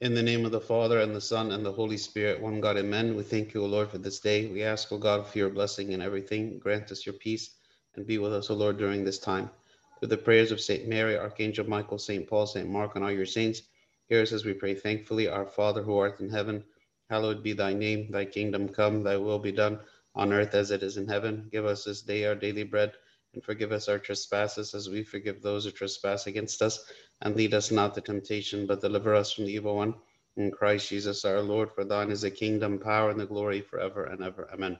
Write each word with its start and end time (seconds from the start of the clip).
In 0.00 0.14
the 0.14 0.22
name 0.22 0.44
of 0.44 0.52
the 0.52 0.60
Father, 0.60 1.00
and 1.00 1.12
the 1.12 1.20
Son, 1.20 1.50
and 1.50 1.66
the 1.66 1.72
Holy 1.72 1.96
Spirit, 1.96 2.40
one 2.40 2.60
God, 2.60 2.76
amen. 2.76 3.16
We 3.16 3.24
thank 3.24 3.52
you, 3.52 3.64
O 3.64 3.66
Lord, 3.66 3.90
for 3.90 3.98
this 3.98 4.20
day. 4.20 4.46
We 4.46 4.62
ask, 4.62 4.92
O 4.92 4.96
God, 4.96 5.26
for 5.26 5.38
your 5.38 5.50
blessing 5.50 5.90
in 5.90 6.00
everything. 6.00 6.60
Grant 6.60 6.92
us 6.92 7.04
your 7.04 7.14
peace 7.14 7.56
and 7.96 8.06
be 8.06 8.18
with 8.18 8.32
us, 8.32 8.48
O 8.48 8.54
Lord, 8.54 8.78
during 8.78 9.02
this 9.02 9.18
time. 9.18 9.50
Through 9.98 10.10
the 10.10 10.16
prayers 10.16 10.52
of 10.52 10.60
St. 10.60 10.86
Mary, 10.86 11.18
Archangel 11.18 11.68
Michael, 11.68 11.98
St. 11.98 12.28
Paul, 12.28 12.46
St. 12.46 12.70
Mark, 12.70 12.94
and 12.94 13.04
all 13.04 13.10
your 13.10 13.26
saints, 13.26 13.62
hear 14.08 14.22
us 14.22 14.30
as 14.30 14.44
we 14.44 14.52
pray 14.52 14.76
thankfully. 14.76 15.26
Our 15.26 15.46
Father 15.46 15.82
who 15.82 15.98
art 15.98 16.20
in 16.20 16.30
heaven, 16.30 16.62
hallowed 17.10 17.42
be 17.42 17.52
thy 17.52 17.74
name. 17.74 18.12
Thy 18.12 18.24
kingdom 18.24 18.68
come, 18.68 19.02
thy 19.02 19.16
will 19.16 19.40
be 19.40 19.50
done 19.50 19.80
on 20.14 20.32
earth 20.32 20.54
as 20.54 20.70
it 20.70 20.84
is 20.84 20.96
in 20.96 21.08
heaven. 21.08 21.48
Give 21.50 21.66
us 21.66 21.82
this 21.82 22.02
day 22.02 22.24
our 22.24 22.36
daily 22.36 22.62
bread 22.62 22.92
and 23.34 23.42
forgive 23.42 23.72
us 23.72 23.88
our 23.88 23.98
trespasses 23.98 24.74
as 24.74 24.88
we 24.88 25.02
forgive 25.02 25.42
those 25.42 25.64
who 25.64 25.72
trespass 25.72 26.28
against 26.28 26.62
us. 26.62 26.84
And 27.20 27.34
lead 27.34 27.54
us 27.54 27.70
not 27.70 27.94
to 27.94 28.00
temptation, 28.00 28.66
but 28.66 28.80
deliver 28.80 29.14
us 29.14 29.32
from 29.32 29.46
the 29.46 29.52
evil 29.52 29.76
one. 29.76 29.94
In 30.36 30.52
Christ 30.52 30.88
Jesus 30.88 31.24
our 31.24 31.40
Lord, 31.40 31.72
for 31.72 31.84
thine 31.84 32.12
is 32.12 32.20
the 32.20 32.30
kingdom, 32.30 32.78
power, 32.78 33.10
and 33.10 33.18
the 33.18 33.26
glory 33.26 33.60
forever 33.60 34.04
and 34.04 34.22
ever. 34.22 34.48
Amen. 34.52 34.78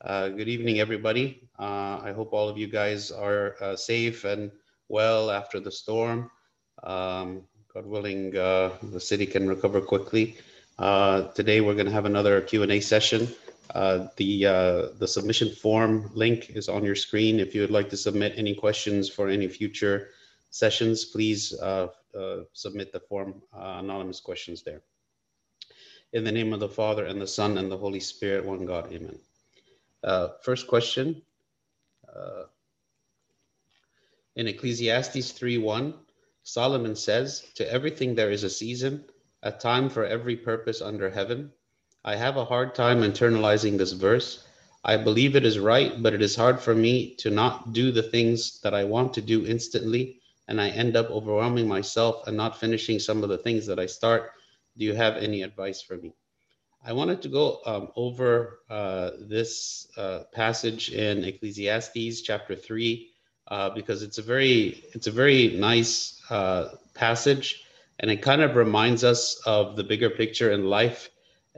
Uh, 0.00 0.28
good 0.28 0.48
evening, 0.48 0.80
everybody. 0.80 1.48
Uh, 1.58 2.00
I 2.02 2.12
hope 2.12 2.32
all 2.32 2.48
of 2.48 2.58
you 2.58 2.66
guys 2.66 3.12
are 3.12 3.56
uh, 3.60 3.76
safe 3.76 4.24
and 4.24 4.50
well 4.88 5.30
after 5.30 5.60
the 5.60 5.70
storm. 5.70 6.30
Um, 6.82 7.42
God 7.72 7.86
willing, 7.86 8.36
uh, 8.36 8.70
the 8.82 9.00
city 9.00 9.26
can 9.26 9.48
recover 9.48 9.80
quickly. 9.80 10.38
Uh, 10.78 11.28
today, 11.34 11.60
we're 11.60 11.74
going 11.74 11.86
to 11.86 11.92
have 11.92 12.04
another 12.04 12.40
Q&A 12.40 12.80
session. 12.80 13.28
Uh, 13.74 14.08
the 14.16 14.42
the 14.98 15.06
submission 15.06 15.54
form 15.54 16.10
link 16.14 16.50
is 16.50 16.68
on 16.68 16.84
your 16.84 16.96
screen. 16.96 17.38
If 17.38 17.54
you 17.54 17.60
would 17.60 17.70
like 17.70 17.90
to 17.90 17.96
submit 17.96 18.34
any 18.36 18.54
questions 18.54 19.08
for 19.08 19.28
any 19.28 19.46
future 19.46 20.10
sessions, 20.50 21.04
please 21.04 21.52
uh, 21.60 21.88
uh 22.18 22.44
submit 22.52 22.92
the 22.92 23.00
form 23.00 23.42
uh, 23.54 23.76
anonymous 23.78 24.20
questions 24.20 24.62
there. 24.62 24.82
In 26.12 26.24
the 26.24 26.32
name 26.32 26.52
of 26.52 26.60
the 26.60 26.68
Father 26.68 27.04
and 27.04 27.20
the 27.20 27.26
Son 27.26 27.58
and 27.58 27.70
the 27.70 27.76
Holy 27.76 28.00
Spirit, 28.00 28.44
one 28.44 28.64
God, 28.64 28.92
Amen. 28.92 29.18
First 30.42 30.66
question. 30.66 31.22
in 34.36 34.46
Ecclesiastes 34.46 35.32
3:1, 35.32 35.94
Solomon 36.44 36.94
says, 36.96 37.44
"To 37.56 37.70
everything 37.70 38.14
there 38.14 38.30
is 38.30 38.44
a 38.44 38.50
season, 38.50 39.04
a 39.42 39.52
time 39.52 39.90
for 39.90 40.04
every 40.04 40.36
purpose 40.36 40.80
under 40.80 41.10
heaven." 41.10 41.52
I 42.04 42.16
have 42.16 42.36
a 42.36 42.44
hard 42.44 42.74
time 42.74 43.02
internalizing 43.02 43.76
this 43.76 43.92
verse. 43.92 44.44
I 44.84 44.96
believe 44.96 45.36
it 45.36 45.44
is 45.44 45.58
right, 45.58 46.02
but 46.02 46.14
it 46.14 46.22
is 46.22 46.36
hard 46.36 46.60
for 46.60 46.74
me 46.74 47.16
to 47.16 47.30
not 47.30 47.72
do 47.72 47.90
the 47.90 48.02
things 48.02 48.60
that 48.60 48.72
I 48.72 48.84
want 48.84 49.12
to 49.14 49.20
do 49.20 49.44
instantly, 49.44 50.20
and 50.48 50.60
I 50.60 50.70
end 50.70 50.96
up 50.96 51.10
overwhelming 51.10 51.68
myself 51.68 52.26
and 52.26 52.36
not 52.36 52.58
finishing 52.58 52.98
some 52.98 53.22
of 53.22 53.28
the 53.28 53.38
things 53.38 53.66
that 53.66 53.78
I 53.78 53.86
start. 53.86 54.32
Do 54.76 54.84
you 54.84 54.94
have 54.94 55.16
any 55.16 55.42
advice 55.42 55.82
for 55.82 55.96
me? 55.96 56.14
I 56.84 56.92
wanted 56.92 57.22
to 57.22 57.28
go 57.28 57.60
um, 57.66 57.88
over 57.96 58.60
uh, 58.70 59.10
this 59.20 59.88
uh, 59.96 60.24
passage 60.32 60.90
in 60.90 61.24
Ecclesiastes 61.24 62.22
chapter 62.22 62.56
three 62.56 63.10
uh, 63.48 63.70
because 63.70 64.02
it's 64.02 64.18
a 64.18 64.22
very 64.22 64.84
it's 64.94 65.06
a 65.06 65.12
very 65.12 65.56
nice 65.58 66.20
uh, 66.30 66.76
passage, 66.94 67.64
and 67.98 68.10
it 68.10 68.22
kind 68.22 68.42
of 68.42 68.56
reminds 68.56 69.04
us 69.04 69.40
of 69.44 69.76
the 69.76 69.84
bigger 69.84 70.10
picture 70.10 70.52
in 70.52 70.64
life 70.66 71.10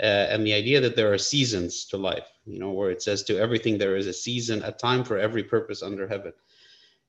uh, 0.03 0.07
and 0.31 0.47
the 0.47 0.55
idea 0.55 0.81
that 0.81 0.97
there 0.97 1.13
are 1.13 1.19
seasons 1.19 1.85
to 1.87 1.97
life, 1.97 2.29
you 2.47 2.59
know, 2.59 2.71
where 2.71 2.91
it 2.91 3.03
says 3.03 3.23
to 3.25 3.39
everything 3.39 3.77
there 3.77 3.97
is 3.97 4.07
a 4.07 4.13
season, 4.13 4.63
a 4.63 4.73
time 4.73 5.05
for 5.05 5.19
every 5.19 5.43
purpose 5.43 5.83
under 5.83 6.09
heaven. 6.09 6.33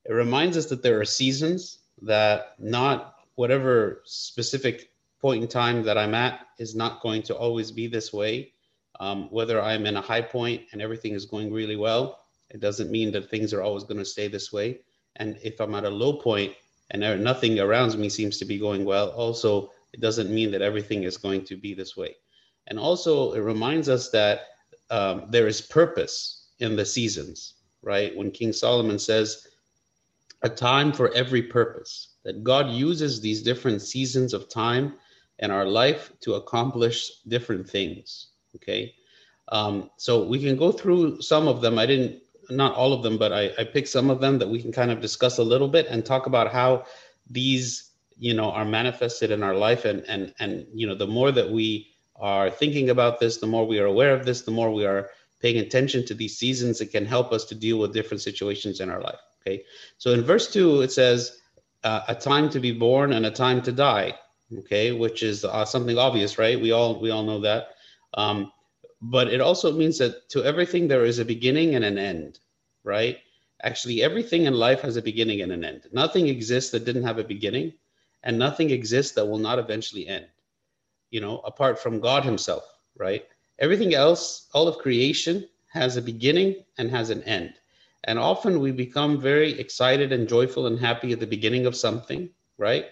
It 0.05 0.13
reminds 0.13 0.57
us 0.57 0.65
that 0.67 0.83
there 0.83 0.99
are 0.99 1.05
seasons 1.05 1.79
that 2.01 2.55
not 2.59 3.15
whatever 3.35 4.01
specific 4.05 4.91
point 5.21 5.43
in 5.43 5.47
time 5.47 5.83
that 5.83 5.97
I'm 5.97 6.15
at 6.15 6.47
is 6.57 6.75
not 6.75 7.01
going 7.01 7.21
to 7.23 7.35
always 7.35 7.71
be 7.71 7.87
this 7.87 8.11
way. 8.11 8.53
Um, 8.99 9.29
whether 9.31 9.61
I'm 9.61 9.85
in 9.85 9.97
a 9.97 10.01
high 10.01 10.21
point 10.21 10.63
and 10.71 10.81
everything 10.81 11.13
is 11.13 11.25
going 11.25 11.51
really 11.51 11.75
well, 11.75 12.19
it 12.49 12.59
doesn't 12.59 12.91
mean 12.91 13.11
that 13.13 13.29
things 13.29 13.53
are 13.53 13.61
always 13.61 13.83
going 13.83 13.97
to 13.97 14.05
stay 14.05 14.27
this 14.27 14.51
way. 14.51 14.81
And 15.15 15.37
if 15.43 15.59
I'm 15.59 15.75
at 15.75 15.85
a 15.85 15.89
low 15.89 16.13
point 16.13 16.53
and 16.91 17.23
nothing 17.23 17.59
around 17.59 17.97
me 17.97 18.09
seems 18.09 18.37
to 18.39 18.45
be 18.45 18.57
going 18.57 18.83
well, 18.85 19.09
also, 19.09 19.71
it 19.93 20.01
doesn't 20.01 20.29
mean 20.29 20.51
that 20.51 20.61
everything 20.61 21.03
is 21.03 21.17
going 21.17 21.45
to 21.45 21.55
be 21.55 21.73
this 21.73 21.95
way. 21.95 22.15
And 22.67 22.77
also, 22.79 23.33
it 23.33 23.39
reminds 23.39 23.89
us 23.89 24.09
that 24.09 24.41
um, 24.89 25.25
there 25.29 25.47
is 25.47 25.61
purpose 25.61 26.47
in 26.59 26.75
the 26.75 26.85
seasons, 26.85 27.55
right? 27.81 28.15
When 28.15 28.31
King 28.31 28.53
Solomon 28.53 28.99
says, 28.99 29.47
a 30.43 30.49
time 30.49 30.91
for 30.91 31.13
every 31.13 31.43
purpose, 31.43 32.15
that 32.23 32.43
God 32.43 32.69
uses 32.69 33.21
these 33.21 33.43
different 33.43 33.81
seasons 33.81 34.33
of 34.33 34.49
time 34.49 34.95
and 35.39 35.51
our 35.51 35.65
life 35.65 36.11
to 36.21 36.35
accomplish 36.35 37.11
different 37.27 37.69
things, 37.69 38.29
okay? 38.55 38.93
Um, 39.49 39.89
so 39.97 40.23
we 40.23 40.39
can 40.39 40.55
go 40.55 40.71
through 40.71 41.21
some 41.21 41.47
of 41.47 41.61
them. 41.61 41.77
I 41.77 41.85
didn't, 41.85 42.21
not 42.49 42.75
all 42.75 42.93
of 42.93 43.03
them, 43.03 43.17
but 43.17 43.31
I, 43.31 43.51
I 43.57 43.63
picked 43.63 43.87
some 43.89 44.09
of 44.09 44.19
them 44.19 44.39
that 44.39 44.49
we 44.49 44.61
can 44.61 44.71
kind 44.71 44.91
of 44.91 45.01
discuss 45.01 45.37
a 45.37 45.43
little 45.43 45.67
bit 45.67 45.87
and 45.87 46.05
talk 46.05 46.25
about 46.25 46.51
how 46.51 46.85
these, 47.29 47.91
you 48.17 48.33
know, 48.33 48.51
are 48.51 48.65
manifested 48.65 49.31
in 49.31 49.43
our 49.43 49.55
life. 49.55 49.85
And, 49.85 50.03
and, 50.07 50.33
and, 50.39 50.65
you 50.73 50.87
know, 50.87 50.95
the 50.95 51.07
more 51.07 51.31
that 51.31 51.49
we 51.49 51.87
are 52.15 52.49
thinking 52.49 52.89
about 52.89 53.19
this, 53.19 53.37
the 53.37 53.47
more 53.47 53.65
we 53.65 53.79
are 53.79 53.85
aware 53.85 54.13
of 54.13 54.25
this, 54.25 54.41
the 54.41 54.51
more 54.51 54.71
we 54.71 54.85
are 54.85 55.09
paying 55.39 55.57
attention 55.57 56.05
to 56.05 56.13
these 56.13 56.37
seasons, 56.37 56.81
it 56.81 56.91
can 56.91 57.05
help 57.05 57.31
us 57.31 57.45
to 57.45 57.55
deal 57.55 57.79
with 57.79 57.93
different 57.93 58.21
situations 58.21 58.79
in 58.79 58.89
our 58.89 59.01
life. 59.01 59.19
Okay. 59.41 59.63
So 59.97 60.11
in 60.11 60.23
verse 60.23 60.51
two, 60.51 60.81
it 60.81 60.91
says, 60.91 61.37
uh, 61.83 62.01
a 62.07 62.15
time 62.15 62.49
to 62.51 62.59
be 62.59 62.71
born 62.71 63.13
and 63.13 63.25
a 63.25 63.31
time 63.31 63.61
to 63.63 63.71
die. 63.71 64.15
Okay. 64.59 64.91
Which 64.91 65.23
is 65.23 65.43
uh, 65.45 65.65
something 65.65 65.97
obvious, 65.97 66.37
right? 66.37 66.59
We 66.59 66.71
all, 66.71 66.99
we 66.99 67.11
all 67.11 67.23
know 67.23 67.41
that. 67.41 67.69
Um, 68.13 68.51
but 69.01 69.29
it 69.29 69.41
also 69.41 69.71
means 69.71 69.97
that 69.97 70.29
to 70.29 70.43
everything 70.43 70.87
there 70.87 71.05
is 71.05 71.19
a 71.19 71.25
beginning 71.25 71.75
and 71.75 71.83
an 71.83 71.97
end, 71.97 72.39
right? 72.83 73.17
Actually, 73.63 74.03
everything 74.03 74.45
in 74.45 74.53
life 74.53 74.81
has 74.81 74.97
a 74.97 75.01
beginning 75.01 75.41
and 75.41 75.51
an 75.51 75.63
end. 75.63 75.87
Nothing 75.91 76.27
exists 76.27 76.71
that 76.71 76.85
didn't 76.85 77.03
have 77.03 77.17
a 77.17 77.23
beginning, 77.23 77.73
and 78.23 78.37
nothing 78.37 78.69
exists 78.69 79.13
that 79.13 79.25
will 79.25 79.37
not 79.39 79.59
eventually 79.59 80.07
end 80.07 80.27
you 81.11 81.19
know, 81.19 81.39
apart 81.39 81.77
from 81.77 81.99
God 81.99 82.23
Himself, 82.23 82.63
right? 82.97 83.25
Everything 83.59 83.93
else, 83.93 84.47
all 84.53 84.67
of 84.67 84.77
creation, 84.77 85.47
has 85.67 85.97
a 85.97 86.01
beginning 86.01 86.63
and 86.77 86.89
has 86.89 87.09
an 87.09 87.21
end. 87.23 87.53
And 88.03 88.17
often 88.17 88.59
we 88.59 88.71
become 88.71 89.19
very 89.19 89.59
excited 89.59 90.11
and 90.11 90.27
joyful 90.27 90.67
and 90.67 90.79
happy 90.79 91.11
at 91.11 91.19
the 91.19 91.27
beginning 91.27 91.65
of 91.65 91.75
something, 91.75 92.29
right? 92.57 92.85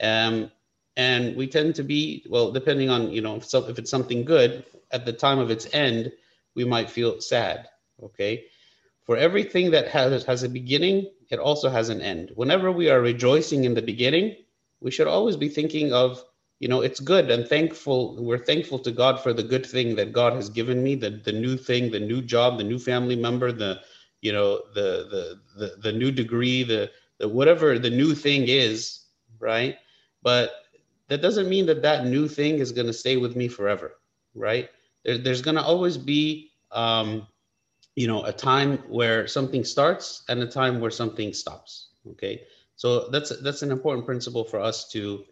Um, 0.00 0.50
and 0.96 1.36
we 1.36 1.46
tend 1.46 1.74
to 1.76 1.82
be, 1.82 2.26
well, 2.28 2.50
depending 2.50 2.90
on, 2.90 3.12
you 3.12 3.20
know, 3.20 3.36
if, 3.36 3.44
so, 3.44 3.68
if 3.68 3.78
it's 3.78 3.90
something 3.90 4.24
good, 4.24 4.64
at 4.90 5.04
the 5.04 5.12
time 5.12 5.38
of 5.38 5.50
its 5.50 5.68
end, 5.72 6.12
we 6.54 6.64
might 6.64 6.90
feel 6.90 7.20
sad, 7.20 7.68
okay? 8.02 8.46
For 9.04 9.16
everything 9.16 9.70
that 9.72 9.88
has, 9.88 10.24
has 10.24 10.42
a 10.42 10.48
beginning, 10.48 11.10
it 11.30 11.38
also 11.38 11.68
has 11.68 11.90
an 11.90 12.00
end. 12.00 12.32
Whenever 12.34 12.72
we 12.72 12.88
are 12.88 13.00
rejoicing 13.00 13.64
in 13.64 13.74
the 13.74 13.82
beginning, 13.82 14.36
we 14.80 14.90
should 14.90 15.06
always 15.06 15.36
be 15.36 15.48
thinking 15.48 15.92
of 15.92 16.24
you 16.58 16.68
know 16.68 16.80
it's 16.80 17.00
good 17.00 17.30
and 17.30 17.46
thankful 17.46 18.16
we're 18.22 18.38
thankful 18.38 18.78
to 18.78 18.90
god 18.90 19.20
for 19.20 19.32
the 19.34 19.42
good 19.42 19.66
thing 19.66 19.94
that 19.94 20.12
god 20.12 20.32
has 20.32 20.48
given 20.48 20.82
me 20.82 20.94
the 20.94 21.10
the 21.24 21.32
new 21.32 21.56
thing 21.56 21.90
the 21.90 22.00
new 22.00 22.22
job 22.22 22.56
the 22.56 22.64
new 22.64 22.78
family 22.78 23.16
member 23.16 23.52
the 23.52 23.78
you 24.22 24.32
know 24.32 24.60
the 24.74 25.06
the 25.10 25.40
the, 25.58 25.76
the 25.82 25.92
new 25.92 26.10
degree 26.10 26.62
the, 26.62 26.90
the 27.18 27.28
whatever 27.28 27.78
the 27.78 27.90
new 27.90 28.14
thing 28.14 28.44
is 28.48 29.00
right 29.38 29.76
but 30.22 30.50
that 31.08 31.22
doesn't 31.22 31.48
mean 31.48 31.66
that 31.66 31.82
that 31.82 32.06
new 32.06 32.26
thing 32.28 32.58
is 32.58 32.72
going 32.72 32.86
to 32.86 32.92
stay 32.92 33.16
with 33.16 33.36
me 33.36 33.48
forever 33.48 33.94
right 34.34 34.70
there, 35.04 35.18
there's 35.18 35.42
going 35.42 35.56
to 35.56 35.62
always 35.62 35.96
be 35.96 36.50
um 36.72 37.26
you 37.94 38.06
know 38.06 38.24
a 38.24 38.32
time 38.32 38.78
where 38.88 39.26
something 39.26 39.64
starts 39.64 40.24
and 40.28 40.42
a 40.42 40.46
time 40.46 40.80
where 40.80 40.90
something 40.90 41.32
stops 41.32 41.88
okay 42.10 42.42
so 42.76 43.08
that's 43.08 43.30
that's 43.40 43.62
an 43.62 43.70
important 43.70 44.04
principle 44.04 44.44
for 44.44 44.60
us 44.60 44.88
to 44.90 45.24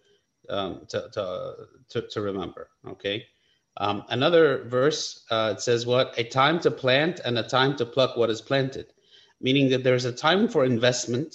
um, 0.48 0.80
to, 0.88 1.08
to, 1.12 1.54
to, 1.90 2.02
to, 2.02 2.20
remember. 2.20 2.68
Okay. 2.86 3.26
Um, 3.76 4.04
another 4.08 4.64
verse 4.64 5.24
uh, 5.30 5.54
it 5.56 5.60
says, 5.60 5.86
What? 5.86 6.14
A 6.18 6.24
time 6.24 6.60
to 6.60 6.70
plant 6.70 7.20
and 7.24 7.38
a 7.38 7.42
time 7.42 7.76
to 7.76 7.86
pluck 7.86 8.16
what 8.16 8.30
is 8.30 8.40
planted, 8.40 8.86
meaning 9.40 9.70
that 9.70 9.82
there's 9.82 10.04
a 10.04 10.12
time 10.12 10.48
for 10.48 10.64
investment 10.64 11.34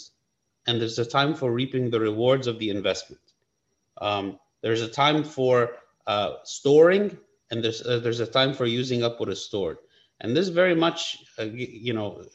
and 0.67 0.79
there's 0.79 0.99
a 0.99 1.05
time 1.05 1.35
for 1.35 1.51
reaping 1.51 1.89
the 1.89 1.99
rewards 1.99 2.47
of 2.47 2.59
the 2.59 2.69
investment. 2.69 3.21
Um, 3.99 4.39
there's 4.61 4.81
a 4.81 4.87
time 4.87 5.23
for 5.23 5.71
uh, 6.07 6.35
storing 6.43 7.17
and 7.51 7.63
there's, 7.63 7.85
uh, 7.85 7.99
there's 7.99 8.19
a 8.19 8.27
time 8.27 8.53
for 8.53 8.65
using 8.65 9.03
up 9.03 9.19
what 9.19 9.29
is 9.29 9.43
stored. 9.43 9.77
And 10.21 10.35
this 10.35 10.49
very 10.49 10.75
much, 10.75 11.17
uh, 11.39 11.43
you 11.43 11.93
know, 11.93 12.25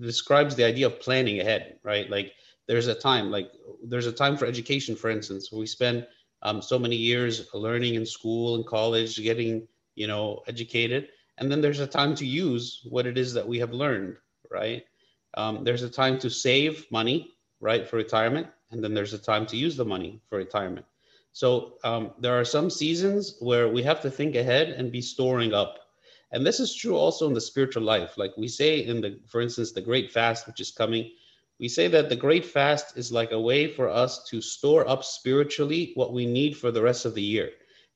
describes 0.00 0.54
the 0.54 0.64
idea 0.64 0.86
of 0.86 1.00
planning 1.00 1.40
ahead, 1.40 1.78
right? 1.82 2.08
Like 2.08 2.32
there's 2.66 2.86
a 2.86 2.94
time, 2.94 3.30
like 3.30 3.50
there's 3.84 4.06
a 4.06 4.12
time 4.12 4.36
for 4.36 4.46
education, 4.46 4.94
for 4.96 5.10
instance, 5.10 5.50
we 5.52 5.66
spend 5.66 6.06
um, 6.42 6.60
so 6.62 6.78
many 6.78 6.96
years 6.96 7.48
learning 7.54 7.94
in 7.94 8.06
school 8.06 8.56
and 8.56 8.66
college, 8.66 9.22
getting 9.22 9.66
you 9.94 10.06
know 10.06 10.42
educated, 10.46 11.08
and 11.38 11.50
then 11.50 11.60
there's 11.60 11.80
a 11.80 11.86
time 11.86 12.14
to 12.16 12.26
use 12.26 12.80
what 12.88 13.06
it 13.06 13.16
is 13.18 13.32
that 13.34 13.46
we 13.46 13.58
have 13.58 13.72
learned, 13.72 14.16
right? 14.50 14.84
Um, 15.34 15.64
there's 15.64 15.82
a 15.82 15.90
time 15.90 16.18
to 16.18 16.30
save 16.30 16.86
money, 16.90 17.32
right, 17.60 17.88
for 17.88 17.96
retirement, 17.96 18.48
and 18.70 18.82
then 18.82 18.94
there's 18.94 19.14
a 19.14 19.18
time 19.18 19.46
to 19.46 19.56
use 19.56 19.76
the 19.76 19.84
money 19.84 20.20
for 20.28 20.38
retirement. 20.38 20.86
So 21.32 21.78
um, 21.82 22.12
there 22.18 22.38
are 22.38 22.44
some 22.44 22.68
seasons 22.68 23.36
where 23.40 23.68
we 23.68 23.82
have 23.82 24.02
to 24.02 24.10
think 24.10 24.36
ahead 24.36 24.68
and 24.68 24.92
be 24.92 25.00
storing 25.00 25.54
up. 25.54 25.78
And 26.30 26.44
this 26.46 26.60
is 26.60 26.74
true 26.74 26.96
also 26.96 27.26
in 27.26 27.34
the 27.34 27.40
spiritual 27.40 27.82
life. 27.82 28.18
Like 28.18 28.36
we 28.36 28.48
say 28.48 28.84
in 28.84 29.00
the, 29.00 29.18
for 29.26 29.40
instance, 29.40 29.72
the 29.72 29.80
great 29.80 30.10
fast, 30.10 30.46
which 30.46 30.60
is 30.60 30.70
coming, 30.70 31.10
we 31.62 31.68
say 31.68 31.86
that 31.86 32.08
the 32.08 32.16
great 32.16 32.44
fast 32.44 32.98
is 32.98 33.12
like 33.12 33.30
a 33.30 33.40
way 33.40 33.68
for 33.68 33.88
us 33.88 34.24
to 34.24 34.40
store 34.40 34.86
up 34.88 35.04
spiritually 35.04 35.92
what 35.94 36.12
we 36.12 36.26
need 36.26 36.56
for 36.56 36.72
the 36.72 36.82
rest 36.82 37.04
of 37.04 37.14
the 37.14 37.22
year 37.22 37.50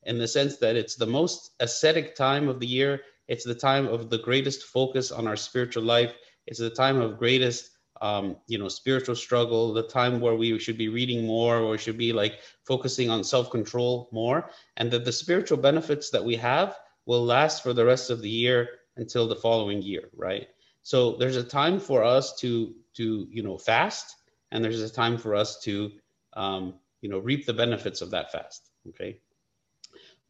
in 0.05 0.19
the 0.19 0.29
sense 0.29 0.59
that 0.59 0.77
it's 0.77 0.95
the 0.95 1.13
most 1.19 1.51
ascetic 1.59 2.15
time 2.15 2.49
of 2.49 2.61
the 2.61 2.67
year. 2.67 3.01
It's 3.27 3.43
the 3.43 3.57
time 3.57 3.89
of 3.89 4.09
the 4.09 4.19
greatest 4.19 4.63
focus 4.63 5.11
on 5.11 5.27
our 5.27 5.35
spiritual 5.35 5.83
life. 5.83 6.15
It's 6.47 6.61
the 6.61 6.71
time 6.71 7.01
of 7.01 7.19
greatest, 7.19 7.71
um, 8.01 8.37
you 8.47 8.57
know, 8.57 8.69
spiritual 8.69 9.17
struggle. 9.17 9.75
The 9.75 9.89
time 9.89 10.21
where 10.21 10.37
we 10.37 10.57
should 10.61 10.79
be 10.79 10.89
reading 10.89 11.27
more, 11.27 11.59
or 11.59 11.77
should 11.77 11.99
be 11.99 12.13
like 12.13 12.39
focusing 12.65 13.11
on 13.11 13.25
self-control 13.25 14.11
more, 14.13 14.49
and 14.77 14.93
that 14.93 15.05
the 15.05 15.11
spiritual 15.11 15.59
benefits 15.59 16.11
that 16.11 16.25
we 16.25 16.37
have 16.37 16.77
will 17.05 17.25
last 17.25 17.65
for 17.65 17.73
the 17.73 17.85
rest 17.85 18.11
of 18.11 18.23
the 18.23 18.31
year 18.31 18.69
until 18.97 19.27
the 19.27 19.35
following 19.35 19.83
year, 19.83 20.09
right? 20.15 20.47
So 20.85 21.17
there's 21.17 21.37
a 21.37 21.43
time 21.43 21.81
for 21.81 22.05
us 22.05 22.37
to 22.37 22.73
to 22.97 23.27
you 23.31 23.43
know 23.43 23.59
fast, 23.59 24.17
and 24.51 24.65
there's 24.65 24.81
a 24.81 24.91
time 24.91 25.19
for 25.19 25.35
us 25.35 25.61
to 25.61 25.93
um, 26.35 26.75
you 27.01 27.09
know 27.09 27.19
reap 27.19 27.47
the 27.47 27.53
benefits 27.55 28.01
of 28.01 28.11
that 28.11 28.33
fast. 28.33 28.71
Okay. 28.89 29.21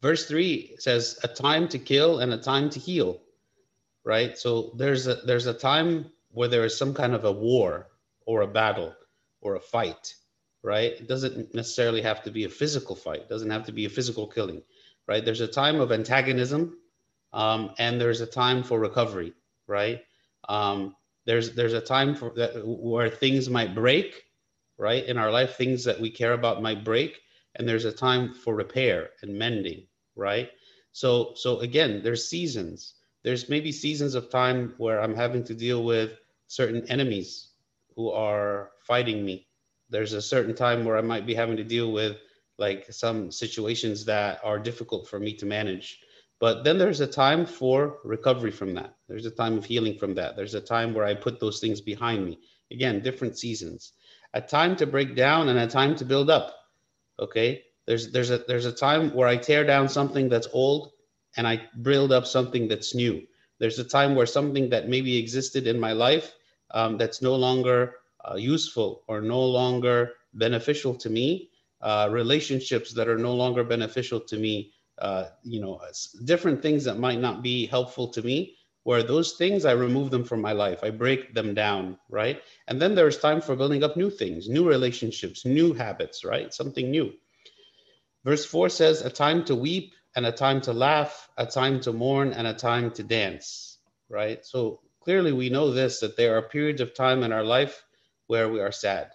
Verse 0.01 0.27
three 0.27 0.75
says, 0.79 1.19
"A 1.23 1.27
time 1.27 1.67
to 1.69 1.79
kill 1.79 2.19
and 2.19 2.33
a 2.33 2.37
time 2.37 2.69
to 2.71 2.79
heal." 2.79 3.21
Right. 4.03 4.37
So 4.37 4.73
there's 4.77 5.07
a 5.07 5.15
there's 5.15 5.47
a 5.47 5.53
time 5.53 6.11
where 6.31 6.47
there 6.47 6.65
is 6.65 6.77
some 6.77 6.93
kind 6.93 7.13
of 7.13 7.25
a 7.25 7.31
war 7.31 7.87
or 8.25 8.41
a 8.41 8.47
battle 8.47 8.95
or 9.41 9.55
a 9.55 9.59
fight. 9.59 10.15
Right. 10.63 10.93
It 10.93 11.07
doesn't 11.07 11.53
necessarily 11.53 12.01
have 12.01 12.23
to 12.23 12.31
be 12.31 12.43
a 12.43 12.49
physical 12.49 12.95
fight. 12.95 13.21
It 13.21 13.29
doesn't 13.29 13.49
have 13.49 13.65
to 13.65 13.71
be 13.71 13.85
a 13.85 13.89
physical 13.89 14.27
killing. 14.27 14.61
Right. 15.07 15.23
There's 15.23 15.41
a 15.41 15.47
time 15.47 15.79
of 15.79 15.91
antagonism, 15.91 16.77
um, 17.33 17.73
and 17.79 17.99
there's 17.99 18.21
a 18.21 18.27
time 18.27 18.63
for 18.63 18.79
recovery. 18.79 19.33
Right. 19.67 20.01
Um, 20.47 20.95
there's 21.27 21.53
there's 21.53 21.73
a 21.73 21.81
time 21.81 22.15
for 22.15 22.31
that 22.37 22.53
where 22.65 23.11
things 23.11 23.49
might 23.49 23.75
break. 23.75 24.23
Right. 24.79 25.05
In 25.05 25.17
our 25.17 25.31
life, 25.31 25.55
things 25.57 25.83
that 25.85 25.99
we 25.99 26.11
care 26.11 26.33
about 26.33 26.61
might 26.61 26.83
break 26.83 27.19
and 27.57 27.67
there's 27.67 27.85
a 27.85 27.91
time 27.91 28.33
for 28.33 28.55
repair 28.55 29.09
and 29.21 29.37
mending 29.37 29.85
right 30.15 30.49
so 30.91 31.33
so 31.35 31.59
again 31.59 32.01
there's 32.03 32.29
seasons 32.29 32.95
there's 33.23 33.49
maybe 33.49 33.71
seasons 33.71 34.15
of 34.15 34.29
time 34.29 34.73
where 34.77 35.01
i'm 35.01 35.15
having 35.15 35.43
to 35.43 35.53
deal 35.53 35.83
with 35.83 36.11
certain 36.47 36.85
enemies 36.89 37.49
who 37.95 38.09
are 38.11 38.71
fighting 38.85 39.25
me 39.25 39.47
there's 39.89 40.13
a 40.13 40.21
certain 40.21 40.55
time 40.55 40.85
where 40.85 40.97
i 40.97 41.01
might 41.01 41.25
be 41.25 41.35
having 41.35 41.57
to 41.57 41.63
deal 41.63 41.91
with 41.91 42.17
like 42.57 42.85
some 42.91 43.31
situations 43.31 44.05
that 44.05 44.39
are 44.43 44.59
difficult 44.59 45.07
for 45.07 45.19
me 45.19 45.33
to 45.33 45.45
manage 45.45 45.99
but 46.39 46.63
then 46.63 46.77
there's 46.77 47.01
a 47.01 47.07
time 47.07 47.45
for 47.45 47.99
recovery 48.03 48.51
from 48.51 48.73
that. 48.75 48.95
There's 49.07 49.25
a 49.25 49.31
time 49.31 49.57
of 49.57 49.65
healing 49.65 49.97
from 49.97 50.15
that. 50.15 50.35
There's 50.35 50.53
a 50.55 50.61
time 50.61 50.93
where 50.93 51.05
i 51.05 51.13
put 51.13 51.39
those 51.39 51.59
things 51.59 51.81
behind 51.81 52.25
me. 52.25 52.39
Again 52.71 53.01
different 53.01 53.37
seasons. 53.37 53.93
A 54.33 54.41
time 54.41 54.75
to 54.77 54.85
break 54.87 55.15
down 55.15 55.49
and 55.49 55.59
a 55.59 55.67
time 55.67 55.95
to 55.97 56.05
build 56.05 56.29
up 56.29 56.53
okay? 57.19 57.63
There's 57.85 58.11
there's 58.11 58.31
a 58.31 58.39
there's 58.47 58.65
a 58.65 58.71
time 58.71 59.13
where 59.13 59.27
i 59.27 59.37
tear 59.37 59.63
down 59.63 59.87
something 59.89 60.29
that's 60.29 60.47
old 60.53 60.91
and 61.37 61.47
i 61.47 61.61
build 61.81 62.11
up 62.11 62.25
something 62.25 62.67
that's 62.67 62.93
new. 62.95 63.21
There's 63.59 63.79
a 63.79 63.83
time 63.85 64.15
where 64.15 64.25
something 64.25 64.69
that 64.69 64.89
maybe 64.89 65.17
existed 65.17 65.67
in 65.67 65.79
my 65.79 65.93
life 65.93 66.33
um, 66.71 66.97
that's 66.97 67.21
no 67.21 67.35
longer 67.35 67.95
uh, 68.29 68.35
useful 68.35 69.03
or 69.07 69.21
no 69.21 69.41
longer 69.41 70.13
beneficial 70.33 70.95
to 70.95 71.09
me 71.09 71.49
uh, 71.81 72.09
relationships 72.11 72.93
that 72.93 73.07
are 73.07 73.17
no 73.17 73.33
longer 73.33 73.63
beneficial 73.63 74.19
to 74.19 74.37
me 74.37 74.73
uh, 74.99 75.25
you 75.43 75.59
know 75.61 75.79
different 76.25 76.61
things 76.61 76.83
that 76.85 76.99
might 76.99 77.19
not 77.19 77.43
be 77.43 77.65
helpful 77.67 78.07
to 78.09 78.21
me 78.21 78.55
where 78.83 79.03
those 79.03 79.33
things 79.33 79.65
i 79.65 79.71
remove 79.73 80.11
them 80.11 80.23
from 80.23 80.41
my 80.41 80.53
life. 80.53 80.79
I 80.83 80.91
break 80.91 81.33
them 81.33 81.53
down 81.53 81.97
right? 82.09 82.41
And 82.67 82.81
then 82.81 82.95
there's 82.95 83.17
time 83.17 83.41
for 83.41 83.55
building 83.55 83.83
up 83.83 83.97
new 83.97 84.09
things 84.09 84.49
new 84.49 84.67
relationships 84.67 85.45
new 85.45 85.73
habits 85.73 86.23
right? 86.25 86.53
Something 86.53 86.89
new. 86.91 87.13
Verse 88.23 88.45
4 88.45 88.69
says 88.69 89.01
a 89.01 89.09
time 89.09 89.45
to 89.45 89.55
weep 89.55 89.93
and 90.15 90.25
a 90.25 90.31
time 90.31 90.61
to 90.61 90.73
laugh 90.73 91.29
a 91.37 91.45
time 91.45 91.79
to 91.81 91.93
mourn 91.93 92.33
and 92.33 92.47
a 92.47 92.53
time 92.53 92.91
to 92.91 93.03
dance 93.03 93.79
right? 94.09 94.45
So 94.45 94.81
clearly 95.01 95.33
we 95.33 95.49
know 95.49 95.71
this 95.71 95.99
that 95.99 96.17
there 96.17 96.37
are 96.37 96.41
periods 96.49 96.81
of 96.81 96.93
time 96.93 97.23
in 97.23 97.31
our 97.31 97.43
life 97.43 97.85
where 98.27 98.49
we 98.49 98.61
are 98.61 98.71
sad 98.71 99.11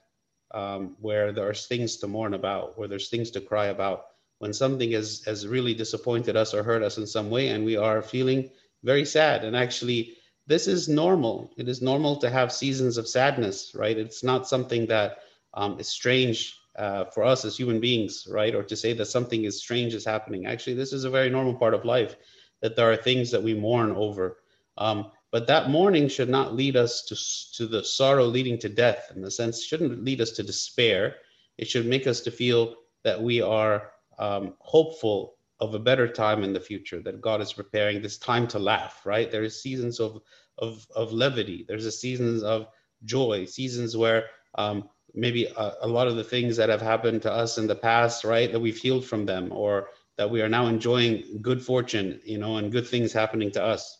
um, 0.55 0.97
where 1.01 1.33
there 1.33 1.49
are 1.49 1.55
things 1.55 1.97
to 1.99 2.07
mourn 2.09 2.35
about 2.35 2.79
where 2.79 2.89
there's 2.89 3.09
things 3.09 3.31
to 3.33 3.41
cry 3.41 3.67
about 3.67 4.05
when 4.43 4.53
something 4.53 4.91
has, 4.91 5.23
has 5.25 5.47
really 5.47 5.73
disappointed 5.73 6.37
us 6.37 6.53
or 6.53 6.65
hurt 6.65 6.83
us 6.83 6.99
in 6.99 7.07
some 7.07 7.31
way 7.31 7.51
and 7.51 7.65
we 7.65 7.77
are 7.77 8.03
feeling 8.03 8.51
very 8.83 9.05
sad. 9.05 9.45
And 9.45 9.55
actually, 9.57 10.17
this 10.49 10.67
is 10.67 10.89
normal. 10.89 11.53
It 11.57 11.69
is 11.69 11.81
normal 11.81 12.17
to 12.17 12.29
have 12.29 12.53
seasons 12.53 12.97
of 12.97 13.07
sadness, 13.07 13.71
right? 13.73 13.97
It's 13.97 14.25
not 14.25 14.49
something 14.49 14.87
that 14.87 15.19
um, 15.55 15.79
is 15.79 15.87
strange 15.87 16.59
uh, 16.77 17.05
for 17.05 17.23
us 17.23 17.45
as 17.45 17.57
human 17.57 17.79
beings, 17.79 18.27
right? 18.29 18.53
Or 18.53 18.65
to 18.65 18.75
say 18.75 18.93
that 18.95 19.07
something 19.07 19.45
is 19.45 19.61
strange 19.61 19.95
is 19.95 20.05
happening. 20.05 20.47
Actually, 20.47 20.75
this 20.75 20.93
is 20.93 21.05
a 21.05 21.11
very 21.11 21.31
normal 21.31 21.55
part 21.55 21.73
of 21.73 21.85
life 21.85 22.17
that 22.63 22.75
there 22.75 22.91
are 22.91 22.97
things 22.97 23.31
that 23.31 23.45
we 23.45 23.55
mourn 23.55 23.93
over. 23.93 24.39
Um, 24.77 25.13
but 25.31 25.47
that 25.47 25.71
mourning 25.71 26.09
should 26.09 26.29
not 26.29 26.57
lead 26.57 26.77
us 26.77 27.05
to, 27.05 27.17
to 27.59 27.69
the 27.71 27.85
sorrow 27.85 28.25
leading 28.25 28.59
to 28.59 28.69
death 28.69 29.13
in 29.15 29.23
the 29.23 29.31
sense 29.31 29.63
shouldn't 29.63 30.05
lead 30.05 30.21
us 30.21 30.33
to 30.33 30.43
despair 30.43 31.17
it 31.59 31.69
should 31.69 31.87
make 31.87 32.07
us 32.07 32.21
to 32.23 32.31
feel 32.31 32.75
that 33.05 33.23
we 33.23 33.41
are 33.41 33.93
um, 34.23 34.55
hopeful 34.61 35.35
of 35.59 35.75
a 35.75 35.79
better 35.79 36.07
time 36.07 36.45
in 36.45 36.53
the 36.53 36.61
future 36.61 37.01
that 37.03 37.21
God 37.21 37.41
is 37.41 37.53
preparing 37.53 38.01
this 38.01 38.19
time 38.19 38.47
to 38.49 38.59
laugh, 38.59 39.03
right? 39.05 39.31
There 39.31 39.43
is 39.43 39.61
seasons 39.61 39.99
of 39.99 40.21
of, 40.59 40.87
of 40.95 41.13
levity. 41.13 41.65
There's 41.67 41.87
a 41.87 41.93
seasons 41.93 42.43
of 42.43 42.69
joy, 43.05 43.47
seasons 43.47 43.97
where 43.97 44.27
um, 44.57 44.89
maybe 45.15 45.47
a, 45.47 45.73
a, 45.81 45.89
lot 45.89 46.09
of 46.09 46.17
the 46.17 46.25
things 46.25 46.57
that 46.59 46.69
have 46.69 46.83
happened 46.83 47.23
to 47.23 47.33
us 47.33 47.59
in 47.59 47.67
the 47.67 47.75
past, 47.75 48.23
right, 48.23 48.53
that 48.53 48.61
we've 48.61 48.77
healed 48.77 49.05
from 49.05 49.25
them, 49.25 49.51
or 49.51 49.89
that 50.19 50.31
we 50.31 50.43
are 50.43 50.49
now 50.49 50.67
enjoying 50.67 51.39
good 51.41 51.65
fortune, 51.65 52.21
you 52.25 52.39
know, 52.39 52.59
and 52.59 52.71
good 52.71 52.87
things 52.87 53.13
happening 53.13 53.51
to 53.53 53.63
us. 53.63 53.99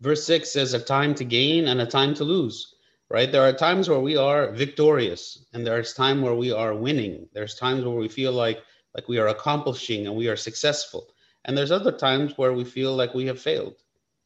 Verse 0.00 0.24
six 0.24 0.52
says, 0.52 0.72
"A 0.74 0.80
time 0.80 1.14
to 1.16 1.24
gain 1.24 1.68
and 1.68 1.80
a 1.80 1.86
time 1.86 2.14
to 2.14 2.24
lose." 2.24 2.72
Right? 3.08 3.30
There 3.30 3.46
are 3.48 3.52
times 3.52 3.88
where 3.88 4.00
we 4.00 4.16
are 4.16 4.52
victorious, 4.52 5.44
and 5.52 5.66
there's 5.66 5.92
time 5.92 6.22
where 6.22 6.34
we 6.34 6.50
are 6.50 6.74
winning. 6.74 7.28
There's 7.32 7.54
times 7.54 7.84
where 7.84 7.94
we 7.94 8.08
feel 8.08 8.32
like 8.32 8.62
like 8.96 9.08
we 9.08 9.18
are 9.18 9.28
accomplishing 9.28 10.06
and 10.06 10.16
we 10.16 10.26
are 10.28 10.36
successful. 10.36 11.06
And 11.44 11.56
there's 11.56 11.70
other 11.70 11.92
times 11.92 12.36
where 12.36 12.54
we 12.54 12.64
feel 12.64 12.96
like 12.96 13.14
we 13.14 13.26
have 13.26 13.40
failed, 13.40 13.76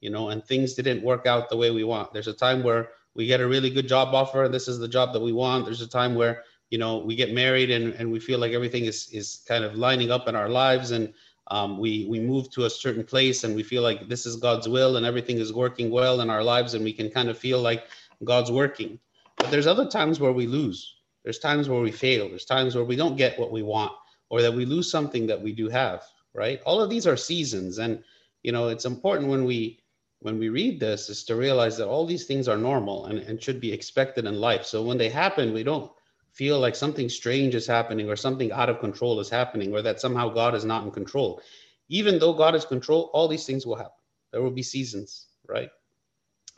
you 0.00 0.10
know, 0.10 0.28
and 0.28 0.42
things 0.44 0.74
didn't 0.74 1.02
work 1.02 1.26
out 1.26 1.50
the 1.50 1.56
way 1.56 1.70
we 1.72 1.84
want. 1.84 2.12
There's 2.12 2.28
a 2.28 2.32
time 2.32 2.62
where 2.62 2.90
we 3.14 3.26
get 3.26 3.40
a 3.40 3.48
really 3.48 3.68
good 3.68 3.88
job 3.88 4.14
offer. 4.14 4.44
And 4.44 4.54
this 4.54 4.68
is 4.68 4.78
the 4.78 4.88
job 4.88 5.12
that 5.12 5.20
we 5.20 5.32
want. 5.32 5.64
There's 5.64 5.82
a 5.82 5.88
time 5.88 6.14
where, 6.14 6.44
you 6.70 6.78
know, 6.78 6.98
we 6.98 7.16
get 7.16 7.34
married 7.34 7.70
and, 7.72 7.92
and 7.94 8.12
we 8.12 8.20
feel 8.20 8.38
like 8.38 8.52
everything 8.52 8.84
is, 8.84 9.08
is 9.12 9.42
kind 9.46 9.64
of 9.64 9.74
lining 9.74 10.12
up 10.12 10.28
in 10.28 10.36
our 10.36 10.48
lives 10.48 10.92
and 10.92 11.12
um, 11.48 11.78
we, 11.78 12.06
we 12.08 12.20
move 12.20 12.48
to 12.52 12.66
a 12.66 12.70
certain 12.70 13.02
place 13.02 13.42
and 13.42 13.56
we 13.56 13.64
feel 13.64 13.82
like 13.82 14.08
this 14.08 14.24
is 14.24 14.36
God's 14.36 14.68
will 14.68 14.96
and 14.96 15.04
everything 15.04 15.38
is 15.38 15.52
working 15.52 15.90
well 15.90 16.20
in 16.20 16.30
our 16.30 16.44
lives 16.44 16.74
and 16.74 16.84
we 16.84 16.92
can 16.92 17.10
kind 17.10 17.28
of 17.28 17.36
feel 17.36 17.60
like 17.60 17.88
God's 18.22 18.52
working. 18.52 19.00
But 19.36 19.50
there's 19.50 19.66
other 19.66 19.88
times 19.88 20.20
where 20.20 20.32
we 20.32 20.46
lose. 20.46 20.94
There's 21.24 21.40
times 21.40 21.68
where 21.68 21.80
we 21.80 21.90
fail. 21.90 22.28
There's 22.28 22.44
times 22.44 22.76
where 22.76 22.84
we 22.84 22.94
don't 22.94 23.16
get 23.16 23.36
what 23.36 23.50
we 23.50 23.64
want 23.64 23.92
or 24.30 24.40
that 24.40 24.54
we 24.54 24.64
lose 24.64 24.90
something 24.90 25.26
that 25.26 25.40
we 25.40 25.52
do 25.52 25.68
have 25.68 26.02
right? 26.34 26.60
All 26.64 26.80
of 26.80 26.90
these 26.90 27.06
are 27.06 27.16
seasons. 27.16 27.78
And 27.78 28.02
you 28.42 28.52
know 28.52 28.68
it's 28.68 28.84
important 28.84 29.28
when 29.28 29.44
we 29.44 29.80
when 30.20 30.38
we 30.38 30.48
read 30.48 30.80
this 30.80 31.08
is 31.08 31.24
to 31.24 31.36
realize 31.36 31.76
that 31.78 31.88
all 31.88 32.06
these 32.06 32.26
things 32.26 32.46
are 32.48 32.56
normal 32.56 33.06
and, 33.06 33.18
and 33.20 33.42
should 33.42 33.60
be 33.60 33.72
expected 33.72 34.26
in 34.26 34.40
life. 34.40 34.64
So 34.64 34.82
when 34.82 34.98
they 34.98 35.08
happen 35.08 35.52
we 35.52 35.62
don't 35.62 35.90
feel 36.32 36.60
like 36.60 36.76
something 36.76 37.08
strange 37.08 37.54
is 37.54 37.66
happening 37.66 38.08
or 38.08 38.16
something 38.16 38.52
out 38.52 38.68
of 38.68 38.78
control 38.78 39.18
is 39.18 39.28
happening 39.28 39.72
or 39.72 39.82
that 39.82 40.00
somehow 40.00 40.28
god 40.28 40.54
is 40.54 40.64
not 40.64 40.84
in 40.84 40.90
control. 40.90 41.42
Even 41.88 42.18
though 42.18 42.32
god 42.32 42.54
is 42.54 42.64
control 42.64 43.10
all 43.12 43.28
these 43.28 43.46
things 43.46 43.66
will 43.66 43.76
happen. 43.76 43.92
There 44.32 44.42
will 44.42 44.50
be 44.50 44.62
seasons 44.62 45.26
right? 45.48 45.70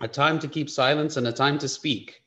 A 0.00 0.08
time 0.08 0.38
to 0.40 0.48
keep 0.48 0.68
silence 0.68 1.16
and 1.16 1.26
a 1.26 1.32
time 1.32 1.58
to 1.58 1.68
speak 1.68 2.22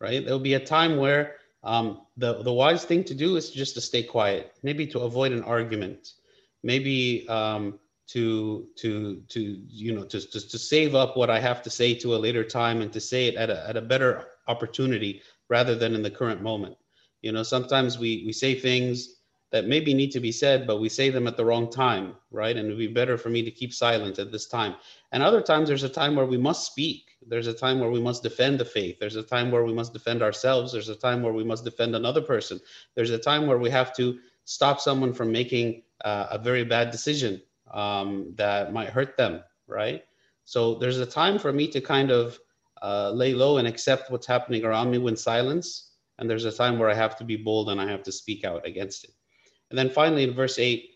right? 0.00 0.24
There'll 0.24 0.38
be 0.38 0.54
a 0.54 0.64
time 0.64 0.96
where 0.96 1.36
um, 1.62 2.02
the 2.16 2.42
the 2.42 2.52
wise 2.52 2.84
thing 2.84 3.04
to 3.04 3.14
do 3.14 3.36
is 3.36 3.50
just 3.50 3.74
to 3.74 3.80
stay 3.80 4.02
quiet, 4.02 4.52
maybe 4.62 4.86
to 4.88 5.00
avoid 5.00 5.32
an 5.32 5.42
argument, 5.42 6.12
maybe 6.62 7.28
um, 7.28 7.78
to 8.08 8.66
to 8.76 9.22
to 9.28 9.40
you 9.68 9.94
know 9.94 10.04
to, 10.04 10.20
to 10.20 10.48
to 10.48 10.58
save 10.58 10.94
up 10.94 11.16
what 11.16 11.30
I 11.30 11.38
have 11.38 11.62
to 11.62 11.70
say 11.70 11.94
to 11.96 12.14
a 12.14 12.18
later 12.18 12.44
time 12.44 12.80
and 12.80 12.92
to 12.92 13.00
say 13.00 13.26
it 13.26 13.34
at 13.36 13.50
a 13.50 13.68
at 13.68 13.76
a 13.76 13.82
better 13.82 14.26
opportunity 14.48 15.22
rather 15.48 15.74
than 15.74 15.94
in 15.94 16.02
the 16.02 16.10
current 16.10 16.42
moment. 16.42 16.76
You 17.22 17.32
know, 17.32 17.42
sometimes 17.42 17.98
we 17.98 18.22
we 18.24 18.32
say 18.32 18.54
things 18.54 19.19
that 19.50 19.66
maybe 19.66 19.92
need 19.94 20.12
to 20.12 20.20
be 20.20 20.30
said, 20.32 20.66
but 20.66 20.80
we 20.80 20.88
say 20.88 21.10
them 21.10 21.26
at 21.26 21.36
the 21.36 21.44
wrong 21.44 21.70
time, 21.70 22.14
right? 22.30 22.56
And 22.56 22.66
it'd 22.66 22.78
be 22.78 22.86
better 22.86 23.18
for 23.18 23.30
me 23.30 23.42
to 23.42 23.50
keep 23.50 23.74
silent 23.74 24.18
at 24.18 24.30
this 24.30 24.46
time. 24.46 24.76
And 25.12 25.22
other 25.22 25.42
times, 25.42 25.68
there's 25.68 25.82
a 25.82 25.88
time 25.88 26.14
where 26.14 26.26
we 26.26 26.38
must 26.38 26.66
speak. 26.66 27.16
There's 27.26 27.48
a 27.48 27.54
time 27.54 27.80
where 27.80 27.90
we 27.90 28.00
must 28.00 28.22
defend 28.22 28.60
the 28.60 28.64
faith. 28.64 28.98
There's 29.00 29.16
a 29.16 29.22
time 29.22 29.50
where 29.50 29.64
we 29.64 29.72
must 29.72 29.92
defend 29.92 30.22
ourselves. 30.22 30.72
There's 30.72 30.88
a 30.88 30.94
time 30.94 31.22
where 31.22 31.32
we 31.32 31.44
must 31.44 31.64
defend 31.64 31.96
another 31.96 32.22
person. 32.22 32.60
There's 32.94 33.10
a 33.10 33.18
time 33.18 33.46
where 33.46 33.58
we 33.58 33.70
have 33.70 33.94
to 33.96 34.18
stop 34.44 34.80
someone 34.80 35.12
from 35.12 35.32
making 35.32 35.82
uh, 36.04 36.28
a 36.30 36.38
very 36.38 36.64
bad 36.64 36.90
decision 36.90 37.42
um, 37.72 38.32
that 38.36 38.72
might 38.72 38.90
hurt 38.90 39.16
them, 39.16 39.42
right? 39.66 40.04
So 40.44 40.76
there's 40.76 40.98
a 40.98 41.06
time 41.06 41.38
for 41.38 41.52
me 41.52 41.68
to 41.68 41.80
kind 41.80 42.10
of 42.10 42.38
uh, 42.82 43.10
lay 43.10 43.34
low 43.34 43.58
and 43.58 43.68
accept 43.68 44.10
what's 44.10 44.26
happening 44.26 44.64
around 44.64 44.90
me 44.90 44.98
with 44.98 45.18
silence. 45.18 45.92
And 46.18 46.28
there's 46.28 46.44
a 46.44 46.52
time 46.52 46.78
where 46.78 46.90
I 46.90 46.94
have 46.94 47.16
to 47.16 47.24
be 47.24 47.36
bold 47.36 47.70
and 47.70 47.80
I 47.80 47.90
have 47.90 48.02
to 48.04 48.12
speak 48.12 48.44
out 48.44 48.66
against 48.66 49.04
it. 49.04 49.10
And 49.70 49.78
then 49.78 49.90
finally, 49.90 50.24
in 50.24 50.34
verse 50.34 50.58
8, 50.58 50.90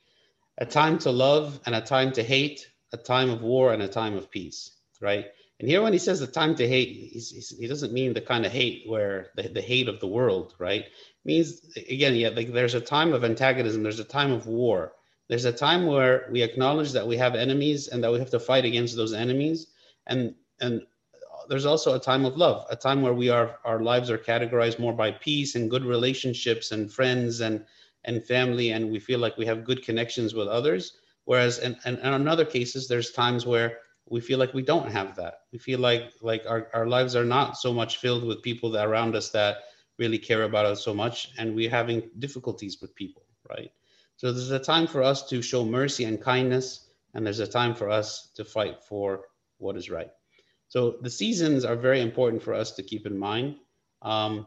a 0.58 0.66
time 0.66 0.98
to 0.98 1.10
love 1.10 1.60
and 1.66 1.74
a 1.74 1.80
time 1.80 2.12
to 2.12 2.22
hate, 2.22 2.68
a 2.92 2.96
time 2.96 3.30
of 3.30 3.42
war 3.42 3.72
and 3.72 3.82
a 3.82 3.88
time 3.88 4.16
of 4.16 4.30
peace, 4.30 4.72
right? 5.00 5.26
And 5.60 5.68
here, 5.68 5.82
when 5.82 5.92
he 5.92 5.98
says 5.98 6.20
the 6.20 6.26
time 6.26 6.54
to 6.56 6.68
hate, 6.68 6.88
he's, 7.12 7.30
he's, 7.30 7.56
he 7.56 7.68
doesn't 7.68 7.92
mean 7.92 8.12
the 8.12 8.20
kind 8.20 8.44
of 8.44 8.52
hate 8.52 8.82
where 8.86 9.28
the, 9.36 9.48
the 9.48 9.60
hate 9.60 9.88
of 9.88 10.00
the 10.00 10.06
world, 10.06 10.54
right? 10.58 10.82
It 10.82 10.90
means, 11.24 11.60
again, 11.88 12.14
yeah, 12.16 12.30
like 12.30 12.52
there's 12.52 12.74
a 12.74 12.80
time 12.80 13.12
of 13.12 13.24
antagonism, 13.24 13.82
there's 13.82 14.00
a 14.00 14.04
time 14.04 14.32
of 14.32 14.46
war. 14.46 14.92
There's 15.28 15.44
a 15.44 15.52
time 15.52 15.86
where 15.86 16.28
we 16.30 16.42
acknowledge 16.42 16.92
that 16.92 17.06
we 17.06 17.16
have 17.16 17.34
enemies 17.34 17.88
and 17.88 18.02
that 18.04 18.12
we 18.12 18.18
have 18.18 18.30
to 18.30 18.40
fight 18.40 18.64
against 18.64 18.96
those 18.96 19.14
enemies. 19.14 19.68
And, 20.06 20.34
and 20.60 20.82
there's 21.48 21.64
also 21.64 21.94
a 21.94 22.00
time 22.00 22.24
of 22.24 22.36
love, 22.36 22.66
a 22.68 22.76
time 22.76 23.00
where 23.00 23.14
we 23.14 23.30
are, 23.30 23.58
our 23.64 23.80
lives 23.80 24.10
are 24.10 24.18
categorized 24.18 24.78
more 24.78 24.92
by 24.92 25.12
peace 25.12 25.54
and 25.54 25.70
good 25.70 25.84
relationships 25.84 26.72
and 26.72 26.92
friends 26.92 27.40
and, 27.40 27.64
and 28.04 28.24
family, 28.24 28.70
and 28.70 28.90
we 28.90 28.98
feel 28.98 29.18
like 29.18 29.36
we 29.36 29.46
have 29.46 29.64
good 29.64 29.82
connections 29.84 30.34
with 30.34 30.48
others. 30.48 30.98
Whereas, 31.24 31.58
and, 31.58 31.76
and, 31.84 31.98
and 31.98 32.14
in 32.14 32.28
other 32.28 32.44
cases, 32.44 32.86
there's 32.86 33.12
times 33.12 33.46
where 33.46 33.78
we 34.08 34.20
feel 34.20 34.38
like 34.38 34.52
we 34.52 34.62
don't 34.62 34.90
have 34.90 35.16
that. 35.16 35.40
We 35.52 35.58
feel 35.58 35.80
like 35.80 36.12
like 36.20 36.44
our, 36.46 36.68
our 36.74 36.86
lives 36.86 37.16
are 37.16 37.24
not 37.24 37.56
so 37.56 37.72
much 37.72 37.98
filled 37.98 38.24
with 38.24 38.42
people 38.42 38.70
that 38.72 38.86
around 38.86 39.16
us 39.16 39.30
that 39.30 39.56
really 39.98 40.18
care 40.18 40.42
about 40.42 40.66
us 40.66 40.84
so 40.84 40.92
much, 40.92 41.30
and 41.38 41.54
we're 41.54 41.70
having 41.70 42.10
difficulties 42.18 42.78
with 42.80 42.94
people, 42.94 43.22
right? 43.48 43.70
So 44.16 44.32
there's 44.32 44.50
a 44.50 44.58
time 44.58 44.86
for 44.86 45.02
us 45.02 45.26
to 45.28 45.40
show 45.42 45.64
mercy 45.64 46.04
and 46.04 46.20
kindness, 46.20 46.88
and 47.14 47.24
there's 47.24 47.40
a 47.40 47.46
time 47.46 47.74
for 47.74 47.88
us 47.88 48.30
to 48.34 48.44
fight 48.44 48.82
for 48.82 49.26
what 49.58 49.76
is 49.76 49.90
right. 49.90 50.10
So 50.68 50.96
the 51.00 51.10
seasons 51.10 51.64
are 51.64 51.76
very 51.76 52.00
important 52.00 52.42
for 52.42 52.54
us 52.54 52.72
to 52.72 52.82
keep 52.82 53.06
in 53.06 53.16
mind. 53.16 53.56
Um, 54.02 54.46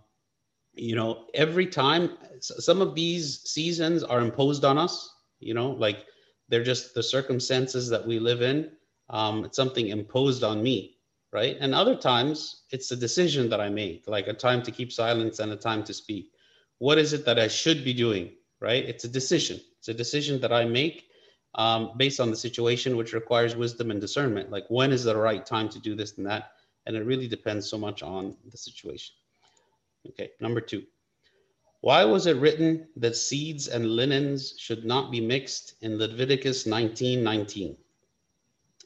you 0.79 0.95
know, 0.95 1.25
every 1.33 1.67
time 1.67 2.17
some 2.39 2.81
of 2.81 2.95
these 2.95 3.41
seasons 3.49 4.03
are 4.03 4.21
imposed 4.21 4.65
on 4.65 4.77
us, 4.77 5.13
you 5.39 5.53
know, 5.53 5.71
like 5.71 6.05
they're 6.49 6.63
just 6.63 6.93
the 6.93 7.03
circumstances 7.03 7.89
that 7.89 8.05
we 8.05 8.19
live 8.19 8.41
in 8.41 8.71
um, 9.09 9.45
it's 9.45 9.55
something 9.55 9.87
imposed 9.87 10.43
on 10.43 10.61
me, 10.61 10.97
right? 11.31 11.57
And 11.59 11.73
other 11.73 11.95
times 11.95 12.63
it's 12.71 12.91
a 12.91 12.95
decision 12.95 13.49
that 13.49 13.61
I 13.61 13.69
make, 13.69 14.05
like 14.07 14.27
a 14.27 14.33
time 14.33 14.61
to 14.63 14.71
keep 14.71 14.91
silence 14.91 15.39
and 15.39 15.51
a 15.51 15.57
time 15.57 15.83
to 15.85 15.93
speak. 15.93 16.31
What 16.79 16.97
is 16.97 17.13
it 17.13 17.25
that 17.25 17.39
I 17.39 17.47
should 17.47 17.83
be 17.83 17.93
doing, 17.93 18.31
right? 18.59 18.83
It's 18.83 19.05
a 19.05 19.09
decision. 19.09 19.59
It's 19.79 19.87
a 19.87 19.93
decision 19.93 20.41
that 20.41 20.51
I 20.51 20.65
make 20.65 21.05
um, 21.55 21.93
based 21.97 22.19
on 22.19 22.29
the 22.29 22.35
situation, 22.35 22.97
which 22.97 23.13
requires 23.13 23.55
wisdom 23.55 23.91
and 23.91 24.01
discernment. 24.01 24.51
Like 24.51 24.65
when 24.69 24.91
is 24.91 25.05
the 25.05 25.15
right 25.15 25.45
time 25.45 25.69
to 25.69 25.79
do 25.79 25.95
this 25.95 26.17
and 26.17 26.27
that? 26.27 26.51
And 26.85 26.95
it 26.95 27.05
really 27.05 27.27
depends 27.27 27.69
so 27.69 27.77
much 27.77 28.03
on 28.03 28.35
the 28.49 28.57
situation. 28.57 29.15
Okay, 30.05 30.31
number 30.39 30.61
two. 30.61 30.83
Why 31.81 32.03
was 32.05 32.25
it 32.25 32.37
written 32.37 32.87
that 32.95 33.15
seeds 33.15 33.67
and 33.67 33.95
linens 33.95 34.55
should 34.57 34.83
not 34.83 35.11
be 35.11 35.21
mixed 35.21 35.75
in 35.81 35.97
Leviticus 35.97 36.65
19 36.65 37.23
19? 37.23 37.77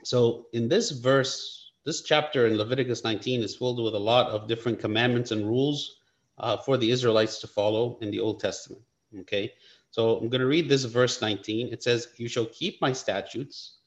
So 0.03 0.47
in 0.53 0.67
this 0.67 0.91
verse, 0.91 1.71
this 1.85 2.01
chapter 2.01 2.47
in 2.47 2.57
Leviticus 2.57 3.03
19 3.03 3.43
is 3.43 3.55
filled 3.55 3.83
with 3.83 3.95
a 3.95 3.99
lot 3.99 4.27
of 4.29 4.47
different 4.47 4.79
commandments 4.79 5.31
and 5.31 5.47
rules 5.47 5.97
uh, 6.37 6.57
for 6.57 6.77
the 6.77 6.91
Israelites 6.91 7.39
to 7.39 7.47
follow 7.47 7.97
in 8.01 8.11
the 8.11 8.19
Old 8.19 8.39
Testament. 8.39 8.81
Okay, 9.21 9.53
so 9.91 10.17
I'm 10.17 10.29
going 10.29 10.41
to 10.41 10.47
read 10.47 10.69
this 10.69 10.85
verse 10.85 11.21
19. 11.21 11.71
It 11.71 11.83
says, 11.83 12.09
You 12.17 12.27
shall 12.27 12.45
keep 12.45 12.81
my 12.81 12.93
statutes. 12.93 13.77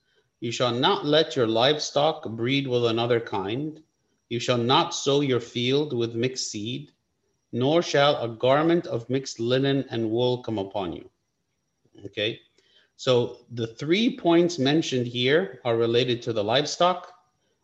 You 0.41 0.53
shall 0.53 0.73
not 0.73 1.07
let 1.07 1.37
your 1.37 1.47
livestock 1.47 2.29
breed 2.31 2.67
with 2.67 2.85
another 2.87 3.21
kind. 3.21 3.83
You 4.29 4.39
shall 4.39 4.59
not 4.59 4.95
sow 4.95 5.21
your 5.21 5.41
field 5.41 5.93
with 5.97 6.15
mixed 6.15 6.51
seed, 6.51 6.93
nor 7.55 7.81
shall 7.81 8.21
a 8.21 8.29
garment 8.29 8.85
of 8.89 9.09
mixed 9.09 9.39
linen 9.39 9.85
and 9.91 10.11
wool 10.11 10.43
come 10.43 10.59
upon 10.59 10.93
you. 10.93 11.09
Okay, 12.05 12.41
so 12.97 13.39
the 13.53 13.69
three 13.69 14.19
points 14.19 14.59
mentioned 14.59 15.07
here 15.07 15.61
are 15.65 15.77
related 15.77 16.21
to 16.23 16.33
the 16.33 16.43
livestock, 16.43 17.13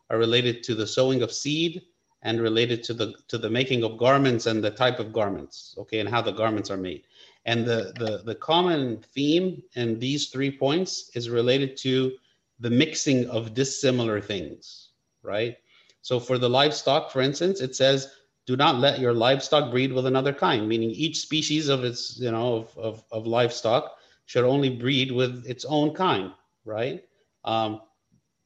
are 0.09 0.17
related 0.17 0.63
to 0.63 0.75
the 0.75 0.87
sowing 0.87 1.21
of 1.21 1.31
seed, 1.33 1.81
and 2.23 2.39
related 2.39 2.83
to 2.83 2.93
the 2.93 3.13
to 3.27 3.37
the 3.37 3.49
making 3.49 3.83
of 3.83 3.97
garments 3.97 4.45
and 4.45 4.63
the 4.63 4.71
type 4.71 4.97
of 4.99 5.11
garments, 5.11 5.75
okay, 5.77 5.99
and 5.99 6.07
how 6.07 6.21
the 6.21 6.31
garments 6.31 6.71
are 6.71 6.77
made. 6.77 7.03
And 7.45 7.65
the 7.65 7.91
the, 7.99 8.21
the 8.23 8.35
common 8.35 9.03
theme 9.13 9.61
in 9.75 9.99
these 9.99 10.29
three 10.29 10.51
points 10.57 11.11
is 11.15 11.29
related 11.29 11.75
to 11.77 12.13
the 12.61 12.69
mixing 12.69 13.29
of 13.29 13.53
dissimilar 13.53 14.21
things, 14.21 14.91
right? 15.21 15.57
So 16.01 16.17
for 16.17 16.37
the 16.37 16.49
livestock, 16.49 17.11
for 17.11 17.21
instance, 17.21 17.59
it 17.59 17.75
says, 17.75 18.07
do 18.45 18.55
not 18.55 18.79
let 18.79 18.99
your 18.99 19.13
livestock 19.13 19.71
breed 19.71 19.93
with 19.93 20.05
another 20.05 20.33
kind, 20.33 20.67
meaning 20.67 20.89
each 20.91 21.19
species 21.19 21.69
of 21.69 21.83
its, 21.83 22.19
you 22.19 22.31
know, 22.31 22.55
of, 22.55 22.77
of, 22.77 23.03
of 23.11 23.27
livestock 23.27 23.97
should 24.25 24.43
only 24.43 24.69
breed 24.69 25.11
with 25.11 25.45
its 25.45 25.65
own 25.65 25.93
kind, 25.93 26.31
right? 26.65 27.03
Um, 27.45 27.81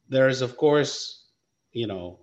there's, 0.10 0.42
of 0.42 0.58
course, 0.58 1.28
you 1.72 1.88
know, 1.88 2.20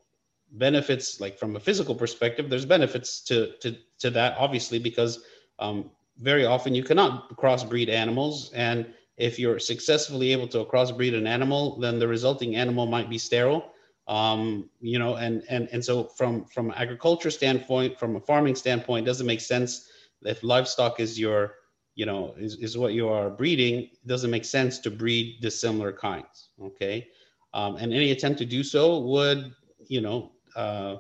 benefits 0.52 1.20
like 1.20 1.38
from 1.38 1.56
a 1.56 1.60
physical 1.60 1.94
perspective. 1.94 2.50
There's 2.50 2.66
benefits 2.66 3.20
to 3.22 3.52
to 3.60 3.76
to 4.00 4.10
that, 4.10 4.36
obviously, 4.38 4.78
because 4.78 5.24
um, 5.58 5.90
very 6.18 6.44
often 6.44 6.74
you 6.74 6.82
cannot 6.82 7.34
crossbreed 7.36 7.88
animals, 7.88 8.52
and 8.52 8.92
if 9.16 9.38
you're 9.38 9.58
successfully 9.58 10.32
able 10.32 10.48
to 10.48 10.64
crossbreed 10.64 11.14
an 11.16 11.26
animal, 11.26 11.78
then 11.78 11.98
the 11.98 12.08
resulting 12.08 12.56
animal 12.56 12.86
might 12.86 13.10
be 13.10 13.18
sterile. 13.18 13.71
Um, 14.08 14.68
you 14.80 14.98
know, 14.98 15.14
and 15.14 15.42
and 15.48 15.68
and 15.72 15.84
so 15.84 16.04
from 16.04 16.44
from 16.46 16.72
agriculture 16.76 17.30
standpoint, 17.30 17.98
from 17.98 18.16
a 18.16 18.20
farming 18.20 18.56
standpoint, 18.56 19.06
doesn't 19.06 19.26
make 19.26 19.40
sense 19.40 19.88
if 20.22 20.42
livestock 20.42 21.00
is 21.00 21.18
your 21.18 21.54
you 21.94 22.06
know, 22.06 22.34
is, 22.38 22.56
is 22.56 22.78
what 22.78 22.92
you 22.92 23.08
are 23.08 23.30
breeding, 23.30 23.80
it 23.80 24.06
doesn't 24.06 24.30
make 24.30 24.44
sense 24.44 24.78
to 24.78 24.90
breed 24.90 25.38
dissimilar 25.40 25.92
kinds. 25.92 26.48
Okay. 26.60 27.08
Um, 27.54 27.76
and 27.76 27.92
any 27.92 28.12
attempt 28.12 28.38
to 28.38 28.46
do 28.46 28.62
so 28.62 29.00
would, 29.00 29.52
you 29.88 30.00
know, 30.00 30.32
uh, 30.56 30.96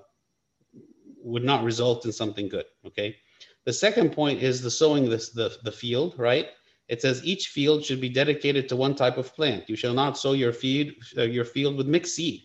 would 1.22 1.44
not 1.44 1.64
result 1.64 2.04
in 2.04 2.12
something 2.12 2.48
good. 2.48 2.66
Okay. 2.86 3.16
The 3.64 3.72
second 3.72 4.12
point 4.12 4.42
is 4.42 4.60
the 4.60 4.70
sowing 4.70 5.08
this 5.08 5.30
the, 5.30 5.56
the 5.62 5.72
field, 5.72 6.14
right? 6.18 6.48
It 6.88 7.00
says 7.00 7.24
each 7.24 7.48
field 7.48 7.84
should 7.84 8.00
be 8.00 8.08
dedicated 8.08 8.68
to 8.68 8.76
one 8.76 8.94
type 8.94 9.16
of 9.16 9.34
plant. 9.34 9.70
You 9.70 9.76
shall 9.76 9.94
not 9.94 10.18
sow 10.18 10.32
your 10.32 10.52
feed 10.52 10.96
uh, 11.16 11.22
your 11.22 11.44
field 11.44 11.76
with 11.76 11.86
mixed 11.86 12.16
seed, 12.16 12.42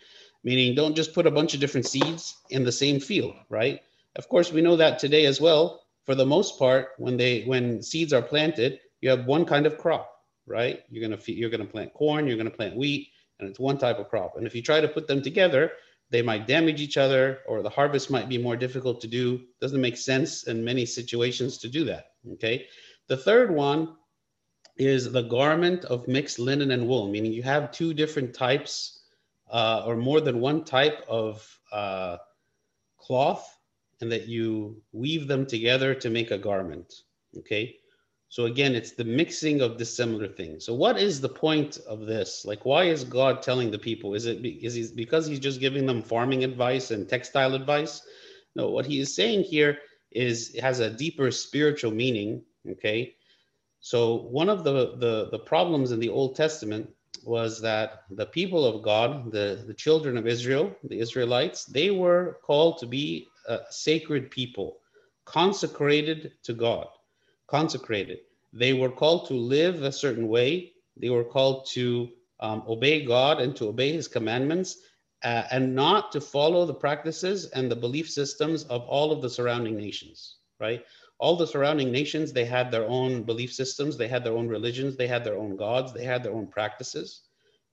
meaning 0.48 0.75
don't 0.75 0.96
just 0.96 1.13
put 1.13 1.27
a 1.27 1.36
bunch 1.38 1.54
of 1.54 1.60
different 1.60 1.88
seeds 1.94 2.24
in 2.50 2.63
the 2.63 2.72
same 2.84 3.00
field, 3.00 3.36
right? 3.50 3.82
Of 4.16 4.30
course, 4.30 4.51
we 4.51 4.62
know 4.66 4.77
that 4.77 5.00
today 5.00 5.25
as 5.25 5.39
well 5.42 5.63
for 6.08 6.16
the 6.16 6.25
most 6.25 6.58
part, 6.58 6.92
when 6.98 7.18
they 7.18 7.44
when 7.44 7.84
seeds 7.84 8.13
are 8.13 8.22
planted, 8.22 8.80
you 9.01 9.10
have 9.10 9.25
one 9.25 9.44
kind 9.44 9.66
of 9.66 9.77
crop, 9.77 10.10
right? 10.46 10.82
You're 10.89 11.08
gonna 11.08 11.22
you're 11.25 11.50
gonna 11.50 11.66
plant 11.66 11.94
corn, 11.94 12.27
you're 12.27 12.38
gonna 12.38 12.50
plant 12.50 12.77
wheat, 12.77 13.10
and 13.38 13.50
it's 13.50 13.60
one 13.60 13.77
type 13.77 14.00
of 14.00 14.08
crop. 14.08 14.38
And 14.38 14.48
if 14.48 14.56
you 14.56 14.62
try 14.62 14.80
to 14.80 14.88
put 14.88 15.06
them 15.08 15.22
together, 15.22 15.74
they 16.10 16.22
might 16.22 16.48
damage 16.48 16.80
each 16.80 16.96
other, 16.96 17.39
or 17.46 17.62
the 17.62 17.70
harvest 17.70 18.10
might 18.10 18.30
be 18.30 18.38
more 18.38 18.56
difficult 18.56 19.01
to 19.01 19.08
do. 19.08 19.42
Doesn't 19.60 19.82
make 19.82 19.98
sense 19.98 20.44
in 20.44 20.63
many 20.63 20.86
situations 20.86 21.58
to 21.58 21.68
do 21.68 21.84
that. 21.84 22.06
Okay. 22.36 22.68
The 23.08 23.18
third 23.18 23.54
one 23.54 23.98
is 24.77 25.12
the 25.12 25.24
garment 25.24 25.84
of 25.84 26.08
mixed 26.08 26.39
linen 26.39 26.72
and 26.72 26.88
wool, 26.88 27.10
meaning 27.10 27.34
you 27.34 27.44
have 27.44 27.72
two 27.72 27.94
different 27.94 28.34
types 28.34 28.97
uh, 29.50 29.84
or 29.86 29.96
more 29.96 30.22
than 30.22 30.39
one 30.39 30.63
type 30.63 31.04
of 31.08 31.60
uh, 31.72 32.18
cloth 32.98 33.58
and 34.01 34.12
that 34.12 34.27
you 34.27 34.82
weave 34.92 35.27
them 35.27 35.46
together 35.46 35.96
to 35.96 36.10
make 36.10 36.32
a 36.32 36.38
garment. 36.38 36.94
Okay. 37.38 37.77
So 38.30 38.46
again, 38.46 38.75
it's 38.75 38.92
the 38.92 39.06
mixing 39.06 39.62
of 39.62 39.77
dissimilar 39.77 40.27
things. 40.27 40.66
So 40.66 40.74
what 40.74 41.00
is 41.00 41.22
the 41.22 41.30
point 41.30 41.77
of 41.88 42.01
this? 42.01 42.44
Like, 42.46 42.66
why 42.66 42.84
is 42.84 43.06
God 43.06 43.42
telling 43.42 43.72
the 43.72 43.80
people? 43.80 44.16
Is 44.16 44.25
it 44.25 44.46
is 44.46 44.74
he 44.74 44.88
because 44.96 45.25
he's 45.25 45.39
just 45.39 45.62
giving 45.62 45.86
them 45.86 46.04
farming 46.04 46.44
advice 46.44 46.92
and 46.92 47.08
textile 47.08 47.56
advice? 47.56 48.01
No, 48.56 48.70
what 48.70 48.86
he 48.86 49.00
is 49.00 49.16
saying 49.16 49.44
here 49.44 49.77
is 50.12 50.54
it 50.56 50.62
has 50.62 50.80
a 50.82 50.89
deeper 50.89 51.32
spiritual 51.32 51.92
meaning. 51.92 52.44
Okay. 52.70 53.16
So 53.80 54.16
one 54.16 54.50
of 54.50 54.63
the, 54.63 54.98
the, 54.98 55.30
the 55.32 55.39
problems 55.39 55.92
in 55.92 56.00
the 56.00 56.10
Old 56.10 56.36
Testament 56.36 56.89
was 57.25 57.62
that 57.62 58.03
the 58.12 58.25
people 58.25 58.65
of 58.65 58.83
God, 58.83 59.31
the, 59.31 59.63
the 59.67 59.74
children 59.74 60.17
of 60.17 60.27
Israel, 60.27 60.75
the 60.83 61.00
Israelites, 61.00 61.65
they 61.65 61.91
were 61.91 62.39
called 62.43 62.79
to 62.79 62.86
be 62.86 63.27
a 63.47 63.59
sacred 63.69 64.31
people, 64.31 64.77
consecrated 65.25 66.33
to 66.43 66.53
God, 66.53 66.88
consecrated. 67.47 68.19
They 68.53 68.74
were 68.74 68.91
called 68.91 69.27
to 69.27 69.33
live 69.33 69.83
a 69.83 69.91
certain 69.91 70.27
way. 70.27 70.74
They 70.97 71.09
were 71.09 71.24
called 71.24 71.67
to 71.74 72.09
um, 72.39 72.63
obey 72.67 73.05
God 73.05 73.41
and 73.41 73.55
to 73.57 73.67
obey 73.69 73.91
his 73.93 74.07
commandments 74.07 74.77
uh, 75.24 75.43
and 75.51 75.75
not 75.75 76.12
to 76.12 76.21
follow 76.21 76.65
the 76.65 76.74
practices 76.74 77.47
and 77.47 77.69
the 77.69 77.75
belief 77.75 78.09
systems 78.09 78.63
of 78.65 78.81
all 78.83 79.12
of 79.12 79.21
the 79.21 79.29
surrounding 79.29 79.75
nations, 79.75 80.38
right? 80.59 80.83
All 81.19 81.36
the 81.36 81.47
surrounding 81.47 81.91
nations, 81.91 82.31
they 82.31 82.45
had 82.45 82.71
their 82.71 82.88
own 82.88 83.24
belief 83.24 83.51
systems, 83.53 83.97
they 83.97 84.07
had 84.07 84.24
their 84.24 84.33
own 84.33 84.47
religions, 84.47 84.95
they 84.95 85.07
had 85.07 85.24
their 85.24 85.38
own 85.38 85.55
gods, 85.55 85.93
they 85.93 86.03
had 86.03 86.24
their 86.24 86.33
own 86.33 86.47
practices, 86.47 87.21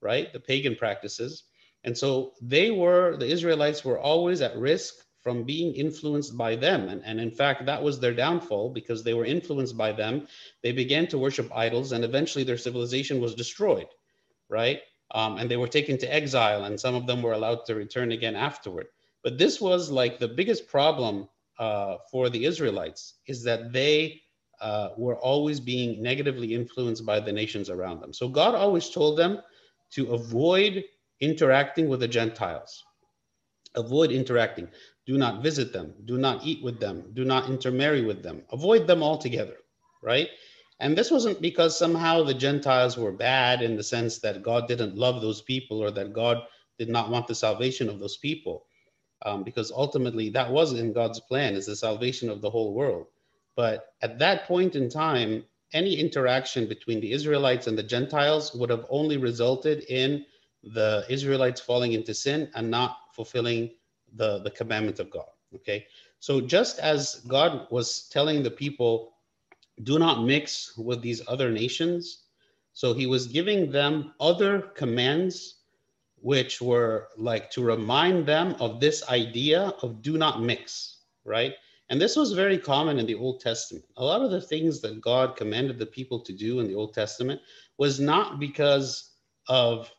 right? 0.00 0.32
The 0.32 0.40
pagan 0.40 0.76
practices. 0.76 1.44
And 1.84 1.96
so 1.96 2.32
they 2.40 2.70
were, 2.70 3.16
the 3.16 3.26
Israelites 3.26 3.84
were 3.84 3.98
always 3.98 4.40
at 4.40 4.56
risk 4.56 4.94
from 5.20 5.44
being 5.44 5.74
influenced 5.74 6.36
by 6.36 6.56
them. 6.56 6.88
And, 6.88 7.02
and 7.04 7.20
in 7.20 7.30
fact, 7.30 7.66
that 7.66 7.82
was 7.82 8.00
their 8.00 8.14
downfall 8.14 8.70
because 8.70 9.02
they 9.02 9.14
were 9.14 9.24
influenced 9.24 9.76
by 9.76 9.92
them. 9.92 10.26
They 10.62 10.72
began 10.72 11.06
to 11.08 11.18
worship 11.18 11.50
idols 11.54 11.92
and 11.92 12.04
eventually 12.04 12.44
their 12.44 12.58
civilization 12.58 13.20
was 13.20 13.34
destroyed, 13.34 13.88
right? 14.48 14.80
Um, 15.10 15.38
and 15.38 15.50
they 15.50 15.56
were 15.56 15.68
taken 15.68 15.98
to 15.98 16.14
exile 16.14 16.64
and 16.64 16.80
some 16.80 16.94
of 16.94 17.06
them 17.06 17.22
were 17.22 17.32
allowed 17.32 17.66
to 17.66 17.74
return 17.74 18.12
again 18.12 18.36
afterward. 18.36 18.86
But 19.22 19.38
this 19.38 19.60
was 19.60 19.90
like 19.90 20.18
the 20.18 20.28
biggest 20.28 20.68
problem 20.68 21.28
uh, 21.58 21.96
for 22.10 22.28
the 22.30 22.44
Israelites 22.44 23.14
is 23.26 23.42
that 23.44 23.72
they 23.72 24.20
uh, 24.60 24.90
were 24.96 25.16
always 25.18 25.60
being 25.60 26.02
negatively 26.02 26.54
influenced 26.54 27.04
by 27.04 27.20
the 27.20 27.32
nations 27.32 27.70
around 27.70 28.00
them. 28.00 28.12
So 28.12 28.28
God 28.28 28.54
always 28.54 28.90
told 28.90 29.18
them 29.18 29.40
to 29.92 30.12
avoid 30.12 30.84
interacting 31.20 31.88
with 31.88 32.00
the 32.00 32.08
Gentiles. 32.08 32.82
Avoid 33.74 34.12
interacting. 34.12 34.68
Do 35.06 35.18
not 35.18 35.42
visit 35.42 35.72
them. 35.72 35.94
Do 36.04 36.16
not 36.16 36.44
eat 36.44 36.62
with 36.62 36.80
them. 36.80 37.10
Do 37.12 37.24
not 37.24 37.48
intermarry 37.48 38.02
with 38.02 38.22
them. 38.22 38.42
Avoid 38.52 38.86
them 38.86 39.02
altogether, 39.02 39.56
right? 40.02 40.28
And 40.80 40.96
this 40.96 41.10
wasn't 41.10 41.40
because 41.40 41.78
somehow 41.78 42.22
the 42.22 42.34
Gentiles 42.34 42.96
were 42.96 43.12
bad 43.12 43.62
in 43.62 43.76
the 43.76 43.82
sense 43.82 44.18
that 44.20 44.42
God 44.42 44.66
didn't 44.66 44.96
love 44.96 45.20
those 45.20 45.42
people 45.42 45.82
or 45.82 45.90
that 45.92 46.12
God 46.12 46.38
did 46.78 46.88
not 46.88 47.10
want 47.10 47.26
the 47.26 47.34
salvation 47.34 47.88
of 47.88 48.00
those 48.00 48.16
people 48.16 48.66
um, 49.24 49.42
because 49.42 49.72
ultimately 49.72 50.30
that 50.30 50.50
was 50.50 50.72
in 50.72 50.92
God's 50.92 51.20
plan 51.20 51.54
is 51.54 51.66
the 51.66 51.76
salvation 51.76 52.30
of 52.30 52.40
the 52.40 52.50
whole 52.50 52.74
world. 52.74 53.06
But 53.56 53.94
at 54.02 54.18
that 54.18 54.46
point 54.46 54.76
in 54.76 54.88
time, 54.88 55.44
any 55.72 55.94
interaction 55.94 56.68
between 56.68 57.00
the 57.00 57.12
Israelites 57.12 57.66
and 57.66 57.76
the 57.76 57.82
Gentiles 57.82 58.54
would 58.54 58.70
have 58.70 58.86
only 58.90 59.16
resulted 59.16 59.84
in 59.88 60.24
the 60.62 61.04
Israelites 61.08 61.60
falling 61.60 61.92
into 61.92 62.14
sin 62.14 62.50
and 62.54 62.70
not 62.70 62.98
fulfilling 63.14 63.70
the, 64.14 64.40
the 64.40 64.50
commandment 64.50 64.98
of 65.00 65.10
God. 65.10 65.28
Okay. 65.54 65.86
So 66.20 66.40
just 66.40 66.78
as 66.78 67.16
God 67.28 67.66
was 67.70 68.08
telling 68.08 68.42
the 68.42 68.50
people, 68.50 69.14
do 69.82 69.98
not 69.98 70.24
mix 70.24 70.76
with 70.78 71.02
these 71.02 71.22
other 71.28 71.50
nations, 71.50 72.24
so 72.72 72.92
he 72.92 73.06
was 73.06 73.26
giving 73.26 73.70
them 73.70 74.14
other 74.20 74.60
commands 74.74 75.56
which 76.24 76.62
were 76.62 77.08
like 77.18 77.50
to 77.50 77.62
remind 77.62 78.24
them 78.24 78.56
of 78.58 78.80
this 78.80 79.06
idea 79.10 79.74
of 79.82 80.00
do 80.00 80.16
not 80.16 80.40
mix, 80.40 81.00
right? 81.22 81.52
And 81.90 82.00
this 82.00 82.16
was 82.16 82.32
very 82.32 82.56
common 82.56 82.98
in 82.98 83.04
the 83.04 83.14
Old 83.14 83.40
Testament. 83.40 83.84
A 83.98 84.04
lot 84.04 84.22
of 84.22 84.30
the 84.30 84.40
things 84.40 84.80
that 84.80 85.02
God 85.02 85.36
commanded 85.36 85.78
the 85.78 85.84
people 85.84 86.20
to 86.20 86.32
do 86.32 86.60
in 86.60 86.66
the 86.66 86.76
Old 86.76 86.94
Testament 86.94 87.42
was 87.76 88.00
not 88.00 88.40
because 88.40 89.10
of 89.50 89.92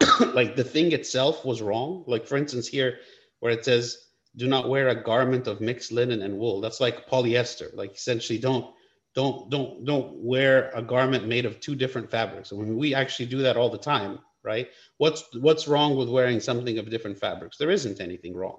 like 0.34 0.56
the 0.56 0.64
thing 0.64 0.90
itself 0.90 1.44
was 1.44 1.62
wrong. 1.62 2.02
Like, 2.08 2.26
for 2.26 2.36
instance, 2.36 2.66
here 2.66 2.98
where 3.38 3.52
it 3.52 3.64
says, 3.64 3.98
do 4.34 4.48
not 4.48 4.68
wear 4.68 4.88
a 4.88 5.00
garment 5.00 5.46
of 5.46 5.60
mixed 5.60 5.92
linen 5.92 6.22
and 6.22 6.38
wool. 6.38 6.60
That's 6.60 6.80
like 6.80 7.08
polyester. 7.08 7.72
Like 7.72 7.94
essentially 7.94 8.40
don't 8.40 8.74
don't 9.14 9.48
don't 9.48 9.84
don't 9.84 10.12
wear 10.16 10.72
a 10.74 10.82
garment 10.82 11.28
made 11.28 11.46
of 11.46 11.60
two 11.60 11.76
different 11.76 12.10
fabrics. 12.10 12.50
And 12.50 12.58
when 12.58 12.76
we 12.76 12.96
actually 12.96 13.26
do 13.26 13.42
that 13.42 13.56
all 13.56 13.70
the 13.70 13.78
time, 13.78 14.18
right? 14.44 14.68
What's 14.98 15.24
what's 15.34 15.68
wrong 15.68 15.96
with 15.96 16.08
wearing 16.08 16.40
something 16.40 16.78
of 16.78 16.90
different 16.90 17.18
fabrics? 17.18 17.56
There 17.56 17.70
isn't 17.70 18.00
anything 18.00 18.34
wrong, 18.34 18.58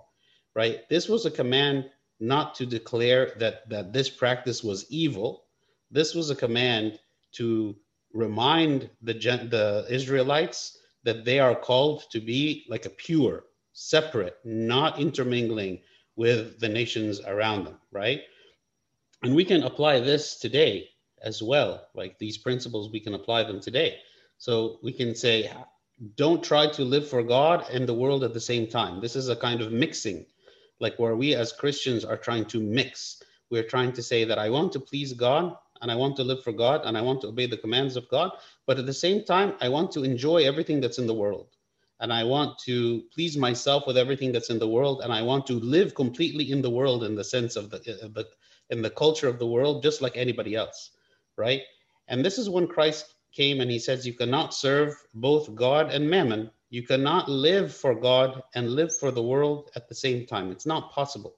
right? 0.55 0.87
This 0.89 1.07
was 1.07 1.25
a 1.25 1.31
command 1.31 1.89
not 2.19 2.55
to 2.55 2.65
declare 2.65 3.33
that 3.39 3.69
that 3.69 3.93
this 3.93 4.09
practice 4.09 4.63
was 4.63 4.85
evil. 4.89 5.45
This 5.91 6.15
was 6.15 6.29
a 6.29 6.35
command 6.35 6.99
to 7.33 7.75
remind 8.13 8.89
the 9.01 9.13
the 9.13 9.85
Israelites 9.89 10.77
that 11.03 11.25
they 11.25 11.39
are 11.39 11.55
called 11.55 12.03
to 12.11 12.19
be 12.19 12.65
like 12.69 12.85
a 12.85 12.89
pure, 12.89 13.43
separate, 13.73 14.37
not 14.45 14.99
intermingling 14.99 15.81
with 16.15 16.59
the 16.59 16.69
nations 16.69 17.19
around 17.21 17.65
them, 17.65 17.77
right? 17.91 18.21
And 19.23 19.35
we 19.35 19.45
can 19.45 19.63
apply 19.63 19.99
this 19.99 20.39
today 20.39 20.89
as 21.21 21.41
well. 21.41 21.87
Like 21.95 22.19
these 22.19 22.37
principles, 22.37 22.91
we 22.91 22.99
can 22.99 23.13
apply 23.13 23.43
them 23.43 23.59
today. 23.59 23.97
So 24.37 24.79
we 24.83 24.91
can 24.91 25.15
say, 25.15 25.49
don't 26.15 26.43
try 26.43 26.67
to 26.67 26.83
live 26.83 27.07
for 27.07 27.23
God 27.23 27.69
and 27.69 27.87
the 27.87 27.93
world 27.93 28.23
at 28.23 28.33
the 28.33 28.39
same 28.39 28.67
time. 28.67 29.01
This 29.01 29.15
is 29.15 29.29
a 29.29 29.35
kind 29.35 29.61
of 29.61 29.71
mixing, 29.71 30.25
like 30.79 30.97
where 30.97 31.15
we 31.15 31.35
as 31.35 31.51
Christians 31.51 32.03
are 32.03 32.17
trying 32.17 32.45
to 32.45 32.59
mix. 32.59 33.21
We're 33.49 33.63
trying 33.63 33.93
to 33.93 34.03
say 34.03 34.25
that 34.25 34.39
I 34.39 34.49
want 34.49 34.71
to 34.73 34.79
please 34.79 35.13
God 35.13 35.55
and 35.81 35.91
I 35.91 35.95
want 35.95 36.15
to 36.17 36.23
live 36.23 36.43
for 36.43 36.51
God 36.51 36.81
and 36.85 36.97
I 36.97 37.01
want 37.01 37.21
to 37.21 37.27
obey 37.27 37.45
the 37.45 37.57
commands 37.57 37.95
of 37.95 38.09
God, 38.09 38.31
but 38.65 38.79
at 38.79 38.85
the 38.85 38.93
same 38.93 39.23
time, 39.25 39.53
I 39.61 39.69
want 39.69 39.91
to 39.91 40.03
enjoy 40.03 40.45
everything 40.45 40.81
that's 40.81 40.97
in 40.97 41.07
the 41.07 41.13
world. 41.13 41.49
And 41.99 42.11
I 42.11 42.23
want 42.23 42.57
to 42.65 43.03
please 43.13 43.37
myself 43.37 43.85
with 43.87 43.97
everything 43.97 44.31
that's 44.31 44.49
in 44.49 44.59
the 44.59 44.67
world, 44.67 45.01
and 45.03 45.13
I 45.13 45.21
want 45.21 45.45
to 45.47 45.53
live 45.53 45.95
completely 45.95 46.51
in 46.51 46.61
the 46.61 46.69
world 46.69 47.03
in 47.03 47.15
the 47.15 47.23
sense 47.23 47.55
of 47.55 47.69
the, 47.69 47.77
the 47.79 48.27
in 48.69 48.81
the 48.81 48.89
culture 48.89 49.27
of 49.27 49.39
the 49.39 49.47
world, 49.47 49.83
just 49.83 50.01
like 50.01 50.17
anybody 50.17 50.55
else, 50.55 50.89
right? 51.37 51.61
And 52.07 52.25
this 52.25 52.37
is 52.37 52.49
when 52.49 52.67
Christ 52.67 53.12
came 53.33 53.61
and 53.61 53.69
he 53.69 53.79
says, 53.79 54.05
You 54.05 54.13
cannot 54.13 54.53
serve 54.53 54.95
both 55.13 55.53
God 55.55 55.91
and 55.91 56.09
mammon. 56.09 56.51
You 56.69 56.83
cannot 56.83 57.29
live 57.29 57.73
for 57.73 57.93
God 57.93 58.41
and 58.55 58.71
live 58.71 58.95
for 58.95 59.11
the 59.11 59.23
world 59.23 59.71
at 59.75 59.87
the 59.87 59.95
same 59.95 60.25
time. 60.25 60.51
It's 60.51 60.65
not 60.65 60.91
possible, 60.91 61.35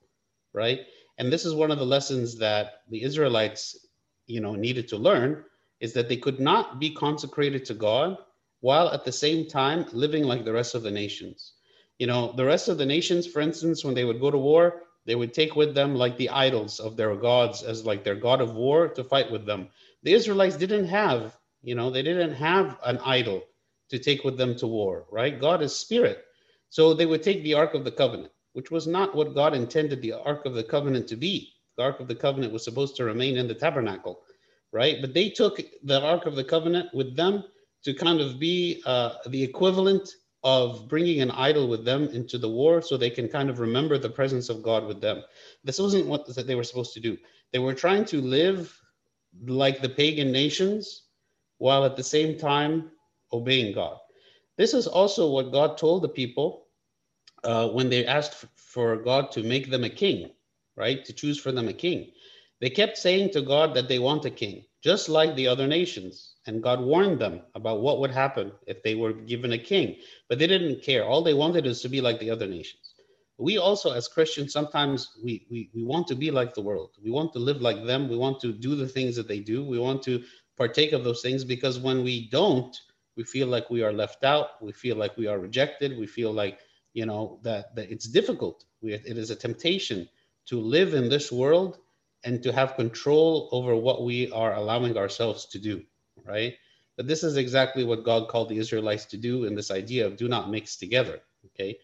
right? 0.54 0.82
And 1.18 1.32
this 1.32 1.46
is 1.46 1.54
one 1.54 1.72
of 1.72 1.80
the 1.80 1.86
lessons 1.86 2.38
that 2.38 2.84
the 2.90 3.04
Israelites, 3.04 3.88
you 4.28 4.42
know, 4.42 4.56
needed 4.56 4.88
to 4.90 4.98
learn 4.98 5.44
is 5.80 5.94
that 5.94 6.10
they 6.10 6.18
could 6.18 6.40
not 6.40 6.80
be 6.80 6.90
consecrated 6.92 7.66
to 7.66 7.74
God 7.74 8.18
while 8.62 8.90
at 8.90 9.06
the 9.06 9.12
same 9.12 9.48
time 9.48 9.86
living 9.92 10.24
like 10.24 10.46
the 10.46 10.54
rest 10.54 10.76
of 10.76 10.84
the 10.84 10.92
nations. 10.92 11.54
You 12.00 12.08
know, 12.08 12.34
the 12.36 12.46
rest 12.46 12.68
of 12.68 12.78
the 12.78 12.86
nations, 12.86 13.28
for 13.28 13.42
instance, 13.42 13.84
when 13.84 13.94
they 13.94 14.06
would 14.06 14.20
go 14.20 14.32
to 14.32 14.38
war, 14.38 14.84
they 15.06 15.16
would 15.16 15.34
take 15.34 15.56
with 15.56 15.76
them 15.76 15.96
like 15.96 16.18
the 16.18 16.30
idols 16.30 16.80
of 16.80 16.98
their 16.98 17.16
gods 17.16 17.62
as 17.64 17.86
like 17.86 18.04
their 18.04 18.16
god 18.16 18.42
of 18.42 18.56
war 18.56 18.88
to 18.90 19.04
fight 19.04 19.32
with 19.32 19.46
them. 19.46 19.70
The 20.04 20.14
Israelites 20.14 20.58
didn't 20.58 20.88
have 20.88 21.38
you 21.66 21.74
know, 21.74 21.90
they 21.90 22.04
didn't 22.04 22.34
have 22.36 22.78
an 22.86 23.00
idol 23.00 23.44
to 23.90 23.98
take 23.98 24.24
with 24.24 24.38
them 24.38 24.56
to 24.56 24.68
war, 24.68 25.06
right? 25.12 25.42
God 25.42 25.64
is 25.64 25.76
spirit. 25.76 26.24
So 26.70 26.94
they 26.94 27.08
would 27.08 27.24
take 27.24 27.44
the 27.44 27.56
Ark 27.56 27.74
of 27.74 27.84
the 27.84 27.92
Covenant, 27.92 28.32
which 28.54 28.70
was 28.70 28.86
not 28.86 29.16
what 29.16 29.34
God 29.34 29.56
intended 29.56 30.02
the 30.02 30.14
Ark 30.14 30.46
of 30.46 30.54
the 30.54 30.64
Covenant 30.64 31.08
to 31.08 31.16
be. 31.16 31.54
The 31.78 31.84
Ark 31.84 32.00
of 32.00 32.08
the 32.08 32.16
Covenant 32.16 32.54
was 32.54 32.64
supposed 32.64 32.96
to 32.98 33.04
remain 33.04 33.38
in 33.38 33.48
the 33.48 33.56
tabernacle, 33.56 34.22
right? 34.72 34.98
But 35.02 35.16
they 35.16 35.30
took 35.30 35.60
the 35.84 36.02
Ark 36.02 36.28
of 36.28 36.36
the 36.36 36.44
Covenant 36.44 36.94
with 36.94 37.16
them 37.16 37.44
to 37.84 37.94
kind 37.96 38.22
of 38.22 38.40
be 38.40 38.84
uh, 38.86 39.16
the 39.28 39.44
equivalent 39.44 40.08
of 40.44 40.88
bringing 40.88 41.22
an 41.22 41.32
idol 41.32 41.68
with 41.68 41.84
them 41.84 42.04
into 42.10 42.38
the 42.38 42.50
war 42.50 42.80
so 42.80 42.96
they 42.96 43.10
can 43.10 43.28
kind 43.28 43.50
of 43.50 43.60
remember 43.60 43.98
the 43.98 44.10
presence 44.10 44.50
of 44.50 44.62
God 44.62 44.86
with 44.86 45.02
them. 45.02 45.24
This 45.64 45.80
wasn't 45.80 46.06
what 46.06 46.28
they 46.36 46.54
were 46.54 46.64
supposed 46.64 46.94
to 46.94 47.00
do. 47.00 47.18
They 47.52 47.60
were 47.60 47.74
trying 47.74 48.06
to 48.06 48.22
live 48.22 48.80
like 49.48 49.82
the 49.82 49.90
pagan 49.90 50.32
nations 50.32 51.05
while 51.58 51.86
at 51.86 51.96
the 51.96 52.04
same 52.04 52.38
time 52.38 52.92
obeying 53.32 53.74
God. 53.74 53.98
This 54.58 54.74
is 54.74 54.88
also 54.88 55.30
what 55.30 55.52
God 55.52 55.78
told 55.78 56.04
the 56.04 56.10
people 56.10 56.68
uh, 57.44 57.70
when 57.70 57.90
they 57.90 58.06
asked 58.06 58.46
for 58.56 58.98
God 58.98 59.32
to 59.32 59.44
make 59.44 59.70
them 59.70 59.84
a 59.84 59.90
king, 59.90 60.32
right? 60.76 61.04
To 61.06 61.14
choose 61.14 61.40
for 61.40 61.52
them 61.52 61.68
a 61.68 61.74
king. 61.74 62.12
They 62.62 62.70
kept 62.70 62.98
saying 62.98 63.32
to 63.32 63.42
God 63.42 63.74
that 63.76 63.88
they 63.88 64.00
want 64.00 64.26
a 64.26 64.30
king, 64.30 64.64
just 64.84 65.10
like 65.10 65.36
the 65.36 65.48
other 65.48 65.68
nations. 65.68 66.36
And 66.48 66.64
God 66.64 66.80
warned 66.80 67.20
them 67.20 67.42
about 67.54 67.82
what 67.82 68.00
would 68.00 68.12
happen 68.12 68.52
if 68.66 68.82
they 68.82 68.96
were 68.96 69.14
given 69.14 69.52
a 69.52 69.58
king. 69.58 69.98
But 70.30 70.40
they 70.40 70.48
didn't 70.48 70.82
care. 70.82 71.06
All 71.06 71.22
they 71.22 71.34
wanted 71.34 71.66
is 71.66 71.82
to 71.82 71.90
be 71.90 72.02
like 72.02 72.20
the 72.20 72.30
other 72.30 72.48
nations. 72.48 72.94
We 73.38 73.58
also, 73.58 73.92
as 73.92 74.08
Christians, 74.08 74.54
sometimes 74.54 75.12
we, 75.22 75.46
we, 75.52 75.70
we 75.76 75.84
want 75.84 76.08
to 76.08 76.16
be 76.16 76.32
like 76.32 76.54
the 76.54 76.62
world. 76.62 76.92
We 77.04 77.12
want 77.12 77.34
to 77.34 77.40
live 77.40 77.62
like 77.62 77.86
them. 77.86 78.08
We 78.08 78.16
want 78.16 78.40
to 78.42 78.54
do 78.54 78.76
the 78.76 78.88
things 78.88 79.18
that 79.18 79.28
they 79.28 79.40
do. 79.40 79.66
We 79.66 79.78
want 79.78 80.02
to 80.04 80.24
partake 80.58 80.94
of 80.94 81.04
those 81.04 81.22
things 81.22 81.44
because 81.44 81.80
when 81.80 82.04
we 82.04 82.30
don't, 82.30 82.80
we 83.16 83.24
feel 83.24 83.48
like 83.48 83.70
we 83.70 83.84
are 83.84 83.94
left 83.94 84.24
out. 84.24 84.62
We 84.62 84.72
feel 84.72 84.96
like 84.96 85.18
we 85.18 85.28
are 85.28 85.40
rejected. 85.40 85.98
We 85.98 86.08
feel 86.08 86.32
like, 86.32 86.60
you 86.94 87.06
know, 87.06 87.40
that, 87.44 87.76
that 87.76 87.92
it's 87.92 88.08
difficult. 88.08 88.66
We, 88.82 88.94
it 88.94 89.18
is 89.18 89.30
a 89.30 89.36
temptation 89.36 90.08
to 90.48 90.60
live 90.60 90.94
in 90.94 91.10
this 91.10 91.32
world 91.32 91.80
and 92.24 92.42
to 92.44 92.52
have 92.52 92.76
control 92.76 93.50
over 93.52 93.76
what 93.76 94.04
we 94.04 94.32
are 94.32 94.56
allowing 94.56 94.98
ourselves 94.98 95.46
to 95.48 95.60
do, 95.60 95.84
right? 96.26 96.56
But 96.98 97.08
this 97.08 97.24
is 97.24 97.38
exactly 97.38 97.84
what 97.84 98.04
God 98.04 98.30
called 98.30 98.50
the 98.50 98.58
Israelites 98.58 99.06
to 99.06 99.18
do 99.18 99.46
in 99.46 99.56
this 99.56 99.72
idea 99.72 100.06
of 100.08 100.18
do 100.18 100.28
not 100.28 100.50
mix 100.50 100.78
together, 100.78 101.20
okay? 101.48 101.78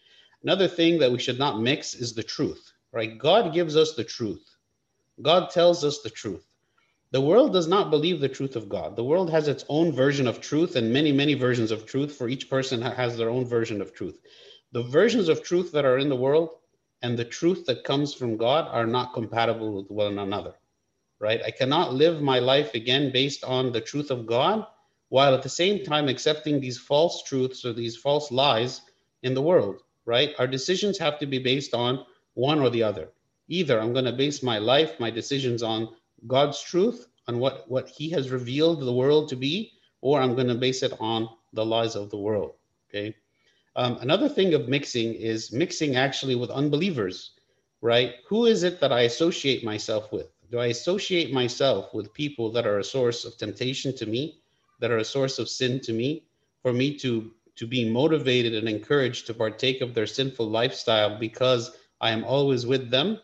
Another 0.44 0.68
thing 0.68 1.00
that 1.00 1.12
we 1.12 1.20
should 1.20 1.38
not 1.38 1.60
mix 1.60 1.94
is 1.94 2.14
the 2.14 2.24
truth, 2.24 2.72
right? 2.92 3.18
God 3.18 3.54
gives 3.54 3.76
us 3.76 3.94
the 3.94 4.04
truth. 4.04 4.44
God 5.22 5.50
tells 5.52 5.84
us 5.84 6.00
the 6.02 6.10
truth. 6.10 6.46
The 7.12 7.22
world 7.22 7.54
does 7.54 7.68
not 7.68 7.92
believe 7.92 8.20
the 8.22 8.30
truth 8.30 8.56
of 8.58 8.70
God. 8.70 8.96
The 8.98 9.04
world 9.06 9.32
has 9.32 9.48
its 9.48 9.66
own 9.70 9.94
version 9.94 10.28
of 10.28 10.42
truth 10.42 10.76
and 10.76 10.94
many, 10.94 11.12
many 11.14 11.36
versions 11.36 11.72
of 11.72 11.86
truth, 11.86 12.14
for 12.16 12.30
each 12.30 12.50
person 12.50 12.82
has 12.82 13.18
their 13.18 13.30
own 13.30 13.46
version 13.46 13.82
of 13.82 13.94
truth. 13.94 14.20
The 14.74 14.84
versions 14.84 15.30
of 15.30 15.44
truth 15.44 15.72
that 15.74 15.86
are 15.86 16.00
in 16.00 16.10
the 16.10 16.18
world 16.18 16.52
and 17.02 17.18
the 17.18 17.26
truth 17.26 17.66
that 17.68 17.86
comes 17.86 18.14
from 18.14 18.38
God 18.38 18.68
are 18.70 18.88
not 18.88 19.14
compatible 19.14 19.74
with 19.76 19.92
one 19.92 20.20
another. 20.20 20.56
right? 21.20 21.42
I 21.46 21.52
cannot 21.52 21.94
live 21.94 22.22
my 22.22 22.40
life 22.40 22.76
again 22.76 23.12
based 23.14 23.44
on 23.46 23.72
the 23.72 23.82
truth 23.82 24.12
of 24.12 24.28
God 24.28 24.68
while 25.10 25.36
at 25.36 25.44
the 25.44 25.50
same 25.50 25.86
time 25.86 26.10
accepting 26.10 26.60
these 26.62 26.80
false 26.80 27.24
truths 27.24 27.66
or 27.66 27.74
these 27.74 27.98
false 27.98 28.32
lies 28.32 28.82
in 29.24 29.34
the 29.36 29.42
world, 29.42 29.82
right? 30.06 30.32
Our 30.40 30.48
decisions 30.48 30.98
have 31.00 31.20
to 31.20 31.28
be 31.28 31.40
based 31.40 31.74
on 31.74 32.06
one 32.36 32.60
or 32.62 32.70
the 32.70 32.84
other. 32.84 33.10
Either 33.50 33.80
I'm 33.82 33.94
going 33.94 34.06
to 34.06 34.14
base 34.14 34.44
my 34.44 34.60
life, 34.60 35.00
my 35.00 35.12
decisions 35.12 35.64
on 35.64 35.90
God's 36.28 36.62
truth, 36.62 37.08
on 37.28 37.40
what, 37.40 37.70
what 37.70 37.90
He 37.90 38.10
has 38.12 38.32
revealed 38.32 38.82
the 38.82 38.94
world 38.94 39.30
to 39.30 39.36
be, 39.36 39.74
or 40.02 40.20
I'm 40.20 40.36
going 40.36 40.48
to 40.48 40.56
base 40.56 40.84
it 40.84 40.94
on 41.00 41.30
the 41.54 41.66
lies 41.66 41.96
of 41.96 42.10
the 42.10 42.18
world. 42.18 42.54
Okay. 42.90 43.16
Um, 43.76 43.98
another 44.02 44.28
thing 44.28 44.54
of 44.54 44.68
mixing 44.68 45.14
is 45.14 45.52
mixing 45.52 45.96
actually 45.96 46.36
with 46.36 46.50
unbelievers, 46.50 47.32
right? 47.82 48.16
Who 48.28 48.46
is 48.46 48.64
it 48.64 48.82
that 48.82 48.92
I 48.92 49.02
associate 49.02 49.64
myself 49.64 50.12
with? 50.12 50.28
Do 50.52 50.60
I 50.60 50.68
associate 50.68 51.32
myself 51.32 51.94
with 51.94 52.14
people 52.14 52.52
that 52.52 52.68
are 52.68 52.80
a 52.80 52.84
source 52.84 53.24
of 53.24 53.38
temptation 53.38 53.96
to 53.96 54.06
me, 54.06 54.42
that 54.80 54.92
are 54.92 54.98
a 54.98 55.06
source 55.06 55.40
of 55.40 55.48
sin 55.48 55.80
to 55.82 55.94
me, 55.94 56.26
for 56.62 56.74
me 56.74 56.98
to 57.00 57.32
to 57.56 57.68
be 57.68 57.90
motivated 57.90 58.56
and 58.56 58.68
encouraged 58.68 59.28
to 59.28 59.34
partake 59.34 59.82
of 59.82 59.94
their 59.94 60.08
sinful 60.08 60.50
lifestyle 60.50 61.20
because 61.20 61.78
I 62.00 62.12
am 62.12 62.24
always 62.24 62.66
with 62.66 62.90
them, 62.90 63.20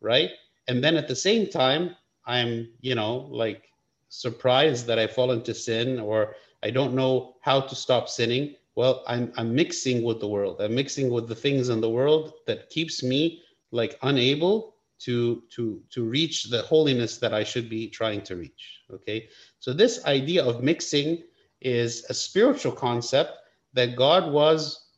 right? 0.00 0.30
And 0.66 0.82
then 0.82 0.96
at 0.96 1.08
the 1.08 1.16
same 1.16 1.48
time, 1.48 1.96
I'm, 2.28 2.68
you 2.80 2.94
know, 2.94 3.26
like 3.30 3.64
surprised 4.08 4.86
that 4.86 4.98
I 4.98 5.06
fall 5.06 5.32
into 5.32 5.54
sin 5.54 5.98
or 5.98 6.36
I 6.62 6.70
don't 6.70 6.94
know 6.94 7.36
how 7.40 7.60
to 7.60 7.74
stop 7.74 8.08
sinning. 8.08 8.54
Well, 8.74 9.02
I'm, 9.08 9.32
I'm 9.36 9.54
mixing 9.54 10.02
with 10.04 10.20
the 10.20 10.28
world. 10.28 10.60
I'm 10.60 10.74
mixing 10.74 11.10
with 11.10 11.28
the 11.28 11.34
things 11.34 11.68
in 11.68 11.80
the 11.80 11.90
world 11.90 12.34
that 12.46 12.70
keeps 12.70 13.02
me 13.02 13.42
like 13.72 13.98
unable 14.02 14.74
to 15.00 15.42
to 15.54 15.80
to 15.90 16.04
reach 16.04 16.44
the 16.44 16.62
holiness 16.62 17.18
that 17.18 17.32
I 17.32 17.44
should 17.44 17.68
be 17.68 17.88
trying 17.88 18.22
to 18.22 18.36
reach. 18.36 18.80
Okay, 18.92 19.28
so 19.60 19.72
this 19.72 20.04
idea 20.04 20.44
of 20.44 20.62
mixing 20.62 21.22
is 21.60 22.04
a 22.08 22.14
spiritual 22.14 22.72
concept 22.72 23.32
that 23.74 23.96
God 23.96 24.32
was 24.32 24.88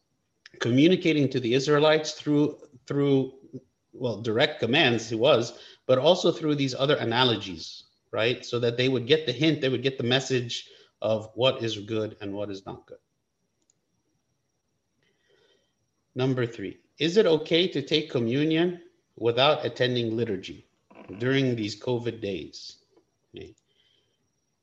communicating 0.61 1.29
to 1.31 1.41
the 1.41 1.55
Israelites 1.55 2.13
through 2.13 2.59
through 2.87 3.35
well 3.93 4.21
direct 4.23 4.61
commands 4.61 5.09
he 5.09 5.17
was 5.17 5.59
but 5.91 5.99
also 5.99 6.31
through 6.31 6.55
these 6.55 6.77
other 6.85 6.95
analogies 6.95 7.91
right? 8.13 8.45
So 8.45 8.59
that 8.61 8.77
they 8.77 8.89
would 8.89 9.07
get 9.07 9.27
the 9.27 9.33
hint 9.33 9.61
they 9.61 9.69
would 9.69 9.83
get 9.83 9.99
the 9.99 10.05
message 10.05 10.69
of 11.03 11.31
what 11.35 11.63
is 11.63 11.79
good 11.79 12.17
and 12.21 12.35
what 12.35 12.51
is 12.51 12.67
not 12.67 12.87
good. 12.87 12.99
Number 16.15 16.47
3 16.47 16.79
is 16.99 17.17
it 17.17 17.27
okay 17.27 17.69
to 17.69 17.83
take 17.83 18.11
communion 18.11 18.81
without 19.17 19.65
attending 19.65 20.17
liturgy 20.17 20.67
during 21.19 21.57
these 21.57 21.81
covid 21.81 22.21
days? 22.21 22.77
Okay. 23.35 23.55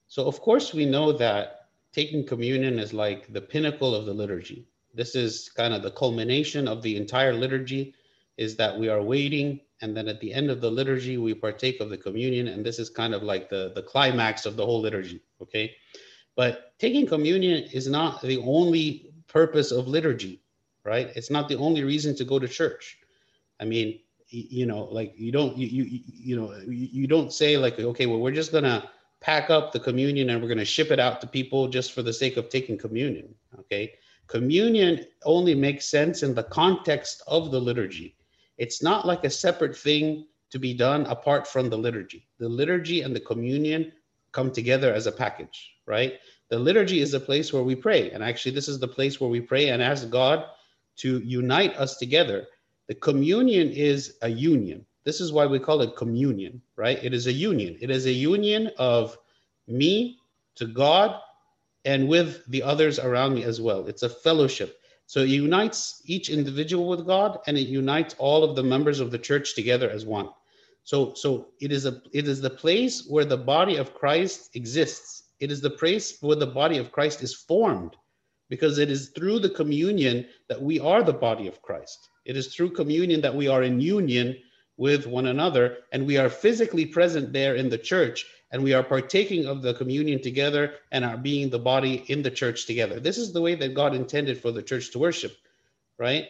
so 0.08 0.28
of 0.28 0.40
course 0.42 0.74
we 0.74 0.86
know 0.86 1.12
that 1.12 1.70
taking 1.94 2.26
communion 2.26 2.78
is 2.80 2.94
like 2.94 3.32
the 3.34 3.42
pinnacle 3.42 3.96
of 3.96 4.06
the 4.06 4.14
liturgy. 4.14 4.68
This 4.94 5.16
is 5.16 5.50
kind 5.50 5.74
of 5.74 5.82
the 5.84 5.92
culmination 5.92 6.68
of 6.68 6.82
the 6.82 6.96
entire 6.98 7.34
liturgy 7.34 7.94
is 8.38 8.56
that 8.56 8.78
we 8.78 8.88
are 8.88 9.02
waiting 9.02 9.60
and 9.82 9.96
then 9.96 10.08
at 10.08 10.20
the 10.20 10.34
end 10.34 10.50
of 10.50 10.62
the 10.62 10.70
liturgy 10.70 11.18
we 11.18 11.34
partake 11.34 11.80
of 11.80 11.90
the 11.90 11.98
communion 11.98 12.48
and 12.48 12.66
this 12.66 12.80
is 12.80 12.90
kind 12.90 13.14
of 13.14 13.24
like 13.24 13.50
the 13.50 13.72
the 13.76 13.82
climax 13.82 14.46
of 14.46 14.56
the 14.56 14.66
whole 14.66 14.82
liturgy 14.82 15.22
okay? 15.42 15.76
But 16.36 16.74
taking 16.80 17.08
communion 17.08 17.64
is 17.74 17.88
not 17.88 18.22
the 18.22 18.38
only 18.40 19.12
purpose 19.28 19.72
of 19.72 19.88
liturgy 19.88 20.42
right? 20.84 21.12
It's 21.16 21.30
not 21.30 21.50
the 21.50 21.58
only 21.58 21.84
reason 21.84 22.16
to 22.16 22.24
go 22.24 22.40
to 22.40 22.48
church. 22.48 22.98
I 23.60 23.66
mean 23.66 24.00
you 24.30 24.66
know 24.66 24.86
like 24.92 25.14
you 25.18 25.32
don't 25.32 25.58
you 25.58 25.68
you, 25.68 26.02
you 26.06 26.36
know 26.36 26.54
you 26.68 27.08
don't 27.08 27.32
say 27.32 27.58
like 27.58 27.80
okay 27.80 28.06
well 28.06 28.20
we're 28.20 28.32
just 28.32 28.52
gonna 28.52 28.90
pack 29.22 29.50
up 29.50 29.72
the 29.72 29.80
communion 29.80 30.30
and 30.30 30.42
we're 30.42 30.50
gonna 30.50 30.66
ship 30.66 30.92
it 30.92 31.00
out 31.00 31.22
to 31.22 31.28
people 31.28 31.68
just 31.68 31.94
for 31.94 32.04
the 32.04 32.14
sake 32.14 32.38
of 32.38 32.50
taking 32.50 32.78
communion 32.78 33.34
okay? 33.60 33.94
Communion 34.28 35.06
only 35.24 35.56
makes 35.56 35.86
sense 35.86 36.22
in 36.22 36.36
the 36.36 36.44
context 36.44 37.24
of 37.28 37.50
the 37.52 37.60
liturgy 37.60 38.18
it's 38.58 38.82
not 38.82 39.06
like 39.06 39.24
a 39.24 39.30
separate 39.30 39.76
thing 39.78 40.26
to 40.50 40.60
be 40.60 40.74
done 40.74 41.06
apart 41.06 41.48
from 41.48 41.70
the 41.70 41.78
liturgy. 41.78 42.28
The 42.40 42.50
liturgy 42.50 43.02
and 43.02 43.16
the 43.16 43.20
communion 43.20 43.92
come 44.32 44.52
together 44.52 44.94
as 44.94 45.08
a 45.08 45.12
package, 45.12 45.76
right? 45.86 46.20
The 46.50 46.60
liturgy 46.60 47.02
is 47.02 47.12
the 47.12 47.20
place 47.20 47.52
where 47.52 47.64
we 47.64 47.76
pray. 47.76 48.12
And 48.12 48.24
actually, 48.24 48.54
this 48.54 48.68
is 48.68 48.80
the 48.80 48.88
place 48.88 49.20
where 49.20 49.30
we 49.30 49.42
pray 49.42 49.70
and 49.70 49.82
ask 49.82 50.10
God 50.10 50.46
to 50.98 51.20
unite 51.20 51.76
us 51.76 51.98
together. 51.98 52.48
The 52.88 52.96
communion 52.96 53.70
is 53.72 54.18
a 54.22 54.30
union. 54.30 54.86
This 55.04 55.22
is 55.22 55.32
why 55.32 55.46
we 55.46 55.60
call 55.60 55.82
it 55.82 55.96
communion, 55.96 56.62
right? 56.76 57.02
It 57.04 57.14
is 57.14 57.28
a 57.28 57.32
union. 57.32 57.78
It 57.82 57.90
is 57.90 58.06
a 58.06 58.12
union 58.12 58.72
of 58.78 59.18
me 59.68 60.20
to 60.56 60.66
God 60.66 61.20
and 61.86 62.08
with 62.08 62.46
the 62.48 62.64
others 62.64 63.00
around 63.00 63.34
me 63.34 63.44
as 63.44 63.62
well. 63.62 63.88
It's 63.88 64.04
a 64.04 64.10
fellowship. 64.10 64.77
So 65.08 65.22
it 65.22 65.30
unites 65.30 66.02
each 66.06 66.30
individual 66.30 66.90
with 66.90 67.08
God 67.08 67.40
and 67.48 67.58
it 67.58 67.68
unites 67.68 68.14
all 68.20 68.44
of 68.44 68.56
the 68.56 68.64
members 68.64 69.00
of 69.00 69.10
the 69.10 69.18
church 69.18 69.56
together 69.56 69.90
as 69.90 70.06
one. 70.06 70.30
So, 70.84 71.14
so 71.14 71.48
it 71.60 71.72
is 71.72 71.86
a 71.86 72.02
it 72.14 72.28
is 72.28 72.42
the 72.42 72.50
place 72.50 73.08
where 73.08 73.26
the 73.26 73.38
body 73.38 73.78
of 73.78 73.94
Christ 73.94 74.56
exists. 74.56 75.24
It 75.40 75.50
is 75.50 75.62
the 75.62 75.70
place 75.70 76.18
where 76.22 76.36
the 76.36 76.48
body 76.62 76.78
of 76.78 76.92
Christ 76.92 77.24
is 77.24 77.34
formed 77.34 77.96
because 78.50 78.78
it 78.78 78.92
is 78.92 79.10
through 79.10 79.40
the 79.40 79.50
communion 79.50 80.28
that 80.50 80.62
we 80.62 80.80
are 80.80 81.04
the 81.04 81.14
body 81.14 81.48
of 81.48 81.62
Christ. 81.62 82.10
It 82.26 82.36
is 82.36 82.54
through 82.54 82.72
communion 82.72 83.22
that 83.22 83.36
we 83.36 83.48
are 83.48 83.64
in 83.64 83.80
union 83.80 84.38
with 84.76 85.08
one 85.08 85.28
another 85.28 85.78
and 85.92 86.06
we 86.06 86.18
are 86.18 86.30
physically 86.30 86.86
present 86.86 87.34
there 87.34 87.56
in 87.56 87.70
the 87.70 87.78
church 87.78 88.26
and 88.52 88.64
we 88.64 88.74
are 88.74 88.84
partaking 88.84 89.46
of 89.46 89.62
the 89.62 89.74
communion 89.74 90.22
together 90.22 90.76
and 90.92 91.04
are 91.04 91.18
being 91.18 91.50
the 91.50 91.60
body 91.60 92.06
in 92.08 92.22
the 92.22 92.32
church 92.32 92.66
together. 92.66 93.00
This 93.00 93.18
is 93.18 93.34
the 93.34 93.42
way 93.42 93.56
that 93.56 93.74
God 93.74 93.94
intended 93.94 94.42
for 94.42 94.52
the 94.52 94.62
church 94.62 94.92
to 94.92 95.00
worship, 95.00 95.36
right? 95.98 96.28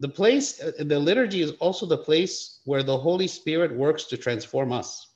The 0.00 0.08
place, 0.08 0.62
uh, 0.62 0.72
the 0.78 0.98
liturgy 0.98 1.42
is 1.42 1.52
also 1.52 1.86
the 1.86 1.98
place 1.98 2.60
where 2.64 2.82
the 2.82 2.96
Holy 2.96 3.26
Spirit 3.26 3.74
works 3.74 4.04
to 4.04 4.16
transform 4.16 4.72
us, 4.72 5.08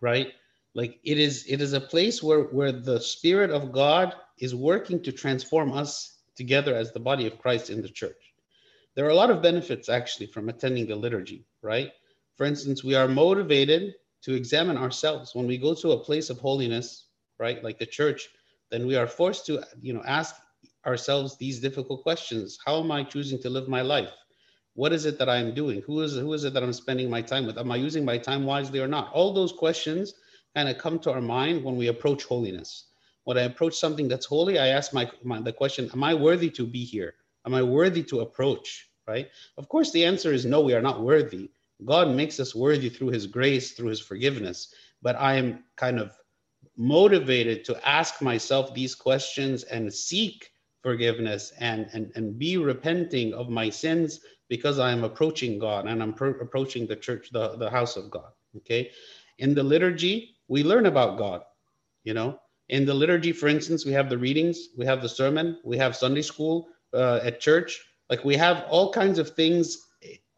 right? 0.00 0.32
Like 0.74 0.98
it 1.04 1.18
is, 1.18 1.46
it 1.48 1.60
is 1.60 1.72
a 1.72 1.80
place 1.80 2.22
where 2.22 2.42
where 2.42 2.72
the 2.72 3.00
Spirit 3.00 3.50
of 3.50 3.72
God 3.72 4.14
is 4.38 4.54
working 4.54 5.02
to 5.02 5.12
transform 5.12 5.72
us 5.72 6.18
together 6.36 6.74
as 6.74 6.92
the 6.92 7.00
body 7.00 7.26
of 7.26 7.38
Christ 7.38 7.70
in 7.70 7.82
the 7.82 7.88
church. 7.88 8.34
There 8.94 9.06
are 9.06 9.10
a 9.10 9.14
lot 9.14 9.30
of 9.30 9.42
benefits 9.42 9.88
actually 9.88 10.26
from 10.26 10.48
attending 10.48 10.86
the 10.86 10.96
liturgy, 10.96 11.44
right? 11.62 11.92
For 12.36 12.44
instance, 12.44 12.84
we 12.84 12.94
are 12.94 13.08
motivated 13.08 13.94
to 14.26 14.34
examine 14.34 14.76
ourselves. 14.76 15.36
When 15.36 15.46
we 15.46 15.56
go 15.56 15.72
to 15.74 15.92
a 15.92 16.04
place 16.04 16.30
of 16.30 16.40
holiness 16.40 17.06
right 17.38 17.62
like 17.62 17.78
the 17.78 17.86
church 17.86 18.28
then 18.72 18.86
we 18.86 18.96
are 18.96 19.06
forced 19.06 19.46
to 19.46 19.62
you 19.80 19.92
know 19.92 20.02
ask 20.04 20.34
ourselves 20.84 21.36
these 21.36 21.60
difficult 21.60 22.02
questions. 22.02 22.58
How 22.66 22.80
am 22.80 22.90
i 22.90 23.04
choosing 23.04 23.40
to 23.42 23.50
live 23.50 23.68
my 23.68 23.82
life? 23.82 24.10
What 24.74 24.92
is 24.92 25.06
it 25.06 25.16
that 25.20 25.28
i'm 25.28 25.54
doing? 25.54 25.80
Who 25.82 26.00
is 26.02 26.14
who 26.16 26.32
is 26.32 26.42
it 26.42 26.54
that 26.54 26.64
i'm 26.64 26.72
spending 26.72 27.08
my 27.08 27.22
time 27.22 27.46
with? 27.46 27.56
Am 27.56 27.70
i 27.70 27.76
using 27.76 28.04
my 28.04 28.18
time 28.18 28.44
wisely 28.44 28.80
or 28.80 28.88
not? 28.88 29.12
All 29.12 29.32
those 29.32 29.52
questions 29.52 30.14
kind 30.56 30.68
of 30.68 30.76
come 30.76 30.98
to 31.00 31.12
our 31.12 31.20
mind 31.20 31.62
when 31.62 31.76
we 31.76 31.86
approach 31.86 32.24
holiness. 32.24 32.86
When 33.24 33.38
i 33.38 33.42
approach 33.42 33.76
something 33.76 34.08
that's 34.08 34.26
holy 34.26 34.58
i 34.58 34.68
ask 34.78 34.92
my, 34.92 35.08
my 35.22 35.40
the 35.40 35.52
question 35.52 35.88
am 35.92 36.02
i 36.02 36.14
worthy 36.14 36.50
to 36.50 36.66
be 36.66 36.84
here? 36.84 37.14
Am 37.46 37.54
i 37.54 37.62
worthy 37.62 38.02
to 38.10 38.20
approach? 38.26 38.88
Right? 39.06 39.28
Of 39.56 39.68
course 39.68 39.92
the 39.92 40.04
answer 40.04 40.32
is 40.32 40.44
no 40.44 40.62
we 40.62 40.74
are 40.74 40.82
not 40.82 41.00
worthy 41.00 41.50
God 41.84 42.10
makes 42.10 42.40
us 42.40 42.54
worthy 42.54 42.88
through 42.88 43.08
his 43.08 43.26
grace, 43.26 43.72
through 43.72 43.88
his 43.88 44.00
forgiveness. 44.00 44.72
But 45.02 45.16
I 45.16 45.34
am 45.34 45.64
kind 45.76 45.98
of 45.98 46.12
motivated 46.76 47.64
to 47.64 47.88
ask 47.88 48.22
myself 48.22 48.74
these 48.74 48.94
questions 48.94 49.64
and 49.64 49.92
seek 49.92 50.50
forgiveness 50.82 51.52
and, 51.58 51.88
and, 51.92 52.12
and 52.14 52.38
be 52.38 52.56
repenting 52.56 53.34
of 53.34 53.48
my 53.48 53.68
sins 53.68 54.20
because 54.48 54.78
I 54.78 54.92
am 54.92 55.04
approaching 55.04 55.58
God 55.58 55.86
and 55.86 56.02
I'm 56.02 56.12
pro- 56.12 56.38
approaching 56.40 56.86
the 56.86 56.96
church, 56.96 57.30
the, 57.32 57.56
the 57.56 57.70
house 57.70 57.96
of 57.96 58.10
God. 58.10 58.30
Okay. 58.58 58.90
In 59.38 59.54
the 59.54 59.62
liturgy, 59.62 60.36
we 60.48 60.62
learn 60.62 60.86
about 60.86 61.18
God, 61.18 61.42
you 62.04 62.14
know. 62.14 62.38
In 62.68 62.84
the 62.84 62.94
liturgy, 62.94 63.32
for 63.32 63.48
instance, 63.48 63.84
we 63.84 63.92
have 63.92 64.08
the 64.08 64.18
readings, 64.18 64.68
we 64.76 64.86
have 64.86 65.02
the 65.02 65.08
sermon, 65.08 65.58
we 65.64 65.76
have 65.76 65.94
Sunday 65.94 66.22
school 66.22 66.68
uh, 66.94 67.20
at 67.22 67.40
church. 67.40 67.80
Like 68.10 68.24
we 68.24 68.36
have 68.36 68.64
all 68.68 68.92
kinds 68.92 69.18
of 69.18 69.30
things 69.30 69.85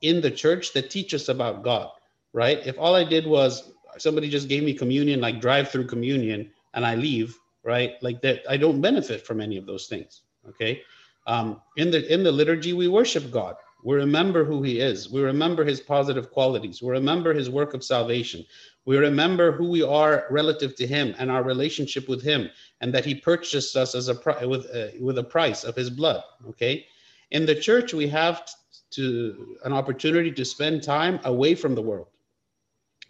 in 0.03 0.21
the 0.21 0.31
church 0.31 0.73
that 0.73 0.91
teach 0.91 1.15
us 1.15 1.29
about 1.29 1.63
God, 1.63 1.91
right? 2.33 2.61
If 2.67 2.79
all 2.79 2.95
I 2.95 3.05
did 3.05 3.27
was 3.27 3.73
somebody 3.99 4.29
just 4.29 4.49
gave 4.49 4.63
me 4.63 4.75
communion, 4.75 5.21
like 5.21 5.41
drive 5.41 5.71
through 5.71 5.87
communion, 5.87 6.51
and 6.75 6.87
I 6.87 6.95
leave, 6.95 7.37
right? 7.65 7.95
Like 8.03 8.23
that, 8.23 8.43
I 8.49 8.57
don't 8.57 8.81
benefit 8.81 9.27
from 9.27 9.41
any 9.41 9.57
of 9.57 9.67
those 9.67 9.87
things. 9.87 10.23
Okay. 10.49 10.83
Um, 11.27 11.61
in 11.77 11.91
the 11.91 12.13
in 12.13 12.23
the 12.23 12.33
liturgy, 12.33 12.73
we 12.73 12.89
worship 12.89 13.31
God. 13.31 13.57
We 13.85 13.95
remember 13.95 14.45
who 14.45 14.63
He 14.63 14.81
is. 14.81 15.11
We 15.11 15.21
remember 15.21 15.65
His 15.65 15.81
positive 15.81 16.31
qualities. 16.31 16.83
We 16.83 16.91
remember 16.91 17.35
His 17.35 17.51
work 17.51 17.75
of 17.75 17.85
salvation. 17.85 18.45
We 18.87 18.97
remember 18.97 19.53
who 19.53 19.69
we 19.69 19.83
are 19.83 20.27
relative 20.31 20.75
to 20.77 20.87
Him 20.87 21.15
and 21.19 21.31
our 21.31 21.43
relationship 21.43 22.09
with 22.09 22.23
Him, 22.23 22.49
and 22.81 22.95
that 22.95 23.05
He 23.05 23.15
purchased 23.15 23.77
us 23.77 23.95
as 23.95 24.09
a 24.09 24.15
with 24.49 24.67
uh, 24.75 24.89
with 25.01 25.19
a 25.19 25.25
price 25.25 25.65
of 25.65 25.77
His 25.77 25.91
blood. 25.91 26.23
Okay. 26.49 26.87
In 27.31 27.47
the 27.47 27.55
church, 27.55 27.93
we 27.93 28.09
have 28.09 28.49
to 28.91 29.57
an 29.65 29.73
opportunity 29.73 30.33
to 30.33 30.45
spend 30.45 30.83
time 30.83 31.21
away 31.25 31.55
from 31.55 31.75
the 31.75 31.83
world, 31.83 32.09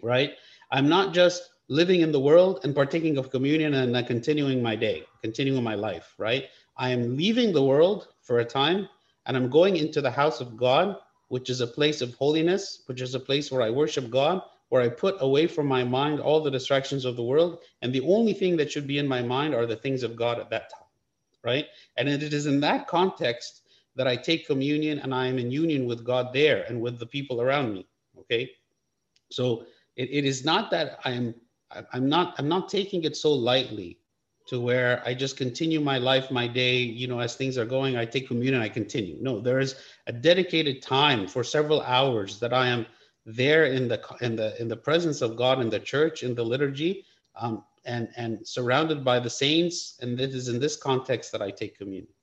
right? 0.02 0.32
I'm 0.70 0.88
not 0.88 1.14
just 1.14 1.50
living 1.68 2.00
in 2.00 2.12
the 2.12 2.20
world 2.20 2.60
and 2.64 2.74
partaking 2.74 3.18
of 3.18 3.30
communion 3.30 3.74
and 3.74 3.94
then 3.94 4.04
continuing 4.06 4.62
my 4.62 4.74
day, 4.74 5.04
continuing 5.22 5.62
my 5.62 5.74
life, 5.74 6.14
right? 6.18 6.46
I 6.76 6.90
am 6.90 7.16
leaving 7.16 7.52
the 7.52 7.62
world 7.62 8.08
for 8.22 8.40
a 8.40 8.44
time 8.44 8.88
and 9.26 9.36
I'm 9.36 9.50
going 9.50 9.76
into 9.76 10.00
the 10.00 10.10
house 10.10 10.40
of 10.40 10.56
God, 10.56 10.96
which 11.28 11.50
is 11.50 11.60
a 11.60 11.66
place 11.66 12.00
of 12.00 12.14
holiness, 12.14 12.82
which 12.86 13.02
is 13.02 13.14
a 13.14 13.20
place 13.20 13.52
where 13.52 13.62
I 13.62 13.70
worship 13.70 14.10
God, 14.10 14.42
where 14.70 14.82
I 14.82 14.88
put 14.88 15.16
away 15.20 15.46
from 15.46 15.66
my 15.66 15.84
mind 15.84 16.20
all 16.20 16.42
the 16.42 16.50
distractions 16.50 17.04
of 17.04 17.16
the 17.16 17.22
world. 17.22 17.60
And 17.82 17.92
the 17.92 18.00
only 18.00 18.32
thing 18.32 18.56
that 18.56 18.72
should 18.72 18.86
be 18.86 18.98
in 18.98 19.06
my 19.06 19.22
mind 19.22 19.54
are 19.54 19.66
the 19.66 19.76
things 19.76 20.02
of 20.02 20.16
God 20.16 20.38
at 20.38 20.50
that 20.50 20.70
time, 20.70 20.88
right? 21.44 21.66
And 21.96 22.08
it 22.08 22.22
is 22.22 22.46
in 22.46 22.60
that 22.60 22.88
context 22.88 23.62
that 23.98 24.06
I 24.06 24.16
take 24.16 24.46
communion 24.46 25.00
and 25.00 25.12
I 25.12 25.26
am 25.26 25.38
in 25.38 25.50
union 25.50 25.84
with 25.84 26.04
God 26.04 26.32
there 26.32 26.62
and 26.68 26.80
with 26.80 27.00
the 27.00 27.06
people 27.06 27.42
around 27.42 27.74
me, 27.74 27.86
okay? 28.20 28.48
So 29.30 29.66
it, 29.96 30.08
it 30.10 30.24
is 30.24 30.44
not 30.44 30.70
that 30.70 31.00
I'm 31.04 31.34
I'm 31.92 32.08
not 32.08 32.34
I'm 32.38 32.48
not 32.48 32.68
taking 32.68 33.02
it 33.02 33.16
so 33.16 33.32
lightly 33.32 33.98
to 34.46 34.60
where 34.60 35.02
I 35.04 35.12
just 35.12 35.36
continue 35.36 35.80
my 35.80 35.98
life, 35.98 36.30
my 36.30 36.46
day, 36.46 36.78
you 36.78 37.06
know, 37.06 37.18
as 37.18 37.34
things 37.34 37.58
are 37.58 37.66
going, 37.66 37.98
I 37.98 38.06
take 38.06 38.28
communion, 38.28 38.62
I 38.62 38.70
continue. 38.70 39.18
No, 39.20 39.40
there 39.40 39.58
is 39.58 39.74
a 40.06 40.12
dedicated 40.12 40.80
time 40.80 41.26
for 41.26 41.44
several 41.44 41.82
hours 41.82 42.38
that 42.38 42.54
I 42.54 42.68
am 42.68 42.86
there 43.26 43.66
in 43.66 43.88
the 43.88 44.00
in 44.22 44.36
the 44.36 44.58
in 44.60 44.68
the 44.68 44.76
presence 44.76 45.20
of 45.22 45.36
God 45.36 45.60
in 45.60 45.68
the 45.68 45.80
church 45.80 46.22
in 46.22 46.36
the 46.36 46.44
liturgy, 46.44 47.04
um, 47.34 47.64
and 47.84 48.08
and 48.16 48.46
surrounded 48.46 49.04
by 49.04 49.18
the 49.18 49.28
saints. 49.28 49.98
And 50.00 50.20
it 50.20 50.34
is 50.34 50.46
in 50.46 50.60
this 50.60 50.76
context 50.76 51.32
that 51.32 51.42
I 51.42 51.50
take 51.50 51.76
communion. 51.76 52.14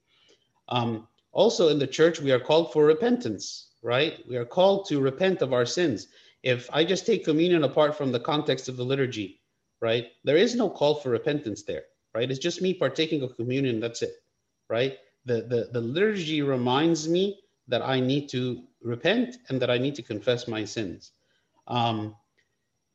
Um, 0.69 1.07
also, 1.35 1.69
in 1.69 1.77
the 1.77 1.87
church, 1.87 2.19
we 2.19 2.31
are 2.31 2.39
called 2.39 2.73
for 2.73 2.85
repentance. 2.85 3.69
Right? 3.83 4.23
We 4.27 4.35
are 4.37 4.45
called 4.45 4.87
to 4.87 4.99
repent 4.99 5.43
of 5.43 5.53
our 5.53 5.65
sins. 5.65 6.07
If 6.41 6.67
I 6.73 6.83
just 6.83 7.05
take 7.05 7.23
communion 7.23 7.63
apart 7.63 7.95
from 7.95 8.11
the 8.11 8.19
context 8.19 8.67
of 8.67 8.77
the 8.77 8.85
liturgy, 8.85 9.41
right? 9.79 10.07
There 10.23 10.37
is 10.37 10.55
no 10.55 10.69
call 10.69 10.95
for 10.95 11.11
repentance 11.11 11.61
there 11.61 11.83
right? 12.15 12.31
It's 12.31 12.39
just 12.39 12.61
me 12.61 12.73
partaking 12.73 13.21
of 13.21 13.35
communion. 13.35 13.79
That's 13.79 14.01
it, 14.01 14.15
right? 14.69 14.97
The, 15.25 15.41
the, 15.41 15.69
the 15.73 15.81
liturgy 15.81 16.41
reminds 16.41 17.09
me 17.09 17.41
that 17.67 17.81
I 17.81 17.99
need 17.99 18.29
to 18.29 18.63
repent 18.81 19.35
and 19.49 19.61
that 19.61 19.69
I 19.69 19.77
need 19.77 19.95
to 19.95 20.01
confess 20.01 20.47
my 20.47 20.63
sins. 20.63 21.11
Um, 21.67 22.15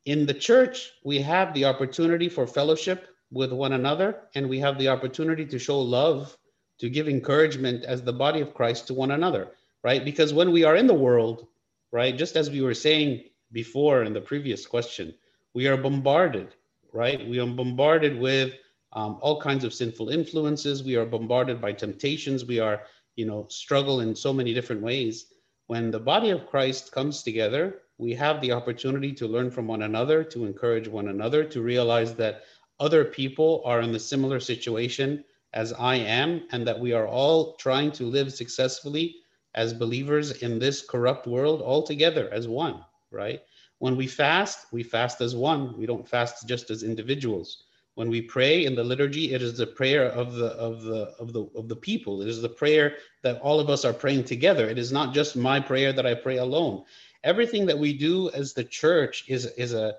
in 0.05 0.25
the 0.25 0.33
church, 0.33 0.91
we 1.05 1.21
have 1.21 1.53
the 1.53 1.65
opportunity 1.65 2.27
for 2.27 2.47
fellowship 2.47 3.07
with 3.31 3.53
one 3.53 3.73
another, 3.73 4.23
and 4.33 4.49
we 4.49 4.59
have 4.59 4.77
the 4.79 4.87
opportunity 4.87 5.45
to 5.45 5.59
show 5.59 5.79
love, 5.79 6.35
to 6.81 6.89
give 6.89 7.07
encouragement 7.07 7.85
as 7.85 8.01
the 8.01 8.11
body 8.11 8.41
of 8.41 8.55
Christ 8.55 8.87
to 8.87 8.95
one 8.95 9.11
another, 9.11 9.49
right? 9.83 10.03
Because 10.03 10.33
when 10.33 10.51
we 10.51 10.63
are 10.63 10.75
in 10.75 10.87
the 10.87 10.95
world, 10.95 11.45
right, 11.91 12.17
just 12.17 12.35
as 12.35 12.49
we 12.49 12.61
were 12.61 12.73
saying 12.73 13.23
before 13.51 14.01
in 14.01 14.13
the 14.13 14.19
previous 14.19 14.65
question, 14.65 15.13
we 15.53 15.67
are 15.67 15.77
bombarded, 15.77 16.55
right? 16.91 17.29
We 17.29 17.39
are 17.39 17.45
bombarded 17.45 18.19
with 18.19 18.55
um, 18.93 19.19
all 19.21 19.39
kinds 19.39 19.63
of 19.63 19.75
sinful 19.75 20.09
influences. 20.09 20.83
We 20.83 20.95
are 20.95 21.05
bombarded 21.05 21.61
by 21.61 21.73
temptations. 21.73 22.45
We 22.45 22.59
are, 22.59 22.81
you 23.15 23.27
know, 23.27 23.45
struggle 23.49 23.99
in 23.99 24.15
so 24.15 24.33
many 24.33 24.51
different 24.51 24.81
ways. 24.81 25.27
When 25.67 25.91
the 25.91 25.99
body 25.99 26.31
of 26.31 26.47
Christ 26.47 26.91
comes 26.91 27.21
together, 27.21 27.81
we 27.99 28.15
have 28.15 28.41
the 28.41 28.53
opportunity 28.53 29.13
to 29.13 29.27
learn 29.27 29.51
from 29.51 29.67
one 29.67 29.83
another, 29.83 30.23
to 30.23 30.45
encourage 30.45 30.87
one 30.87 31.09
another, 31.09 31.43
to 31.43 31.61
realize 31.61 32.15
that 32.15 32.41
other 32.79 33.05
people 33.05 33.61
are 33.65 33.81
in 33.81 33.91
the 33.91 33.99
similar 33.99 34.39
situation 34.39 35.23
as 35.53 35.73
I 35.73 35.95
am, 35.95 36.47
and 36.51 36.65
that 36.67 36.79
we 36.79 36.93
are 36.93 37.07
all 37.07 37.55
trying 37.55 37.91
to 37.93 38.05
live 38.05 38.33
successfully 38.33 39.17
as 39.55 39.73
believers 39.73 40.31
in 40.43 40.59
this 40.59 40.81
corrupt 40.81 41.27
world 41.27 41.61
all 41.61 41.83
together 41.83 42.29
as 42.31 42.47
one, 42.47 42.83
right? 43.11 43.41
When 43.79 43.97
we 43.97 44.07
fast, 44.07 44.67
we 44.71 44.83
fast 44.83 45.21
as 45.21 45.35
one. 45.35 45.77
We 45.77 45.85
don't 45.85 46.07
fast 46.07 46.47
just 46.47 46.69
as 46.69 46.83
individuals 46.83 47.63
when 47.95 48.09
we 48.09 48.21
pray 48.21 48.65
in 48.65 48.75
the 48.75 48.83
liturgy 48.83 49.33
it 49.33 49.41
is 49.41 49.57
the 49.57 49.67
prayer 49.67 50.05
of 50.05 50.33
the 50.33 50.47
of 50.47 50.83
the 50.83 51.13
of 51.19 51.33
the 51.33 51.45
of 51.55 51.67
the 51.67 51.75
people 51.75 52.21
it 52.21 52.27
is 52.27 52.41
the 52.41 52.49
prayer 52.49 52.95
that 53.21 53.39
all 53.41 53.59
of 53.59 53.69
us 53.69 53.83
are 53.83 53.93
praying 53.93 54.23
together 54.23 54.69
it 54.69 54.77
is 54.77 54.91
not 54.91 55.13
just 55.13 55.35
my 55.35 55.59
prayer 55.59 55.91
that 55.91 56.05
i 56.05 56.13
pray 56.13 56.37
alone 56.37 56.83
everything 57.23 57.65
that 57.65 57.77
we 57.77 57.93
do 57.93 58.29
as 58.31 58.53
the 58.53 58.63
church 58.63 59.25
is 59.27 59.45
is 59.57 59.73
a 59.73 59.95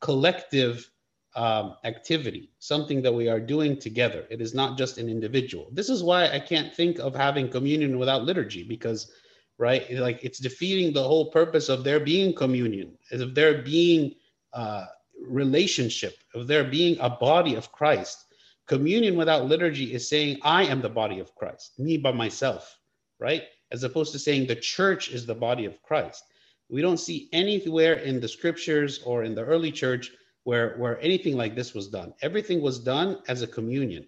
collective 0.00 0.90
um, 1.34 1.76
activity 1.84 2.50
something 2.58 3.02
that 3.02 3.12
we 3.12 3.28
are 3.28 3.40
doing 3.40 3.78
together 3.78 4.26
it 4.30 4.40
is 4.40 4.54
not 4.54 4.76
just 4.76 4.98
an 4.98 5.08
individual 5.08 5.68
this 5.72 5.88
is 5.88 6.02
why 6.02 6.28
i 6.28 6.38
can't 6.38 6.74
think 6.74 6.98
of 6.98 7.14
having 7.14 7.48
communion 7.48 7.98
without 7.98 8.24
liturgy 8.24 8.62
because 8.62 9.10
right 9.58 9.90
like 9.94 10.22
it's 10.22 10.38
defeating 10.38 10.92
the 10.92 11.02
whole 11.02 11.30
purpose 11.30 11.68
of 11.68 11.84
there 11.84 12.00
being 12.00 12.34
communion 12.34 12.96
of 13.12 13.34
there 13.34 13.62
being 13.62 14.14
uh, 14.52 14.84
relationship 15.26 16.14
of 16.34 16.46
there 16.46 16.64
being 16.64 16.96
a 17.00 17.10
body 17.10 17.54
of 17.54 17.72
Christ. 17.72 18.26
Communion 18.66 19.16
without 19.16 19.46
liturgy 19.46 19.92
is 19.92 20.08
saying, 20.08 20.38
I 20.42 20.64
am 20.64 20.80
the 20.80 20.88
body 20.88 21.18
of 21.18 21.34
Christ, 21.34 21.78
me 21.78 21.96
by 21.98 22.12
myself, 22.12 22.78
right? 23.18 23.42
As 23.70 23.82
opposed 23.82 24.12
to 24.12 24.18
saying 24.18 24.46
the 24.46 24.56
church 24.56 25.10
is 25.10 25.26
the 25.26 25.34
body 25.34 25.64
of 25.64 25.80
Christ. 25.82 26.24
We 26.68 26.80
don't 26.80 26.98
see 26.98 27.28
anywhere 27.32 27.94
in 27.94 28.20
the 28.20 28.28
scriptures 28.28 29.02
or 29.04 29.24
in 29.24 29.34
the 29.34 29.44
early 29.44 29.72
church 29.72 30.10
where, 30.44 30.76
where 30.76 31.00
anything 31.00 31.36
like 31.36 31.54
this 31.54 31.74
was 31.74 31.88
done. 31.88 32.14
Everything 32.22 32.60
was 32.60 32.78
done 32.78 33.18
as 33.28 33.42
a 33.42 33.46
communion 33.46 34.06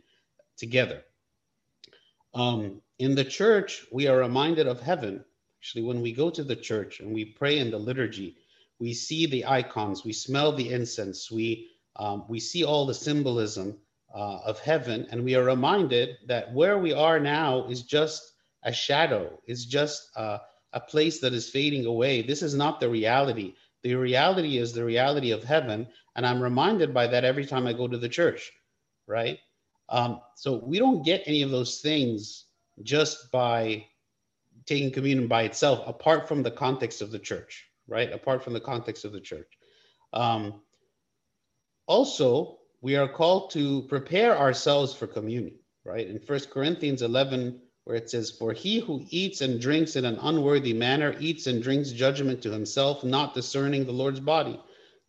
together. 0.56 1.02
Um, 2.34 2.80
in 2.98 3.14
the 3.14 3.24
church, 3.24 3.86
we 3.92 4.06
are 4.08 4.18
reminded 4.18 4.66
of 4.66 4.80
heaven. 4.80 5.24
Actually, 5.60 5.84
when 5.84 6.02
we 6.02 6.12
go 6.12 6.30
to 6.30 6.44
the 6.44 6.56
church 6.56 7.00
and 7.00 7.14
we 7.14 7.24
pray 7.24 7.58
in 7.58 7.70
the 7.70 7.78
liturgy, 7.78 8.36
we 8.78 8.92
see 8.92 9.26
the 9.26 9.46
icons, 9.46 10.04
we 10.04 10.12
smell 10.12 10.52
the 10.52 10.70
incense, 10.70 11.30
we 11.30 11.70
um, 11.96 12.24
we 12.28 12.40
see 12.40 12.64
all 12.64 12.86
the 12.86 12.94
symbolism 12.94 13.78
uh, 14.12 14.38
of 14.44 14.58
heaven, 14.58 15.06
and 15.10 15.24
we 15.24 15.36
are 15.36 15.44
reminded 15.44 16.16
that 16.26 16.52
where 16.52 16.76
we 16.76 16.92
are 16.92 17.20
now 17.20 17.68
is 17.68 17.82
just 17.82 18.32
a 18.64 18.72
shadow, 18.72 19.38
is 19.46 19.64
just 19.64 20.10
uh, 20.16 20.38
a 20.72 20.80
place 20.80 21.20
that 21.20 21.32
is 21.32 21.48
fading 21.48 21.86
away. 21.86 22.22
This 22.22 22.42
is 22.42 22.54
not 22.54 22.80
the 22.80 22.88
reality. 22.88 23.54
The 23.84 23.94
reality 23.94 24.58
is 24.58 24.72
the 24.72 24.84
reality 24.84 25.30
of 25.30 25.44
heaven, 25.44 25.86
and 26.16 26.26
I'm 26.26 26.42
reminded 26.42 26.92
by 26.92 27.06
that 27.06 27.24
every 27.24 27.46
time 27.46 27.66
I 27.66 27.72
go 27.72 27.86
to 27.86 27.98
the 27.98 28.08
church, 28.08 28.50
right? 29.06 29.38
Um, 29.88 30.20
so 30.34 30.56
we 30.56 30.78
don't 30.78 31.04
get 31.04 31.22
any 31.26 31.42
of 31.42 31.50
those 31.50 31.80
things 31.80 32.46
just 32.82 33.30
by 33.30 33.86
taking 34.66 34.90
communion 34.90 35.28
by 35.28 35.42
itself, 35.42 35.86
apart 35.86 36.26
from 36.26 36.42
the 36.42 36.50
context 36.50 37.02
of 37.02 37.12
the 37.12 37.18
church 37.18 37.68
right? 37.86 38.12
Apart 38.12 38.42
from 38.42 38.52
the 38.52 38.60
context 38.60 39.04
of 39.04 39.12
the 39.12 39.20
church. 39.20 39.58
Um, 40.12 40.62
also, 41.86 42.58
we 42.80 42.96
are 42.96 43.08
called 43.08 43.50
to 43.52 43.82
prepare 43.82 44.38
ourselves 44.38 44.94
for 44.94 45.06
communion, 45.06 45.56
right? 45.84 46.06
In 46.06 46.18
First 46.18 46.50
Corinthians 46.50 47.02
11, 47.02 47.60
where 47.84 47.96
it 47.96 48.10
says, 48.10 48.30
For 48.30 48.52
he 48.52 48.80
who 48.80 49.04
eats 49.10 49.40
and 49.40 49.60
drinks 49.60 49.96
in 49.96 50.04
an 50.04 50.18
unworthy 50.20 50.72
manner 50.72 51.14
eats 51.18 51.46
and 51.46 51.62
drinks 51.62 51.90
judgment 51.90 52.42
to 52.42 52.50
himself, 52.50 53.04
not 53.04 53.34
discerning 53.34 53.84
the 53.84 53.92
Lord's 53.92 54.20
body, 54.20 54.60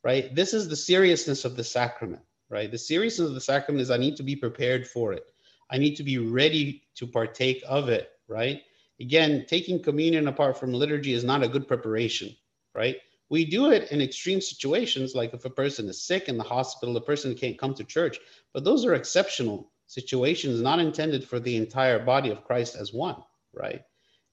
right? 0.04 0.34
This 0.36 0.54
is 0.54 0.68
the 0.68 0.76
seriousness 0.76 1.46
of 1.46 1.56
the 1.56 1.64
sacrament, 1.64 2.24
right? 2.50 2.70
The 2.70 2.78
seriousness 2.78 3.30
of 3.30 3.36
the 3.36 3.42
sacrament 3.42 3.82
is 3.82 3.92
I 3.92 3.98
need 3.98 4.18
to 4.18 4.24
be 4.24 4.36
prepared 4.36 4.88
for 4.88 5.14
it. 5.14 5.26
I 5.70 5.78
need 5.78 5.96
to 5.96 6.04
be 6.04 6.18
ready 6.18 6.84
to 6.96 7.08
partake 7.08 7.64
of 7.68 7.90
it, 7.90 8.12
right? 8.28 8.62
Again, 9.00 9.46
taking 9.48 9.82
communion 9.82 10.28
apart 10.28 10.58
from 10.60 10.74
liturgy 10.74 11.14
is 11.14 11.24
not 11.24 11.44
a 11.44 11.50
good 11.50 11.68
preparation, 11.68 12.36
right? 12.74 12.98
We 13.30 13.46
do 13.46 13.72
it 13.72 13.92
in 13.92 14.02
extreme 14.02 14.40
situations, 14.40 15.16
like 15.16 15.34
if 15.34 15.46
a 15.46 15.50
person 15.50 15.90
is 15.90 16.04
sick 16.04 16.30
in 16.30 16.38
the 16.38 16.44
hospital, 16.44 16.94
the 16.94 17.02
person 17.02 17.34
can't 17.36 17.58
come 17.58 17.74
to 17.74 17.84
church. 17.84 18.20
But 18.54 18.64
those 18.64 18.86
are 18.86 18.94
exceptional 18.94 19.72
situations, 19.88 20.62
not 20.62 20.80
intended 20.80 21.24
for 21.24 21.40
the 21.40 21.56
entire 21.56 22.00
body 22.00 22.30
of 22.30 22.44
Christ 22.44 22.76
as 22.76 22.94
one, 22.94 23.18
right? 23.54 23.82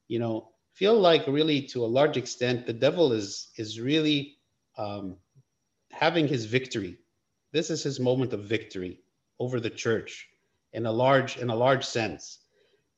You 0.08 0.18
know, 0.18 0.48
feel 0.74 0.98
like 0.98 1.26
really 1.26 1.62
to 1.68 1.84
a 1.84 1.94
large 1.98 2.16
extent 2.16 2.66
the 2.66 2.72
devil 2.72 3.12
is 3.12 3.50
is 3.56 3.80
really 3.80 4.36
um, 4.76 5.16
having 5.90 6.28
his 6.28 6.46
victory. 6.46 6.98
This 7.52 7.70
is 7.70 7.82
his 7.82 8.00
moment 8.00 8.32
of 8.32 8.44
victory 8.44 9.00
over 9.38 9.60
the 9.60 9.70
church 9.70 10.28
in 10.72 10.86
a 10.86 10.92
large 10.92 11.36
in 11.36 11.50
a 11.50 11.56
large 11.56 11.84
sense. 11.84 12.38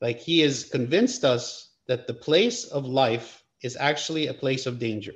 Like 0.00 0.20
he 0.20 0.40
has 0.40 0.64
convinced 0.64 1.24
us 1.24 1.70
that 1.86 2.06
the 2.06 2.14
place 2.14 2.64
of 2.64 2.86
life 2.86 3.42
is 3.62 3.76
actually 3.76 4.26
a 4.26 4.34
place 4.34 4.66
of 4.66 4.78
danger 4.78 5.14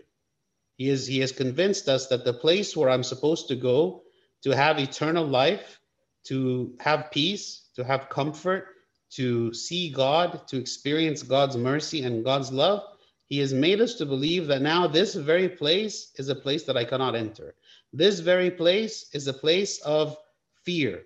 he, 0.78 0.88
is, 0.88 1.06
he 1.06 1.18
has 1.18 1.32
convinced 1.32 1.88
us 1.88 2.06
that 2.06 2.24
the 2.24 2.32
place 2.32 2.76
where 2.76 2.88
I'm 2.88 3.02
supposed 3.02 3.48
to 3.48 3.56
go 3.56 4.04
to 4.42 4.50
have 4.50 4.78
eternal 4.78 5.26
life, 5.26 5.80
to 6.24 6.74
have 6.80 7.10
peace, 7.10 7.68
to 7.76 7.84
have 7.84 8.08
comfort, 8.08 8.66
to 9.10 9.52
see 9.54 9.90
God, 9.90 10.46
to 10.48 10.58
experience 10.58 11.22
God's 11.22 11.56
mercy 11.56 12.02
and 12.02 12.24
God's 12.24 12.52
love, 12.52 12.82
he 13.28 13.38
has 13.38 13.52
made 13.52 13.80
us 13.80 13.94
to 13.94 14.06
believe 14.06 14.46
that 14.46 14.62
now 14.62 14.86
this 14.86 15.14
very 15.14 15.48
place 15.48 16.12
is 16.16 16.28
a 16.28 16.34
place 16.34 16.64
that 16.64 16.76
I 16.76 16.84
cannot 16.84 17.14
enter. 17.14 17.54
This 17.92 18.20
very 18.20 18.50
place 18.50 19.10
is 19.12 19.26
a 19.26 19.32
place 19.32 19.80
of 19.82 20.16
fear, 20.64 21.04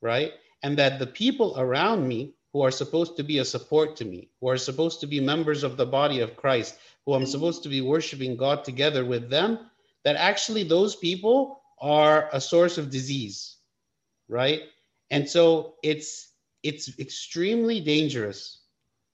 right? 0.00 0.32
And 0.62 0.76
that 0.78 0.98
the 0.98 1.06
people 1.06 1.58
around 1.58 2.06
me 2.06 2.34
who 2.52 2.62
are 2.62 2.70
supposed 2.70 3.16
to 3.16 3.24
be 3.24 3.38
a 3.38 3.44
support 3.44 3.96
to 3.96 4.04
me, 4.04 4.28
who 4.40 4.48
are 4.48 4.56
supposed 4.56 5.00
to 5.00 5.06
be 5.08 5.18
members 5.20 5.64
of 5.64 5.76
the 5.76 5.86
body 5.86 6.20
of 6.20 6.36
Christ, 6.36 6.76
who 7.04 7.14
I'm 7.14 7.26
supposed 7.26 7.64
to 7.64 7.68
be 7.68 7.80
worshiping 7.80 8.36
God 8.36 8.64
together 8.64 9.04
with 9.04 9.28
them, 9.28 9.70
that 10.04 10.16
actually 10.16 10.62
those 10.62 10.94
people 10.94 11.60
are 11.80 12.28
a 12.32 12.40
source 12.40 12.78
of 12.78 12.90
disease, 12.90 13.56
right? 14.28 14.62
And 15.10 15.28
so 15.28 15.74
it's 15.82 16.32
it's 16.62 16.98
extremely 16.98 17.80
dangerous. 17.80 18.62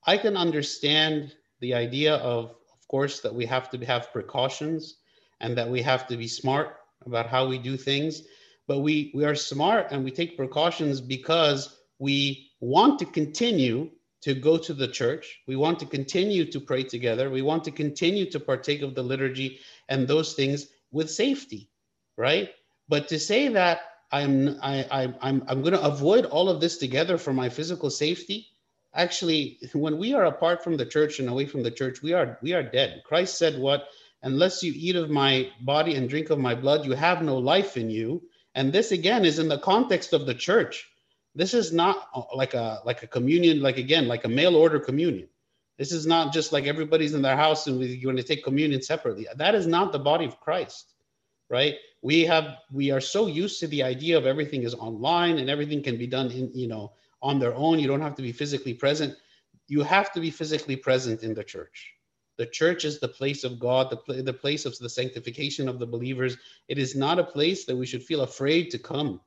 I 0.07 0.17
can 0.17 0.37
understand 0.37 1.35
the 1.61 1.75
idea 1.75 2.15
of, 2.17 2.51
of 2.73 2.89
course, 2.89 3.21
that 3.21 3.35
we 3.35 3.45
have 3.47 3.71
to 3.71 3.85
have 3.85 4.13
precautions 4.13 4.97
and 5.41 5.57
that 5.59 5.69
we 5.69 5.83
have 5.83 6.07
to 6.09 6.17
be 6.17 6.29
smart 6.29 6.77
about 7.05 7.27
how 7.27 7.47
we 7.47 7.59
do 7.59 7.77
things. 7.77 8.23
But 8.67 8.81
we 8.81 9.11
we 9.15 9.25
are 9.25 9.35
smart 9.35 9.89
and 9.91 10.05
we 10.05 10.11
take 10.11 10.37
precautions 10.37 11.01
because 11.01 11.77
we 11.99 12.51
want 12.61 12.99
to 13.01 13.05
continue 13.05 13.91
to 14.23 14.35
go 14.35 14.57
to 14.59 14.75
the 14.75 14.89
church. 14.89 15.41
We 15.47 15.57
want 15.57 15.79
to 15.81 15.87
continue 15.87 16.45
to 16.51 16.61
pray 16.61 16.83
together. 16.85 17.31
We 17.31 17.43
want 17.43 17.65
to 17.65 17.71
continue 17.71 18.31
to 18.31 18.41
partake 18.41 18.83
of 18.83 18.95
the 18.95 19.03
liturgy 19.03 19.61
and 19.89 20.07
those 20.07 20.35
things 20.35 20.69
with 20.93 21.11
safety, 21.11 21.71
right? 22.17 22.51
But 22.89 23.09
to 23.09 23.19
say 23.19 23.49
that 23.49 23.81
I'm 24.13 24.59
I, 24.63 24.85
I 24.91 25.15
I'm 25.21 25.45
I'm 25.47 25.63
going 25.63 25.75
to 25.75 25.83
avoid 25.83 26.27
all 26.27 26.49
of 26.49 26.61
this 26.61 26.79
together 26.79 27.19
for 27.19 27.33
my 27.33 27.49
physical 27.49 27.91
safety. 27.91 28.49
Actually, 28.95 29.59
when 29.73 29.99
we 29.99 30.15
are 30.15 30.25
apart 30.25 30.65
from 30.65 30.77
the 30.77 30.87
church 30.87 31.21
and 31.21 31.29
away 31.29 31.47
from 31.47 31.63
the 31.63 31.71
church, 31.71 32.03
we 32.03 32.13
are 32.13 32.39
we 32.43 32.53
are 32.53 32.63
dead. 32.63 33.03
Christ 33.05 33.39
said, 33.39 33.59
"What? 33.59 33.89
Unless 34.23 34.63
you 34.63 34.73
eat 34.75 34.97
of 34.97 35.11
my 35.11 35.51
body 35.61 35.95
and 35.95 36.09
drink 36.09 36.31
of 36.31 36.39
my 36.39 36.55
blood, 36.55 36.85
you 36.85 36.93
have 36.93 37.23
no 37.23 37.39
life 37.39 37.77
in 37.77 37.89
you." 37.89 38.23
And 38.55 38.73
this 38.73 38.91
again 38.91 39.25
is 39.25 39.39
in 39.39 39.49
the 39.49 39.59
context 39.59 40.13
of 40.13 40.27
the 40.27 40.35
church. 40.35 40.89
This 41.37 41.55
is 41.55 41.73
not 41.73 42.09
uh, 42.15 42.23
like 42.35 42.55
a 42.55 42.81
like 42.85 43.03
a 43.03 43.07
communion, 43.07 43.63
like 43.63 43.79
again, 43.79 44.09
like 44.09 44.25
a 44.25 44.29
mail 44.29 44.57
order 44.57 44.81
communion. 44.81 45.29
This 45.79 45.93
is 45.93 46.07
not 46.07 46.33
just 46.33 46.53
like 46.53 46.67
everybody's 46.67 47.15
in 47.15 47.23
their 47.23 47.37
house 47.37 47.67
and 47.67 47.79
we're 47.79 48.03
going 48.03 48.17
to 48.17 48.23
take 48.23 48.45
communion 48.45 48.83
separately. 48.83 49.27
That 49.37 49.55
is 49.55 49.67
not 49.67 49.93
the 49.93 49.99
body 49.99 50.27
of 50.27 50.39
Christ, 50.39 50.93
right? 51.51 51.77
We 52.01 52.25
have 52.25 52.59
we 52.73 52.91
are 52.91 53.01
so 53.01 53.27
used 53.27 53.61
to 53.61 53.67
the 53.67 53.83
idea 53.83 54.17
of 54.17 54.25
everything 54.25 54.63
is 54.63 54.75
online 54.75 55.39
and 55.39 55.51
everything 55.51 55.83
can 55.83 55.99
be 55.99 56.07
done 56.07 56.31
in 56.31 56.51
you 56.55 56.69
know 56.69 56.93
on 57.21 57.39
their 57.39 57.55
own. 57.55 57.79
You 57.79 57.89
don't 57.89 58.01
have 58.01 58.15
to 58.17 58.23
be 58.23 58.33
physically 58.33 58.73
present. 58.73 59.15
You 59.69 59.83
have 59.83 60.13
to 60.13 60.21
be 60.21 60.31
physically 60.31 60.77
present 60.77 61.23
in 61.23 61.35
the 61.35 61.45
church. 61.45 61.93
The 62.39 62.47
church 62.47 62.87
is 62.87 62.99
the 62.99 63.09
place 63.09 63.45
of 63.45 63.61
God, 63.61 63.95
the, 64.07 64.23
the 64.23 64.33
place 64.33 64.65
of 64.65 64.79
the 64.79 64.89
sanctification 64.89 65.69
of 65.69 65.79
the 65.79 65.87
believers. 65.87 66.39
It 66.69 66.79
is 66.79 66.97
not 66.97 67.19
a 67.19 67.25
place 67.25 67.67
that 67.67 67.77
we 67.77 67.85
should 67.85 68.03
feel 68.03 68.23
afraid 68.23 68.71
to 68.71 68.79
come, 68.79 69.21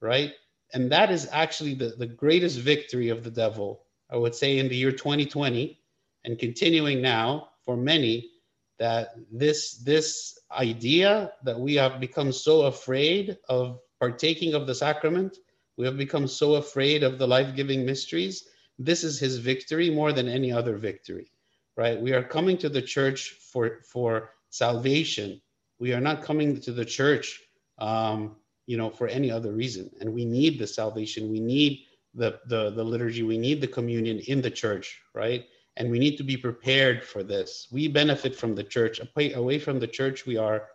right? 0.00 0.32
And 0.72 0.90
that 0.90 1.10
is 1.10 1.28
actually 1.32 1.74
the, 1.74 1.90
the 1.98 2.06
greatest 2.06 2.58
victory 2.58 3.10
of 3.10 3.22
the 3.22 3.30
devil, 3.30 3.82
I 4.10 4.16
would 4.16 4.34
say, 4.34 4.58
in 4.58 4.68
the 4.68 4.76
year 4.76 4.90
2020 4.90 5.78
and 6.24 6.38
continuing 6.38 7.02
now 7.02 7.50
for 7.62 7.76
many 7.76 8.30
that 8.78 9.14
this 9.32 9.78
this 9.78 10.38
idea 10.52 11.32
that 11.44 11.58
we 11.58 11.74
have 11.74 12.00
become 12.00 12.32
so 12.32 12.62
afraid 12.62 13.38
of 13.48 13.80
partaking 14.00 14.54
of 14.54 14.66
the 14.66 14.74
sacrament 14.74 15.38
we 15.76 15.84
have 15.84 15.96
become 15.96 16.26
so 16.26 16.54
afraid 16.54 17.02
of 17.02 17.18
the 17.18 17.26
life-giving 17.26 17.84
mysteries 17.84 18.48
this 18.78 19.04
is 19.04 19.18
his 19.18 19.38
victory 19.38 19.90
more 19.90 20.12
than 20.12 20.28
any 20.28 20.52
other 20.52 20.76
victory 20.76 21.30
right? 21.76 22.00
We 22.00 22.12
are 22.12 22.22
coming 22.22 22.58
to 22.58 22.68
the 22.68 22.82
church 22.82 23.36
for 23.52 23.82
for 23.82 24.30
salvation. 24.50 25.40
We 25.78 25.92
are 25.92 26.00
not 26.00 26.22
coming 26.22 26.60
to 26.62 26.72
the 26.72 26.84
church 26.84 27.42
um, 27.78 28.36
you 28.66 28.76
know 28.76 28.90
for 28.90 29.06
any 29.06 29.30
other 29.30 29.52
reason. 29.52 29.90
And 30.00 30.12
we 30.12 30.24
need 30.24 30.58
the 30.58 30.66
salvation. 30.66 31.30
We 31.30 31.40
need 31.40 31.80
the, 32.14 32.40
the 32.46 32.70
the 32.70 32.84
liturgy. 32.84 33.22
We 33.22 33.38
need 33.38 33.60
the 33.60 33.68
communion 33.68 34.20
in 34.26 34.40
the 34.40 34.50
church 34.50 35.00
right 35.14 35.44
and 35.76 35.90
we 35.90 35.98
need 35.98 36.16
to 36.16 36.24
be 36.24 36.36
prepared 36.36 37.04
for 37.04 37.22
this. 37.22 37.68
We 37.70 37.88
benefit 37.88 38.34
from 38.34 38.54
the 38.54 38.64
church. 38.64 39.00
Away, 39.00 39.32
away 39.34 39.58
from 39.58 39.78
the 39.78 39.86
church 39.86 40.26
we 40.26 40.36
are 40.36 40.68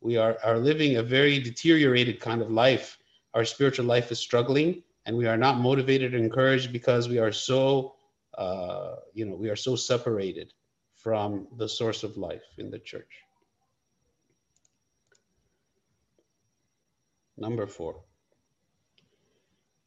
we 0.00 0.16
are 0.16 0.38
are 0.44 0.58
living 0.58 0.96
a 0.96 1.02
very 1.02 1.38
deteriorated 1.38 2.20
kind 2.20 2.42
of 2.42 2.50
life. 2.50 2.98
Our 3.34 3.44
spiritual 3.44 3.86
life 3.86 4.10
is 4.10 4.18
struggling 4.18 4.82
and 5.06 5.16
we 5.16 5.26
are 5.26 5.36
not 5.36 5.58
motivated 5.58 6.14
and 6.14 6.24
encouraged 6.24 6.72
because 6.72 7.08
we 7.08 7.18
are 7.18 7.32
so 7.32 7.94
uh, 8.36 8.96
you 9.14 9.24
know 9.26 9.34
we 9.34 9.48
are 9.48 9.56
so 9.56 9.76
separated 9.76 10.52
from 10.94 11.46
the 11.56 11.68
source 11.68 12.02
of 12.02 12.16
life 12.16 12.44
in 12.58 12.70
the 12.70 12.78
church. 12.78 13.22
Number 17.36 17.66
four. 17.68 18.00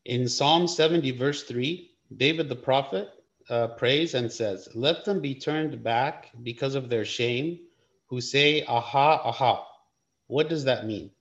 In 0.05 0.27
Psalm 0.27 0.67
70, 0.67 1.11
verse 1.11 1.43
3, 1.43 1.91
David 2.17 2.49
the 2.49 2.55
prophet 2.55 3.20
uh, 3.49 3.67
prays 3.69 4.13
and 4.13 4.31
says, 4.31 4.69
Let 4.73 5.05
them 5.05 5.21
be 5.21 5.35
turned 5.35 5.83
back 5.83 6.31
because 6.41 6.75
of 6.75 6.89
their 6.89 7.05
shame, 7.05 7.59
who 8.07 8.21
say, 8.21 8.63
Aha, 8.65 9.21
aha. 9.23 9.67
What 10.27 10.49
does 10.49 10.65
that 10.65 10.85
mean? 10.85 11.11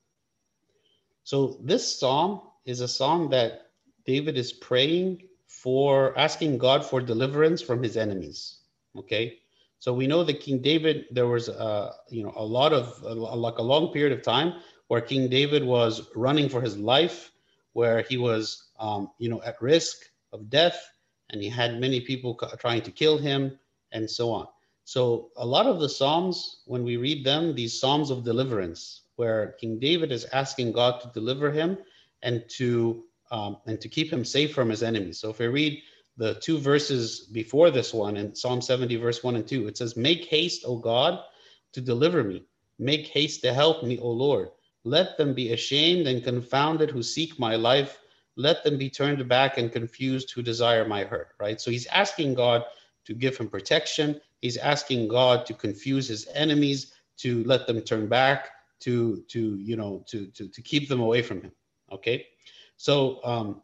So, 1.24 1.58
this 1.62 1.98
psalm 1.98 2.42
is 2.64 2.80
a 2.80 2.88
psalm 2.88 3.30
that 3.30 3.70
David 4.06 4.36
is 4.36 4.52
praying 4.52 5.22
for, 5.46 6.16
asking 6.18 6.58
God 6.58 6.84
for 6.84 7.00
deliverance 7.00 7.60
from 7.60 7.82
his 7.82 7.96
enemies. 7.96 8.58
Okay. 8.96 9.38
So 9.78 9.94
we 9.94 10.06
know 10.06 10.24
that 10.24 10.40
King 10.40 10.60
David, 10.60 11.06
there 11.10 11.26
was, 11.26 11.48
a, 11.48 11.92
you 12.10 12.22
know, 12.22 12.32
a 12.36 12.44
lot 12.44 12.72
of, 12.72 13.02
like 13.02 13.58
a 13.58 13.62
long 13.62 13.92
period 13.92 14.12
of 14.12 14.22
time 14.22 14.54
where 14.88 15.00
King 15.00 15.28
David 15.28 15.64
was 15.64 16.08
running 16.14 16.48
for 16.48 16.60
his 16.60 16.76
life, 16.76 17.32
where 17.72 18.02
he 18.02 18.16
was, 18.18 18.68
um, 18.78 19.10
you 19.18 19.28
know, 19.28 19.40
at 19.42 19.60
risk 19.62 19.96
of 20.32 20.50
death, 20.50 20.78
and 21.32 21.42
he 21.42 21.48
had 21.48 21.80
many 21.80 22.00
people 22.00 22.34
trying 22.58 22.82
to 22.82 22.90
kill 22.90 23.18
him, 23.18 23.58
and 23.92 24.10
so 24.10 24.30
on. 24.30 24.46
So 24.84 25.30
a 25.36 25.46
lot 25.46 25.66
of 25.66 25.80
the 25.80 25.88
Psalms, 25.88 26.62
when 26.66 26.82
we 26.82 26.96
read 26.96 27.24
them, 27.24 27.54
these 27.54 27.78
Psalms 27.78 28.10
of 28.10 28.24
deliverance, 28.24 29.02
where 29.16 29.54
King 29.60 29.78
David 29.78 30.10
is 30.10 30.24
asking 30.32 30.72
God 30.72 31.00
to 31.00 31.10
deliver 31.14 31.50
him 31.50 31.78
and 32.22 32.44
to 32.56 33.04
um, 33.30 33.58
and 33.66 33.80
to 33.80 33.88
keep 33.88 34.12
him 34.12 34.24
safe 34.24 34.52
from 34.52 34.68
his 34.68 34.82
enemies. 34.82 35.20
So 35.20 35.30
if 35.30 35.38
we 35.38 35.46
read 35.46 35.82
the 36.16 36.34
two 36.34 36.58
verses 36.58 37.20
before 37.32 37.70
this 37.70 37.94
one 37.94 38.16
in 38.16 38.34
Psalm 38.34 38.60
70, 38.60 38.96
verse 38.96 39.22
1 39.22 39.36
and 39.36 39.46
2, 39.46 39.68
it 39.68 39.76
says, 39.78 39.96
Make 39.96 40.24
haste, 40.24 40.64
O 40.66 40.76
God, 40.76 41.20
to 41.72 41.80
deliver 41.80 42.24
me. 42.24 42.42
Make 42.78 43.06
haste 43.06 43.42
to 43.42 43.54
help 43.54 43.84
me, 43.84 43.98
O 44.00 44.10
Lord. 44.10 44.48
Let 44.84 45.16
them 45.16 45.34
be 45.34 45.52
ashamed 45.52 46.08
and 46.08 46.24
confounded 46.24 46.90
who 46.90 47.02
seek 47.02 47.38
my 47.38 47.54
life. 47.54 47.99
Let 48.36 48.64
them 48.64 48.78
be 48.78 48.90
turned 48.90 49.26
back 49.28 49.58
and 49.58 49.70
confused 49.72 50.30
who 50.30 50.42
desire 50.42 50.86
my 50.86 51.04
hurt, 51.04 51.28
right? 51.38 51.60
So 51.60 51.70
he's 51.70 51.86
asking 51.86 52.34
God 52.34 52.64
to 53.04 53.14
give 53.14 53.36
him 53.36 53.48
protection. 53.48 54.20
He's 54.40 54.56
asking 54.56 55.08
God 55.08 55.46
to 55.46 55.54
confuse 55.54 56.08
his 56.08 56.28
enemies, 56.34 56.94
to 57.18 57.44
let 57.44 57.66
them 57.66 57.80
turn 57.80 58.06
back, 58.06 58.50
to, 58.80 59.22
to 59.28 59.56
you 59.56 59.76
know, 59.76 60.04
to, 60.08 60.26
to, 60.28 60.48
to 60.48 60.62
keep 60.62 60.88
them 60.88 61.00
away 61.00 61.22
from 61.22 61.42
him, 61.42 61.52
okay? 61.92 62.26
So 62.76 63.20
um, 63.24 63.62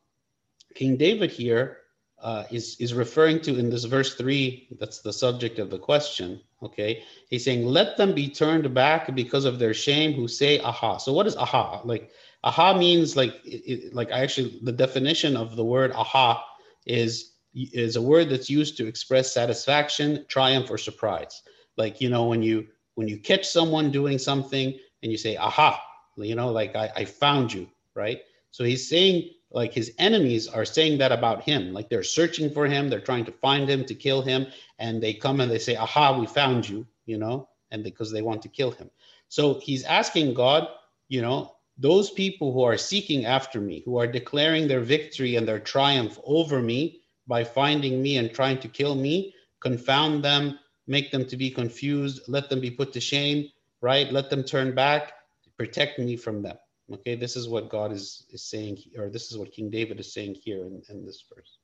King 0.74 0.96
David 0.96 1.31
here 1.31 1.79
uh, 2.22 2.44
is, 2.50 2.76
is 2.81 2.94
referring 2.94 3.40
to 3.40 3.59
in 3.59 3.68
this 3.68 3.85
verse 3.85 4.14
three, 4.14 4.68
that's 4.79 5.00
the 5.00 5.12
subject 5.12 5.59
of 5.59 5.70
the 5.70 5.79
question. 5.79 6.40
Okay. 6.62 7.02
He's 7.29 7.44
saying, 7.44 7.66
let 7.66 7.96
them 7.96 8.14
be 8.14 8.29
turned 8.29 8.72
back 8.72 9.14
because 9.14 9.44
of 9.44 9.59
their 9.59 9.74
shame 9.74 10.14
who 10.14 10.26
say, 10.26 10.59
aha. 10.61 10.96
So 10.96 11.12
what 11.12 11.26
is 11.26 11.37
aha? 11.37 11.83
Like, 11.85 12.11
aha 12.42 12.76
means 12.76 13.16
like, 13.16 13.35
it, 13.44 13.94
like 13.94 14.11
I 14.11 14.20
actually, 14.20 14.59
the 14.62 14.72
definition 14.72 15.37
of 15.37 15.57
the 15.57 15.64
word 15.64 15.92
aha 15.92 16.42
is, 16.87 17.33
is 17.55 17.96
a 17.96 18.02
word 18.02 18.31
that's 18.31 18.50
used 18.50 18.76
to 18.79 18.87
express 18.87 19.33
satisfaction, 19.33 20.24
triumph, 20.29 20.70
or 20.70 20.79
surprise. 20.79 21.42
Like, 21.76 22.00
you 22.00 22.09
know, 22.09 22.26
when 22.26 22.42
you, 22.42 22.66
when 22.94 23.09
you 23.09 23.18
catch 23.18 23.46
someone 23.46 23.90
doing 23.90 24.18
something 24.18 24.79
and 25.02 25.12
you 25.12 25.18
say, 25.18 25.37
aha, 25.37 25.83
you 26.16 26.35
know, 26.35 26.50
like 26.50 26.74
I, 26.74 26.90
I 26.96 27.05
found 27.05 27.52
you, 27.52 27.68
right? 27.94 28.20
So 28.50 28.64
he's 28.64 28.88
saying 28.88 29.31
like 29.50 29.72
his 29.72 29.92
enemies 29.98 30.48
are 30.48 30.64
saying 30.64 30.98
that 30.98 31.12
about 31.12 31.42
him. 31.42 31.72
Like 31.72 31.88
they're 31.88 32.02
searching 32.02 32.50
for 32.50 32.66
him. 32.66 32.88
They're 32.88 33.00
trying 33.00 33.24
to 33.26 33.32
find 33.32 33.68
him 33.68 33.85
to 33.87 33.94
kill 33.94 34.22
him. 34.22 34.46
And 34.78 35.02
they 35.02 35.14
come 35.14 35.40
and 35.40 35.50
they 35.50 35.59
say 35.59 35.76
aha 35.76 36.18
we 36.18 36.26
found 36.26 36.68
you 36.68 36.87
you 37.06 37.18
know 37.18 37.48
and 37.70 37.82
because 37.82 38.12
they 38.12 38.22
want 38.22 38.42
to 38.42 38.48
kill 38.48 38.70
him. 38.72 38.90
So 39.28 39.61
he's 39.61 39.85
asking 39.85 40.34
god 40.34 40.68
you 41.09 41.22
know 41.22 41.55
those 41.78 42.11
people 42.11 42.53
who 42.53 42.62
are 42.62 42.76
seeking 42.76 43.26
after 43.26 43.61
me 43.61 43.82
who 43.84 43.99
are 43.99 44.07
declaring 44.07 44.66
their 44.66 44.80
victory 44.80 45.36
and 45.36 45.47
their 45.47 45.61
triumph 45.61 46.18
over 46.24 46.61
me 46.62 47.01
by 47.26 47.44
finding 47.44 48.03
me 48.03 48.16
and 48.16 48.32
trying 48.32 48.59
to 48.59 48.68
kill 48.68 48.94
me 48.94 49.34
confound 49.61 50.24
them 50.24 50.59
make 50.86 51.11
them 51.11 51.24
to 51.26 51.36
be 51.36 51.51
confused 51.51 52.22
let 52.28 52.49
them 52.49 52.61
be 52.61 52.70
put 52.70 52.92
to 52.92 53.01
shame 53.01 53.49
right? 53.82 54.11
Let 54.11 54.30
them 54.30 54.42
turn 54.42 54.74
back 54.74 55.12
protect 55.59 55.99
me 55.99 56.16
from 56.16 56.42
them 56.42 56.57
Okay, 56.93 57.16
this 57.16 57.34
is 57.37 57.49
what 57.49 57.68
God 57.68 57.91
is, 57.91 58.26
is 58.30 58.45
saying, 58.45 58.78
or 58.97 59.09
this 59.09 59.32
is 59.32 59.39
what 59.39 59.51
King 59.51 59.70
David 59.70 59.99
is 59.99 60.12
saying 60.12 60.37
here 60.41 60.64
in, 60.66 60.82
in 60.89 61.05
this 61.05 61.24
verse. 61.34 61.59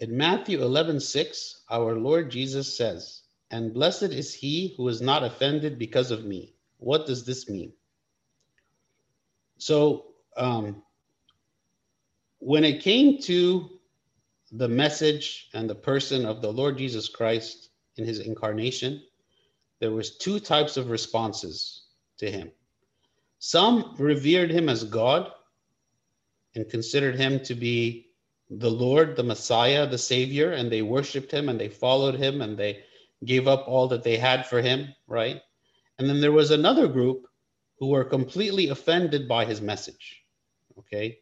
In 0.00 0.14
Matthew 0.14 0.60
11, 0.60 1.00
6, 1.00 1.62
our 1.70 1.94
Lord 1.94 2.30
Jesus 2.30 2.76
says, 2.76 3.22
And 3.50 3.72
blessed 3.72 4.02
is 4.12 4.34
he 4.34 4.74
who 4.76 4.88
is 4.88 5.00
not 5.00 5.24
offended 5.24 5.78
because 5.78 6.10
of 6.10 6.24
me. 6.24 6.54
What 6.76 7.06
does 7.06 7.24
this 7.24 7.48
mean? 7.48 7.72
So, 9.56 10.06
um, 10.36 10.82
when 12.38 12.64
it 12.64 12.82
came 12.82 13.18
to 13.22 13.70
the 14.52 14.68
message 14.68 15.48
and 15.54 15.70
the 15.70 15.74
person 15.74 16.26
of 16.26 16.42
the 16.42 16.52
Lord 16.52 16.76
Jesus 16.76 17.08
Christ 17.08 17.70
in 17.96 18.04
his 18.04 18.18
incarnation, 18.18 19.02
there 19.80 19.92
was 19.92 20.18
two 20.18 20.38
types 20.38 20.76
of 20.76 20.90
responses 20.90 21.83
to 22.18 22.30
him. 22.30 22.50
Some 23.38 23.94
revered 23.98 24.50
him 24.50 24.68
as 24.68 24.84
God 24.84 25.30
and 26.54 26.68
considered 26.68 27.16
him 27.16 27.40
to 27.44 27.54
be 27.54 28.08
the 28.50 28.70
Lord, 28.70 29.16
the 29.16 29.22
Messiah, 29.22 29.86
the 29.86 29.98
Savior, 29.98 30.52
and 30.52 30.70
they 30.70 30.82
worshiped 30.82 31.32
him 31.32 31.48
and 31.48 31.60
they 31.60 31.68
followed 31.68 32.14
him 32.14 32.42
and 32.42 32.56
they 32.56 32.84
gave 33.24 33.48
up 33.48 33.66
all 33.66 33.88
that 33.88 34.02
they 34.02 34.16
had 34.16 34.46
for 34.46 34.60
him, 34.60 34.94
right? 35.06 35.40
And 35.98 36.08
then 36.08 36.20
there 36.20 36.32
was 36.32 36.50
another 36.50 36.88
group 36.88 37.26
who 37.78 37.88
were 37.88 38.04
completely 38.04 38.68
offended 38.68 39.28
by 39.28 39.44
his 39.44 39.60
message. 39.60 40.22
Okay. 40.78 41.18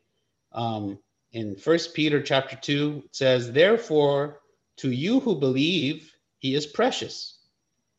Um, 0.53 0.99
in 1.33 1.57
First 1.57 1.95
Peter 1.95 2.23
chapter 2.23 2.57
2, 2.57 3.03
it 3.07 3.17
says, 3.17 3.53
Therefore, 3.53 4.41
to 4.79 4.91
you 4.91 5.21
who 5.21 5.39
believe, 5.39 6.13
he 6.39 6.55
is 6.55 6.67
precious, 6.67 7.39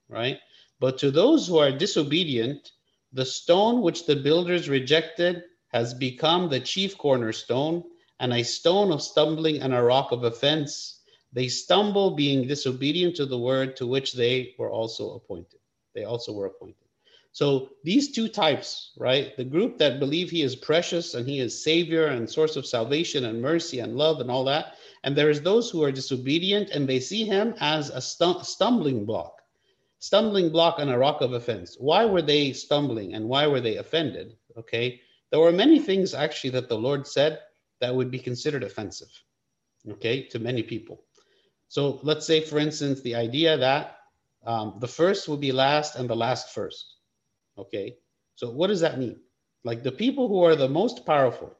right? 0.08 0.40
But 0.80 0.98
to 1.00 1.12
those 1.12 1.48
who 1.48 1.58
are 1.58 1.72
disobedient, 1.72 2.72
the 3.14 3.26
stone 3.26 3.82
which 3.82 4.06
the 4.06 4.16
builders 4.16 4.68
rejected 4.68 5.44
has 5.72 5.94
become 5.94 6.50
the 6.50 6.60
chief 6.60 6.98
cornerstone 6.98 7.84
and 8.20 8.34
a 8.34 8.44
stone 8.44 8.92
of 8.92 9.02
stumbling 9.02 9.62
and 9.62 9.74
a 9.74 9.82
rock 9.82 10.12
of 10.12 10.24
offense. 10.24 11.02
They 11.32 11.48
stumble, 11.48 12.12
being 12.12 12.48
disobedient 12.48 13.16
to 13.18 13.26
the 13.26 13.40
word 13.40 13.76
to 13.78 13.88
which 13.88 14.14
they 14.14 14.56
were 14.58 14.72
also 14.72 15.16
appointed. 15.16 15.60
They 15.94 16.04
also 16.06 16.34
were 16.34 16.48
appointed. 16.48 16.78
So 17.34 17.70
these 17.84 18.12
two 18.12 18.28
types, 18.28 18.92
right? 18.98 19.36
The 19.36 19.44
group 19.44 19.80
that 19.80 20.00
believe 20.00 20.30
he 20.30 20.44
is 20.44 20.56
precious 20.56 21.16
and 21.16 21.28
he 21.28 21.40
is 21.40 21.64
savior 21.64 22.08
and 22.08 22.30
source 22.30 22.56
of 22.56 22.66
salvation 22.68 23.26
and 23.26 23.42
mercy 23.42 23.80
and 23.80 23.96
love 23.96 24.22
and 24.22 24.30
all 24.30 24.44
that. 24.46 24.76
And 25.04 25.16
there 25.16 25.32
is 25.32 25.42
those 25.42 25.70
who 25.70 25.84
are 25.84 25.92
disobedient 25.92 26.70
and 26.70 26.88
they 26.88 27.00
see 27.00 27.26
him 27.26 27.56
as 27.60 27.90
a 27.90 28.02
stumbling 28.02 29.06
block, 29.06 29.42
stumbling 30.04 30.50
block 30.50 30.80
and 30.80 30.90
a 30.90 30.98
rock 30.98 31.22
of 31.22 31.32
offense. 31.32 31.78
Why 31.80 32.04
were 32.04 32.22
they 32.22 32.52
stumbling 32.52 33.14
and 33.14 33.30
why 33.30 33.48
were 33.48 33.62
they 33.62 33.78
offended? 33.78 34.36
Okay. 34.58 35.00
There 35.32 35.40
were 35.40 35.54
many 35.54 35.80
things 35.80 36.14
actually 36.14 36.50
that 36.50 36.68
the 36.68 36.78
Lord 36.78 37.08
said 37.08 37.40
that 37.80 37.96
would 37.96 38.12
be 38.12 38.20
considered 38.20 38.66
offensive, 38.66 39.08
okay, 39.90 40.24
to 40.24 40.40
many 40.40 40.62
people. 40.62 41.06
So 41.70 42.02
let's 42.04 42.28
say, 42.28 42.42
for 42.42 42.60
instance, 42.60 43.00
the 43.00 43.16
idea 43.16 43.56
that 43.56 43.96
um, 44.46 44.76
the 44.82 44.90
first 44.90 45.30
will 45.30 45.38
be 45.38 45.54
last 45.54 45.96
and 45.96 46.10
the 46.10 46.18
last 46.18 46.54
first. 46.54 46.98
Okay. 47.58 47.96
So 48.36 48.50
what 48.52 48.68
does 48.68 48.82
that 48.82 49.00
mean? 49.00 49.22
Like 49.64 49.84
the 49.84 49.98
people 50.04 50.28
who 50.28 50.44
are 50.44 50.58
the 50.58 50.68
most 50.68 51.06
powerful, 51.06 51.56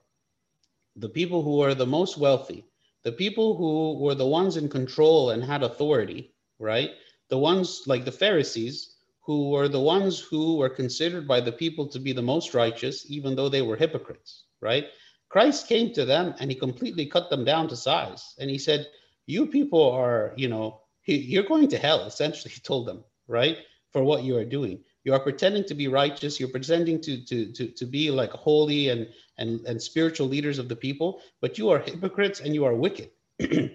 the 0.98 1.08
people 1.08 1.44
who 1.44 1.62
are 1.62 1.76
the 1.76 1.86
most 1.86 2.18
wealthy, 2.18 2.66
the 3.04 3.14
people 3.14 3.56
who 3.56 4.04
were 4.04 4.16
the 4.16 4.28
ones 4.28 4.58
in 4.58 4.68
control 4.68 5.30
and 5.30 5.42
had 5.42 5.64
authority, 5.64 6.34
right? 6.60 6.92
The 7.34 7.40
ones 7.40 7.88
like 7.88 8.06
the 8.06 8.12
Pharisees, 8.12 8.94
who 9.22 9.50
were 9.50 9.68
the 9.68 9.80
ones 9.80 10.20
who 10.20 10.58
were 10.58 10.70
considered 10.70 11.28
by 11.28 11.42
the 11.42 11.52
people 11.52 11.88
to 11.88 12.00
be 12.00 12.14
the 12.14 12.22
most 12.22 12.54
righteous, 12.54 13.10
even 13.10 13.36
though 13.36 13.50
they 13.50 13.64
were 13.64 13.76
hypocrites, 13.76 14.44
right? 14.62 14.86
Christ 15.30 15.68
came 15.68 15.92
to 15.94 16.06
them 16.06 16.36
and 16.40 16.52
he 16.52 16.56
completely 16.56 17.08
cut 17.08 17.32
them 17.32 17.44
down 17.44 17.68
to 17.70 17.76
size. 17.76 18.36
And 18.38 18.52
he 18.52 18.60
said, 18.60 18.86
You 19.26 19.48
people 19.48 19.82
are, 19.94 20.34
you 20.36 20.48
know, 20.48 20.82
you're 21.06 21.50
going 21.54 21.70
to 21.70 21.80
hell, 21.80 22.06
essentially, 22.06 22.54
he 22.54 22.60
told 22.60 22.86
them, 22.86 23.04
right? 23.28 23.58
For 23.94 24.04
what 24.04 24.24
you 24.24 24.38
are 24.38 24.46
doing. 24.46 24.84
You 25.04 25.16
are 25.16 25.20
pretending 25.20 25.64
to 25.70 25.74
be 25.74 25.88
righteous. 25.88 26.40
You're 26.40 26.50
pretending 26.50 27.02
to, 27.02 27.26
to, 27.26 27.52
to, 27.52 27.68
to 27.68 27.86
be 27.88 28.12
like 28.12 28.30
holy 28.30 28.90
and, 28.90 29.08
and, 29.40 29.60
and 29.66 29.82
spiritual 29.82 30.28
leaders 30.28 30.60
of 30.60 30.70
the 30.70 30.76
people, 30.76 31.20
but 31.42 31.58
you 31.58 31.72
are 31.72 31.80
hypocrites 31.80 32.42
and 32.42 32.54
you 32.54 32.64
are 32.64 32.76
wicked. 32.76 33.10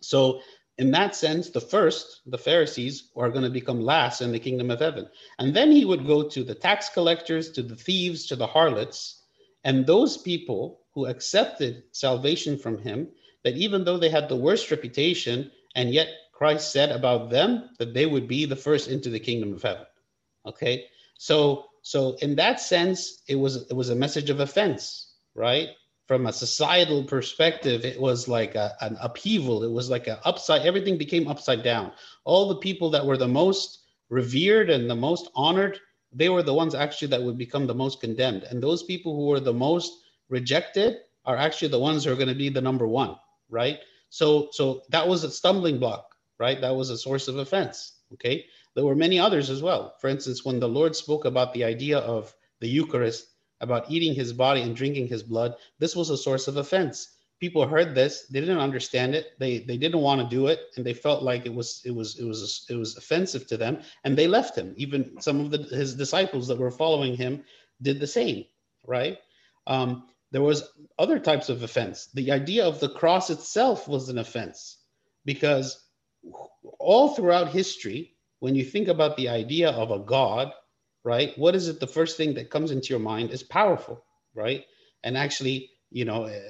so, 0.00 0.40
in 0.78 0.90
that 0.90 1.16
sense, 1.16 1.50
the 1.50 1.60
first, 1.60 2.20
the 2.26 2.38
Pharisees, 2.38 3.10
are 3.16 3.30
going 3.30 3.44
to 3.44 3.50
become 3.50 3.80
last 3.80 4.20
in 4.20 4.32
the 4.32 4.38
kingdom 4.38 4.70
of 4.70 4.80
heaven. 4.80 5.08
And 5.38 5.54
then 5.54 5.70
he 5.70 5.84
would 5.84 6.06
go 6.06 6.28
to 6.28 6.44
the 6.44 6.54
tax 6.54 6.90
collectors, 6.90 7.50
to 7.52 7.62
the 7.62 7.76
thieves, 7.76 8.26
to 8.26 8.36
the 8.36 8.46
harlots. 8.46 9.22
And 9.64 9.86
those 9.86 10.18
people 10.18 10.80
who 10.92 11.06
accepted 11.06 11.84
salvation 11.92 12.58
from 12.58 12.78
him, 12.78 13.08
that 13.42 13.56
even 13.56 13.84
though 13.84 13.96
they 13.96 14.10
had 14.10 14.28
the 14.28 14.36
worst 14.36 14.70
reputation, 14.70 15.50
and 15.74 15.92
yet 15.92 16.08
Christ 16.32 16.72
said 16.72 16.90
about 16.90 17.30
them 17.30 17.70
that 17.78 17.94
they 17.94 18.04
would 18.04 18.28
be 18.28 18.44
the 18.44 18.56
first 18.56 18.88
into 18.88 19.08
the 19.08 19.20
kingdom 19.20 19.54
of 19.54 19.62
heaven. 19.62 19.86
Okay. 20.44 20.84
So, 21.16 21.64
so 21.80 22.16
in 22.20 22.36
that 22.36 22.60
sense, 22.60 23.22
it 23.26 23.36
was, 23.36 23.66
it 23.70 23.74
was 23.74 23.88
a 23.88 23.94
message 23.94 24.28
of 24.28 24.40
offense, 24.40 25.14
right? 25.34 25.68
From 26.06 26.26
a 26.26 26.32
societal 26.32 27.02
perspective, 27.02 27.84
it 27.84 28.00
was 28.00 28.28
like 28.28 28.54
a, 28.54 28.76
an 28.80 28.96
upheaval. 29.00 29.64
It 29.64 29.72
was 29.72 29.90
like 29.90 30.06
an 30.06 30.18
upside, 30.24 30.62
everything 30.62 30.96
became 30.96 31.26
upside 31.26 31.62
down. 31.62 31.92
All 32.24 32.48
the 32.48 32.56
people 32.56 32.90
that 32.90 33.04
were 33.04 33.16
the 33.16 33.26
most 33.26 33.80
revered 34.08 34.70
and 34.70 34.88
the 34.88 34.94
most 34.94 35.28
honored, 35.34 35.80
they 36.12 36.28
were 36.28 36.42
the 36.42 36.54
ones 36.54 36.74
actually 36.74 37.08
that 37.08 37.22
would 37.22 37.36
become 37.36 37.66
the 37.66 37.74
most 37.74 38.00
condemned. 38.00 38.44
And 38.44 38.62
those 38.62 38.84
people 38.84 39.16
who 39.16 39.26
were 39.26 39.40
the 39.40 39.52
most 39.52 39.92
rejected 40.28 40.98
are 41.24 41.36
actually 41.36 41.68
the 41.68 41.78
ones 41.78 42.04
who 42.04 42.12
are 42.12 42.16
going 42.16 42.28
to 42.28 42.34
be 42.34 42.48
the 42.48 42.60
number 42.60 42.86
one, 42.86 43.16
right? 43.50 43.80
So, 44.10 44.48
so 44.52 44.82
that 44.90 45.06
was 45.06 45.24
a 45.24 45.30
stumbling 45.30 45.78
block, 45.78 46.14
right? 46.38 46.60
That 46.60 46.74
was 46.74 46.90
a 46.90 46.96
source 46.98 47.26
of 47.26 47.36
offense. 47.38 47.98
Okay. 48.12 48.46
There 48.74 48.84
were 48.84 48.94
many 48.94 49.18
others 49.18 49.50
as 49.50 49.62
well. 49.62 49.94
For 50.00 50.08
instance, 50.08 50.44
when 50.44 50.60
the 50.60 50.68
Lord 50.68 50.94
spoke 50.94 51.24
about 51.24 51.52
the 51.52 51.64
idea 51.64 51.98
of 51.98 52.34
the 52.60 52.68
Eucharist, 52.68 53.26
about 53.60 53.90
eating 53.90 54.14
his 54.14 54.32
body 54.32 54.62
and 54.62 54.76
drinking 54.76 55.08
his 55.08 55.22
blood, 55.22 55.54
this 55.78 55.96
was 55.96 56.10
a 56.10 56.16
source 56.16 56.48
of 56.48 56.56
offense. 56.56 57.10
People 57.38 57.66
heard 57.66 57.94
this, 57.94 58.26
they 58.28 58.40
didn't 58.40 58.58
understand 58.58 59.14
it, 59.14 59.38
they 59.38 59.58
they 59.58 59.76
didn't 59.76 60.00
want 60.00 60.22
to 60.22 60.36
do 60.36 60.46
it, 60.46 60.60
and 60.76 60.86
they 60.86 60.94
felt 60.94 61.22
like 61.22 61.44
it 61.44 61.54
was 61.54 61.82
it 61.84 61.90
was 61.90 62.18
it 62.18 62.24
was 62.24 62.66
it 62.70 62.76
was 62.76 62.96
offensive 62.96 63.46
to 63.48 63.56
them, 63.56 63.82
and 64.04 64.16
they 64.16 64.26
left 64.26 64.56
him. 64.56 64.72
Even 64.76 65.20
some 65.20 65.40
of 65.40 65.50
the, 65.50 65.58
his 65.58 65.94
disciples 65.94 66.48
that 66.48 66.58
were 66.58 66.70
following 66.70 67.14
him 67.14 67.44
did 67.82 68.00
the 68.00 68.06
same, 68.06 68.44
right? 68.86 69.18
Um, 69.66 70.04
there 70.32 70.42
was 70.42 70.70
other 70.98 71.18
types 71.18 71.48
of 71.48 71.62
offense. 71.62 72.06
The 72.14 72.32
idea 72.32 72.64
of 72.64 72.80
the 72.80 72.88
cross 72.88 73.30
itself 73.30 73.86
was 73.86 74.08
an 74.08 74.18
offense 74.18 74.78
because 75.24 75.84
all 76.78 77.14
throughout 77.14 77.48
history, 77.48 78.16
when 78.40 78.54
you 78.54 78.64
think 78.64 78.88
about 78.88 79.16
the 79.16 79.28
idea 79.28 79.70
of 79.70 79.90
a 79.90 79.98
God, 79.98 80.52
right? 81.06 81.38
What 81.38 81.56
is 81.56 81.68
it? 81.68 81.80
The 81.80 81.88
first 81.88 82.18
thing 82.18 82.34
that 82.34 82.50
comes 82.50 82.72
into 82.72 82.88
your 82.90 83.00
mind 83.00 83.30
is 83.30 83.44
powerful, 83.44 84.04
right? 84.34 84.66
And 85.04 85.16
actually, 85.16 85.70
you 85.92 86.04
know, 86.04 86.24
uh, 86.24 86.40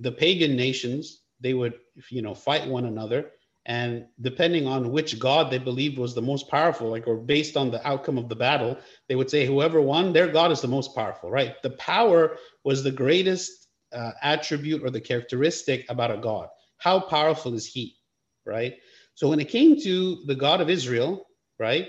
the 0.00 0.12
pagan 0.12 0.56
nations 0.56 1.22
they 1.40 1.54
would, 1.54 1.74
you 2.10 2.22
know, 2.22 2.34
fight 2.34 2.68
one 2.68 2.86
another, 2.86 3.32
and 3.66 4.06
depending 4.22 4.66
on 4.68 4.92
which 4.92 5.20
god 5.20 5.50
they 5.52 5.58
believed 5.58 5.98
was 5.98 6.14
the 6.16 6.22
most 6.22 6.50
powerful, 6.50 6.90
like 6.90 7.08
or 7.08 7.16
based 7.16 7.56
on 7.56 7.70
the 7.70 7.86
outcome 7.88 8.18
of 8.18 8.28
the 8.28 8.36
battle, 8.36 8.76
they 9.08 9.16
would 9.16 9.30
say 9.30 9.46
whoever 9.46 9.80
won, 9.80 10.12
their 10.12 10.28
god 10.28 10.52
is 10.52 10.62
the 10.62 10.68
most 10.68 10.94
powerful, 10.96 11.30
right? 11.30 11.54
The 11.62 11.70
power 11.72 12.38
was 12.64 12.84
the 12.84 12.92
greatest 12.92 13.68
uh, 13.94 14.12
attribute 14.22 14.84
or 14.84 14.90
the 14.90 15.00
characteristic 15.00 15.86
about 15.90 16.12
a 16.12 16.18
god. 16.18 16.48
How 16.78 17.00
powerful 17.00 17.54
is 17.54 17.66
he, 17.66 17.96
right? 18.46 18.74
So 19.14 19.30
when 19.30 19.40
it 19.40 19.50
came 19.50 19.80
to 19.82 20.24
the 20.26 20.36
God 20.36 20.60
of 20.60 20.70
Israel, 20.70 21.26
right, 21.60 21.88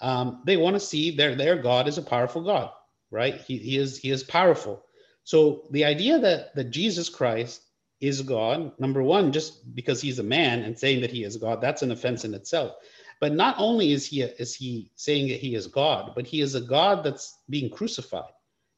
um, 0.00 0.42
they 0.44 0.56
want 0.56 0.74
to 0.74 0.80
see 0.80 1.16
their 1.16 1.34
their 1.34 1.56
God 1.56 1.88
is 1.88 1.98
a 1.98 2.02
powerful 2.02 2.42
God, 2.42 2.70
right? 3.10 3.40
He, 3.40 3.58
he 3.58 3.76
is 3.78 3.98
he 3.98 4.10
is 4.10 4.22
powerful. 4.22 4.84
So 5.24 5.66
the 5.70 5.84
idea 5.84 6.18
that 6.18 6.54
that 6.54 6.70
Jesus 6.70 7.08
Christ 7.08 7.62
is 8.00 8.22
God, 8.22 8.72
number 8.78 9.02
one, 9.02 9.32
just 9.32 9.74
because 9.74 10.00
he's 10.00 10.20
a 10.20 10.24
man 10.24 10.62
and 10.62 10.78
saying 10.78 11.00
that 11.00 11.10
he 11.10 11.24
is 11.24 11.36
God, 11.36 11.60
that's 11.60 11.82
an 11.82 11.90
offense 11.90 12.24
in 12.24 12.34
itself. 12.34 12.74
But 13.20 13.32
not 13.32 13.56
only 13.58 13.92
is 13.92 14.06
he 14.06 14.22
is 14.22 14.54
he 14.54 14.92
saying 14.94 15.28
that 15.28 15.40
he 15.40 15.54
is 15.54 15.66
God, 15.66 16.12
but 16.14 16.26
he 16.26 16.40
is 16.40 16.54
a 16.54 16.60
God 16.60 17.02
that's 17.02 17.38
being 17.50 17.70
crucified. 17.70 18.32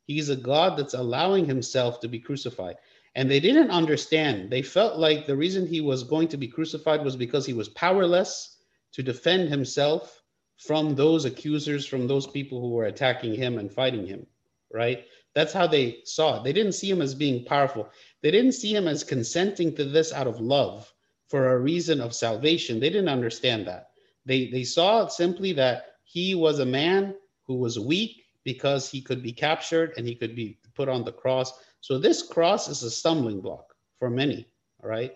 He's 0.06 0.30
a 0.30 0.36
God 0.36 0.78
that's 0.78 0.94
allowing 0.94 1.44
himself 1.44 2.00
to 2.00 2.08
be 2.08 2.18
crucified. 2.18 2.76
And 3.14 3.30
they 3.30 3.40
didn't 3.40 3.70
understand. 3.70 4.50
They 4.50 4.62
felt 4.62 4.98
like 4.98 5.26
the 5.26 5.36
reason 5.36 5.66
he 5.66 5.80
was 5.80 6.04
going 6.04 6.28
to 6.28 6.36
be 6.36 6.48
crucified 6.48 7.04
was 7.04 7.16
because 7.16 7.44
he 7.44 7.52
was 7.52 7.68
powerless 7.68 8.56
to 8.92 9.02
defend 9.02 9.48
himself 9.50 10.19
from 10.66 10.94
those 10.94 11.24
accusers, 11.24 11.86
from 11.86 12.06
those 12.06 12.26
people 12.26 12.60
who 12.60 12.70
were 12.70 12.86
attacking 12.86 13.34
him 13.34 13.58
and 13.58 13.72
fighting 13.72 14.06
him, 14.06 14.26
right? 14.72 15.04
That's 15.34 15.52
how 15.52 15.66
they 15.66 15.98
saw 16.04 16.38
it. 16.38 16.44
They 16.44 16.52
didn't 16.52 16.72
see 16.72 16.90
him 16.90 17.02
as 17.02 17.14
being 17.14 17.44
powerful. 17.44 17.88
They 18.22 18.30
didn't 18.30 18.52
see 18.52 18.74
him 18.74 18.86
as 18.86 19.04
consenting 19.04 19.74
to 19.76 19.84
this 19.84 20.12
out 20.12 20.26
of 20.26 20.40
love 20.40 20.92
for 21.28 21.52
a 21.52 21.58
reason 21.58 22.00
of 22.00 22.14
salvation. 22.14 22.80
They 22.80 22.90
didn't 22.90 23.08
understand 23.08 23.66
that. 23.66 23.90
They, 24.26 24.48
they 24.48 24.64
saw 24.64 25.06
simply 25.06 25.52
that 25.54 25.94
he 26.04 26.34
was 26.34 26.58
a 26.58 26.66
man 26.66 27.14
who 27.46 27.56
was 27.56 27.78
weak 27.78 28.24
because 28.44 28.90
he 28.90 29.00
could 29.00 29.22
be 29.22 29.32
captured 29.32 29.94
and 29.96 30.06
he 30.06 30.14
could 30.14 30.34
be 30.34 30.58
put 30.74 30.88
on 30.88 31.04
the 31.04 31.12
cross 31.12 31.52
so 31.80 31.98
this 31.98 32.22
cross 32.22 32.68
is 32.68 32.82
a 32.82 32.90
stumbling 32.90 33.40
block 33.40 33.74
for 33.98 34.10
many, 34.10 34.46
all 34.82 34.90
right? 34.90 35.12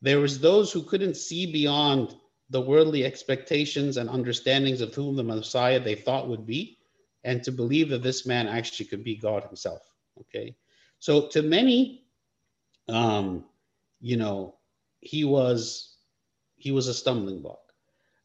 There 0.00 0.20
was 0.20 0.40
those 0.40 0.72
who 0.72 0.82
couldn't 0.82 1.16
see 1.16 1.50
beyond 1.50 2.16
the 2.52 2.60
worldly 2.60 3.04
expectations 3.04 3.96
and 3.96 4.08
understandings 4.08 4.80
of 4.80 4.94
whom 4.94 5.16
the 5.16 5.24
Messiah 5.24 5.80
they 5.80 5.94
thought 5.94 6.28
would 6.28 6.46
be, 6.46 6.78
and 7.24 7.42
to 7.42 7.52
believe 7.52 7.88
that 7.88 8.02
this 8.02 8.26
man 8.26 8.46
actually 8.46 8.86
could 8.86 9.02
be 9.02 9.16
God 9.16 9.44
himself, 9.44 9.82
okay? 10.20 10.54
So 10.98 11.28
to 11.28 11.42
many, 11.42 12.04
um, 12.88 13.44
you 14.00 14.16
know, 14.16 14.56
he 15.00 15.24
was 15.24 15.96
he 16.56 16.70
was 16.70 16.86
a 16.86 16.94
stumbling 16.94 17.42
block. 17.42 17.72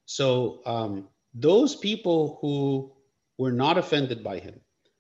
So 0.06 0.62
um, 0.66 1.08
those 1.34 1.76
people 1.76 2.38
who 2.42 2.94
were 3.38 3.52
not 3.52 3.78
offended 3.78 4.24
by 4.24 4.40
him. 4.40 4.60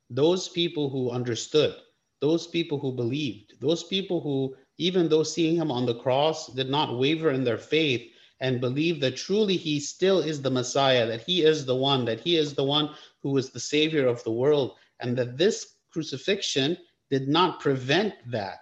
Those 0.09 0.47
people 0.47 0.89
who 0.89 1.11
understood, 1.11 1.75
those 2.21 2.47
people 2.47 2.79
who 2.79 2.91
believed, 2.91 3.59
those 3.59 3.83
people 3.83 4.21
who, 4.21 4.55
even 4.77 5.09
though 5.09 5.23
seeing 5.23 5.55
him 5.55 5.71
on 5.71 5.85
the 5.85 5.99
cross, 5.99 6.47
did 6.53 6.69
not 6.69 6.97
waver 6.97 7.31
in 7.31 7.43
their 7.43 7.57
faith 7.57 8.11
and 8.39 8.61
believe 8.61 8.99
that 9.01 9.17
truly 9.17 9.57
he 9.57 9.79
still 9.79 10.19
is 10.19 10.41
the 10.41 10.51
Messiah, 10.51 11.07
that 11.07 11.21
he 11.21 11.43
is 11.43 11.65
the 11.65 11.75
one, 11.75 12.05
that 12.05 12.19
he 12.19 12.37
is 12.37 12.53
the 12.53 12.63
one 12.63 12.91
who 13.23 13.37
is 13.37 13.49
the 13.49 13.59
Savior 13.59 14.07
of 14.07 14.23
the 14.23 14.31
world, 14.31 14.75
and 14.99 15.17
that 15.17 15.37
this 15.37 15.75
crucifixion 15.91 16.77
did 17.09 17.27
not 17.27 17.59
prevent 17.59 18.13
that. 18.29 18.59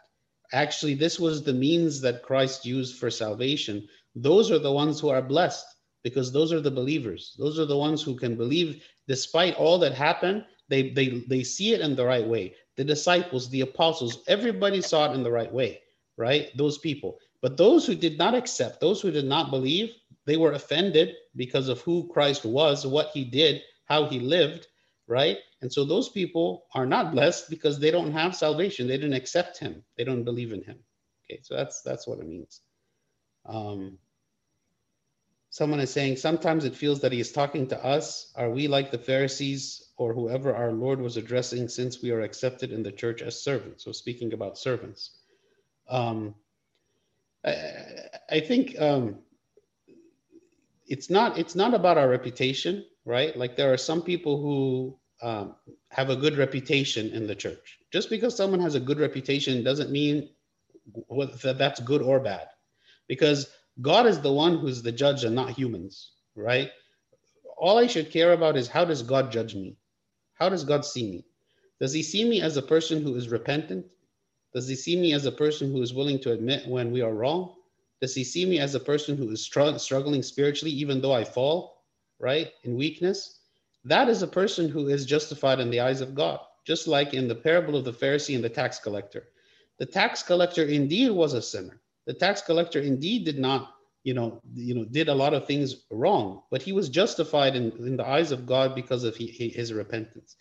Actually, 0.53 0.93
this 0.93 1.19
was 1.19 1.43
the 1.43 1.53
means 1.53 1.99
that 2.01 2.23
Christ 2.23 2.65
used 2.65 2.97
for 2.97 3.09
salvation. 3.09 3.87
Those 4.15 4.51
are 4.51 4.59
the 4.59 4.71
ones 4.71 4.99
who 4.99 5.09
are 5.09 5.21
blessed 5.21 5.65
because 6.03 6.31
those 6.31 6.53
are 6.53 6.61
the 6.61 6.71
believers. 6.71 7.35
Those 7.37 7.59
are 7.59 7.65
the 7.65 7.77
ones 7.77 8.01
who 8.03 8.15
can 8.15 8.35
believe 8.35 8.83
despite 9.07 9.55
all 9.55 9.77
that 9.79 9.93
happened, 9.93 10.45
they, 10.69 10.91
they, 10.91 11.23
they 11.27 11.43
see 11.43 11.73
it 11.73 11.81
in 11.81 11.95
the 11.95 12.05
right 12.05 12.25
way. 12.25 12.55
The 12.77 12.83
disciples, 12.83 13.49
the 13.49 13.61
apostles, 13.61 14.23
everybody 14.27 14.81
saw 14.81 15.11
it 15.11 15.15
in 15.15 15.23
the 15.23 15.31
right 15.31 15.51
way, 15.51 15.81
right? 16.17 16.55
Those 16.55 16.77
people. 16.77 17.19
But 17.45 17.57
those 17.57 17.85
who 17.85 17.93
did 17.93 18.17
not 18.17 18.33
accept, 18.33 18.81
those 18.81 19.01
who 19.01 19.11
did 19.11 19.25
not 19.25 19.51
believe, 19.51 19.93
they 20.25 20.35
were 20.35 20.53
offended 20.53 21.13
because 21.35 21.67
of 21.67 21.79
who 21.81 22.09
Christ 22.11 22.43
was, 22.43 22.87
what 22.87 23.11
he 23.13 23.23
did, 23.23 23.61
how 23.83 24.07
he 24.07 24.19
lived, 24.19 24.65
right? 25.05 25.37
And 25.61 25.71
so 25.71 25.85
those 25.85 26.09
people 26.09 26.65
are 26.73 26.87
not 26.87 27.11
blessed 27.11 27.51
because 27.51 27.77
they 27.77 27.91
don't 27.91 28.13
have 28.13 28.35
salvation. 28.35 28.87
They 28.87 28.97
didn't 28.97 29.13
accept 29.13 29.59
him. 29.59 29.83
They 29.95 30.03
don't 30.03 30.23
believe 30.23 30.53
in 30.53 30.63
him. 30.63 30.79
Okay, 31.23 31.39
so 31.43 31.55
that's 31.55 31.83
that's 31.83 32.07
what 32.07 32.17
it 32.17 32.27
means. 32.27 32.61
Um, 33.45 33.99
someone 35.51 35.81
is 35.81 35.91
saying 35.91 36.17
sometimes 36.17 36.65
it 36.65 36.75
feels 36.75 37.01
that 37.01 37.11
he 37.11 37.19
is 37.19 37.31
talking 37.31 37.67
to 37.67 37.85
us. 37.85 38.33
Are 38.35 38.49
we 38.49 38.67
like 38.67 38.89
the 38.89 38.97
Pharisees 38.97 39.91
or 39.97 40.15
whoever 40.15 40.55
our 40.55 40.71
Lord 40.71 40.99
was 40.99 41.15
addressing 41.15 41.67
since 41.67 42.01
we 42.01 42.09
are 42.09 42.21
accepted 42.21 42.71
in 42.71 42.81
the 42.81 42.91
church 42.91 43.21
as 43.21 43.39
servants? 43.39 43.83
So 43.83 43.91
speaking 43.91 44.33
about 44.33 44.57
servants. 44.57 45.19
Um, 45.87 46.33
I, 47.45 47.55
I 48.31 48.39
think 48.39 48.79
um, 48.79 49.19
it's 50.87 51.09
not 51.09 51.37
it's 51.37 51.55
not 51.55 51.73
about 51.73 51.97
our 51.97 52.09
reputation, 52.09 52.85
right? 53.05 53.35
Like 53.37 53.55
there 53.55 53.73
are 53.73 53.77
some 53.77 54.01
people 54.01 54.41
who 54.41 54.99
um, 55.21 55.55
have 55.89 56.09
a 56.09 56.15
good 56.15 56.37
reputation 56.37 57.09
in 57.11 57.27
the 57.27 57.35
church. 57.35 57.79
Just 57.91 58.09
because 58.09 58.35
someone 58.35 58.59
has 58.59 58.75
a 58.75 58.79
good 58.79 58.99
reputation 58.99 59.63
doesn't 59.63 59.91
mean 59.91 60.29
that 61.43 61.57
that's 61.57 61.79
good 61.79 62.01
or 62.01 62.19
bad, 62.19 62.47
because 63.07 63.49
God 63.81 64.05
is 64.05 64.21
the 64.21 64.31
one 64.33 64.57
who's 64.57 64.81
the 64.81 64.91
judge 64.91 65.23
and 65.23 65.35
not 65.35 65.51
humans, 65.51 66.11
right? 66.35 66.71
All 67.57 67.77
I 67.77 67.87
should 67.87 68.11
care 68.11 68.33
about 68.33 68.57
is 68.57 68.67
how 68.67 68.85
does 68.85 69.01
God 69.01 69.31
judge 69.31 69.55
me? 69.55 69.77
How 70.33 70.49
does 70.49 70.63
God 70.63 70.85
see 70.85 71.09
me? 71.09 71.25
Does 71.79 71.93
he 71.93 72.03
see 72.03 72.27
me 72.27 72.41
as 72.41 72.57
a 72.57 72.61
person 72.61 73.01
who 73.01 73.15
is 73.15 73.29
repentant? 73.29 73.85
Does 74.55 74.67
he 74.67 74.75
see 74.75 74.95
me 74.95 75.13
as 75.13 75.25
a 75.25 75.31
person 75.31 75.71
who 75.71 75.83
is 75.83 75.93
willing 75.93 76.17
to 76.21 76.31
admit 76.31 76.67
when 76.67 76.91
we 76.91 77.01
are 77.01 77.13
wrong? 77.13 77.55
Does 78.01 78.15
he 78.15 78.23
see 78.23 78.45
me 78.45 78.57
as 78.57 78.73
a 78.73 78.79
person 78.79 79.17
who 79.17 79.29
is 79.29 79.43
struggling 79.43 80.23
spiritually, 80.23 80.71
even 80.71 81.01
though 81.01 81.13
I 81.13 81.25
fall, 81.25 81.83
right, 82.19 82.51
in 82.63 82.75
weakness? 82.75 83.41
that 83.85 84.09
is 84.09 84.23
a 84.23 84.27
person 84.27 84.67
who 84.67 84.87
is 84.87 85.05
justified 85.05 85.59
in 85.59 85.69
the 85.69 85.79
eyes 85.79 86.01
of 86.01 86.15
God, 86.15 86.39
just 86.65 86.87
like 86.87 87.13
in 87.13 87.27
the 87.27 87.35
parable 87.35 87.75
of 87.77 87.85
the 87.85 87.93
Pharisee 87.93 88.35
and 88.35 88.43
the 88.43 88.49
tax 88.49 88.79
collector. 88.79 89.27
The 89.77 89.85
tax 89.85 90.23
collector 90.23 90.63
indeed 90.63 91.11
was 91.11 91.33
a 91.33 91.41
sinner. 91.41 91.79
The 92.07 92.13
tax 92.13 92.41
collector 92.41 92.79
indeed 92.79 93.25
did 93.25 93.37
not, 93.37 93.75
you 94.03 94.15
know, 94.15 94.41
you 94.53 94.73
know, 94.73 94.85
did 94.85 95.07
a 95.07 95.13
lot 95.13 95.33
of 95.33 95.45
things 95.45 95.85
wrong, 95.91 96.41
but 96.49 96.61
he 96.61 96.71
was 96.71 96.89
justified 96.89 97.55
in, 97.55 97.71
in 97.73 97.95
the 97.95 98.07
eyes 98.07 98.31
of 98.31 98.47
God 98.47 98.73
because 98.73 99.03
of 99.03 99.15
he, 99.15 99.27
his 99.27 99.71
repentance. 99.71 100.35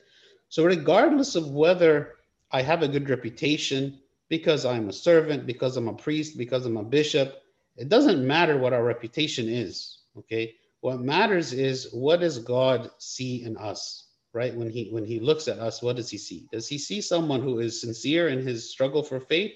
So, 0.49 0.65
regardless 0.65 1.35
of 1.35 1.51
whether 1.51 2.15
I 2.51 2.63
have 2.63 2.83
a 2.83 2.89
good 2.89 3.11
reputation 3.11 4.01
because 4.37 4.65
I'm 4.65 4.89
a 4.89 4.93
servant, 5.09 5.47
because 5.47 5.77
I'm 5.77 5.89
a 5.89 5.95
priest, 6.07 6.39
because 6.39 6.67
I'm 6.67 6.77
a 6.77 6.91
bishop, 6.99 7.29
it 7.77 7.89
doesn't 7.89 8.27
matter 8.35 8.57
what 8.59 8.73
our 8.73 8.85
reputation 8.85 9.49
is. 9.49 9.99
Okay 10.19 10.55
what 10.85 11.01
matters 11.01 11.55
is 11.55 11.89
what 11.95 12.21
does 12.21 12.39
God 12.41 12.91
see 12.99 13.43
in 13.43 13.57
us, 13.57 14.09
right? 14.35 14.55
When 14.55 14.69
he 14.69 14.91
when 14.91 15.07
he 15.07 15.19
looks 15.19 15.49
at 15.49 15.59
us, 15.59 15.81
what 15.81 15.97
does 15.97 16.11
he 16.11 16.19
see? 16.19 16.47
Does 16.53 16.69
he 16.69 16.77
see 16.77 17.01
someone 17.01 17.41
who 17.41 17.61
is 17.61 17.81
sincere 17.81 18.29
in 18.29 18.47
his 18.47 18.71
struggle 18.71 19.03
for 19.03 19.19
faith 19.19 19.55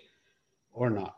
or 0.72 0.89
not? 0.89 1.16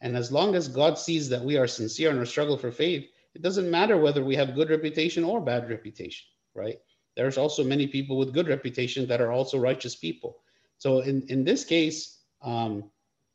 And 0.00 0.16
as 0.16 0.32
long 0.32 0.56
as 0.56 0.66
God 0.66 0.98
sees 0.98 1.28
that 1.28 1.44
we 1.44 1.56
are 1.56 1.68
sincere 1.68 2.10
in 2.10 2.18
our 2.18 2.26
struggle 2.26 2.56
for 2.58 2.72
faith, 2.72 3.06
it 3.36 3.42
doesn't 3.42 3.70
matter 3.70 3.96
whether 3.96 4.24
we 4.24 4.34
have 4.34 4.56
good 4.56 4.70
reputation 4.70 5.22
or 5.22 5.40
bad 5.40 5.70
reputation, 5.70 6.26
right? 6.56 6.80
There's 7.14 7.38
also 7.38 7.62
many 7.62 7.86
people 7.86 8.18
with 8.18 8.34
good 8.34 8.48
reputation 8.48 9.06
that 9.06 9.20
are 9.20 9.30
also 9.30 9.60
righteous 9.60 9.94
people. 9.94 10.38
So 10.78 10.98
in, 10.98 11.22
in 11.28 11.44
this 11.44 11.64
case, 11.64 12.18
um, 12.42 12.90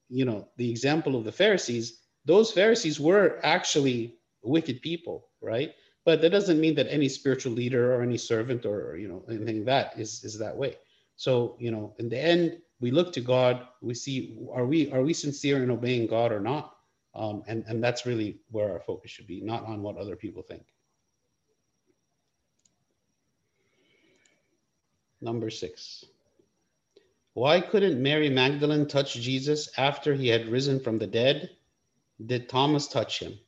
you 0.10 0.26
know, 0.26 0.48
the 0.58 0.70
example 0.70 1.16
of 1.16 1.24
the 1.24 1.32
Pharisees, 1.32 2.00
those 2.26 2.52
Pharisees 2.52 3.00
were 3.00 3.40
actually 3.44 4.16
wicked 4.44 4.82
people, 4.82 5.28
right? 5.42 5.74
but 6.10 6.22
that 6.22 6.32
doesn't 6.32 6.60
mean 6.60 6.74
that 6.76 6.92
any 6.92 7.08
spiritual 7.08 7.52
leader 7.54 7.94
or 7.94 8.02
any 8.02 8.18
servant 8.18 8.66
or 8.66 8.98
you 8.98 9.08
know 9.08 9.24
anything 9.30 9.64
that 9.66 9.94
is 9.96 10.24
is 10.24 10.40
that 10.40 10.56
way. 10.56 10.76
So 11.18 11.56
you 11.60 11.72
know 11.72 11.94
in 12.00 12.10
the 12.10 12.18
end 12.18 12.58
we 12.80 12.90
look 12.92 13.14
to 13.14 13.22
god 13.22 13.68
we 13.82 13.94
see 13.94 14.36
are 14.52 14.66
we 14.66 14.92
are 14.92 15.04
we 15.04 15.14
sincere 15.14 15.62
in 15.64 15.70
obeying 15.70 16.08
god 16.08 16.32
or 16.32 16.40
not? 16.40 16.76
Um, 17.14 17.44
and 17.48 17.64
and 17.68 17.84
that's 17.84 18.08
really 18.08 18.40
where 18.50 18.72
our 18.72 18.80
focus 18.80 19.12
should 19.12 19.28
be 19.28 19.42
not 19.42 19.66
on 19.66 19.84
what 19.84 19.98
other 19.98 20.16
people 20.16 20.42
think. 20.42 20.66
Number 25.22 25.50
six 25.50 26.06
why 27.34 27.62
couldn't 27.62 28.02
mary 28.02 28.30
magdalene 28.30 28.88
touch 28.88 29.14
jesus 29.16 29.70
after 29.78 30.14
he 30.14 30.28
had 30.28 30.50
risen 30.50 30.80
from 30.80 30.98
the 30.98 31.08
dead? 31.08 31.50
Did 32.26 32.50
thomas 32.50 32.88
touch 32.88 33.20
him? 33.20 33.40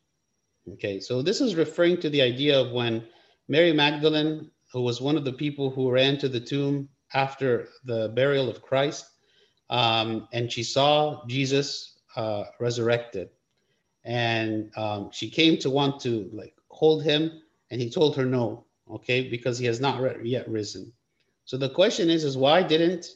Okay, 0.74 1.00
so 1.00 1.22
this 1.22 1.42
is 1.42 1.56
referring 1.56 2.00
to 2.02 2.10
the 2.10 2.22
idea 2.22 2.60
of 2.60 2.72
when 2.72 3.04
Mary 3.48 3.74
Magdalene, 3.74 4.52
who 4.72 4.82
was 4.82 5.02
one 5.02 5.18
of 5.18 5.26
the 5.26 5.34
people 5.34 5.70
who 5.70 5.92
ran 5.92 6.18
to 6.20 6.30
the 6.30 6.40
tomb 6.40 6.88
after 7.14 7.68
the 7.84 8.10
burial 8.16 8.48
of 8.48 8.62
Christ, 8.62 9.06
um, 9.70 10.28
and 10.32 10.52
she 10.52 10.64
saw 10.64 11.26
Jesus 11.28 11.98
uh, 12.16 12.44
resurrected, 12.60 13.30
and 14.06 14.72
um, 14.78 15.10
she 15.12 15.30
came 15.30 15.58
to 15.58 15.70
want 15.70 16.00
to 16.02 16.30
like 16.32 16.54
hold 16.70 17.04
him, 17.04 17.42
and 17.72 17.82
he 17.82 17.90
told 17.90 18.16
her 18.16 18.26
no, 18.26 18.66
okay, 18.90 19.30
because 19.30 19.58
he 19.58 19.66
has 19.66 19.82
not 19.82 20.00
re- 20.00 20.18
yet 20.24 20.48
risen. 20.48 20.94
So 21.46 21.58
the 21.58 21.70
question 21.70 22.10
is, 22.10 22.24
is 22.24 22.38
why 22.38 22.62
didn't 22.62 23.08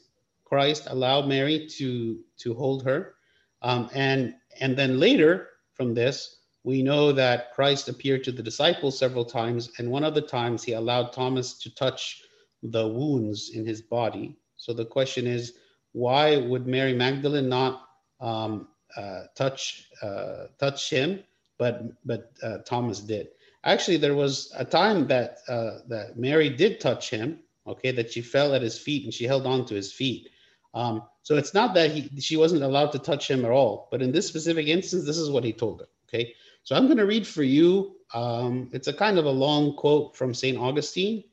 Christ 0.46 0.88
allowed 0.90 1.28
Mary 1.28 1.68
to 1.78 2.20
to 2.38 2.54
hold 2.54 2.86
her, 2.86 3.16
um, 3.62 3.90
and 3.94 4.36
and 4.60 4.78
then 4.78 5.00
later 5.00 5.50
from 5.74 5.94
this 5.94 6.38
we 6.64 6.82
know 6.82 7.12
that 7.12 7.54
Christ 7.54 7.90
appeared 7.90 8.24
to 8.24 8.32
the 8.32 8.42
disciples 8.42 8.98
several 8.98 9.26
times, 9.26 9.70
and 9.78 9.92
one 9.92 10.04
of 10.04 10.16
the 10.16 10.22
times 10.22 10.64
he 10.64 10.74
allowed 10.74 11.14
Thomas 11.14 11.60
to 11.60 11.74
touch 11.76 12.24
the 12.64 12.88
wounds 12.88 13.52
in 13.54 13.66
his 13.66 13.82
body. 13.84 14.36
So 14.58 14.74
the 14.74 14.86
question 14.86 15.28
is, 15.28 15.54
why 15.92 16.38
would 16.38 16.66
Mary 16.66 16.94
Magdalene 16.94 17.50
not 17.50 17.88
um, 18.20 18.70
uh, 18.98 19.24
touch 19.36 19.90
uh, 20.02 20.48
touch 20.60 20.90
him, 20.90 21.24
but 21.58 21.84
but 22.06 22.32
uh, 22.42 22.60
Thomas 22.66 23.00
did? 23.00 23.28
Actually, 23.64 23.98
there 23.98 24.16
was 24.16 24.52
a 24.58 24.66
time 24.66 25.08
that 25.08 25.38
uh, 25.48 25.80
that 25.88 26.18
Mary 26.18 26.50
did 26.50 26.80
touch 26.80 27.10
him. 27.10 27.40
Okay, 27.68 27.92
that 27.92 28.12
she 28.12 28.22
fell 28.22 28.54
at 28.54 28.62
his 28.62 28.78
feet 28.78 29.06
and 29.06 29.14
she 29.14 29.26
held 29.26 29.48
on 29.48 29.66
to 29.66 29.74
his 29.74 29.92
feet. 29.92 30.30
Um, 30.76 31.04
so 31.24 31.38
it's 31.38 31.54
not 31.54 31.74
that 31.74 31.92
he 31.92 32.22
she 32.22 32.36
wasn't 32.38 32.62
allowed 32.62 32.92
to 32.92 33.00
touch 33.00 33.30
him 33.30 33.46
at 33.46 33.52
all, 33.52 33.88
but 33.90 34.02
in 34.02 34.12
this 34.12 34.28
specific 34.28 34.68
instance, 34.68 35.06
this 35.06 35.18
is 35.18 35.32
what 35.32 35.44
he 35.46 35.54
told 35.54 35.80
her. 35.80 35.88
Okay, 36.08 36.36
so 36.64 36.76
I'm 36.76 36.86
going 36.86 36.98
to 36.98 37.06
read 37.06 37.26
for 37.26 37.44
you. 37.44 37.96
Um, 38.14 38.70
it's 38.74 38.88
a 38.88 38.94
kind 38.94 39.18
of 39.18 39.26
a 39.26 39.32
long 39.32 39.76
quote 39.76 40.16
from 40.16 40.34
St. 40.34 40.58
Augustine, 40.58 41.24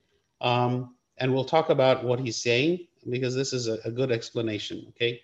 um, 0.40 0.94
and 1.18 1.34
we'll 1.34 1.44
talk 1.44 1.70
about 1.70 2.04
what 2.04 2.20
he's 2.20 2.40
saying 2.40 2.86
because 3.10 3.34
this 3.34 3.52
is 3.52 3.68
a, 3.68 3.78
a 3.84 3.90
good 3.90 4.12
explanation. 4.12 4.86
Okay. 4.90 5.20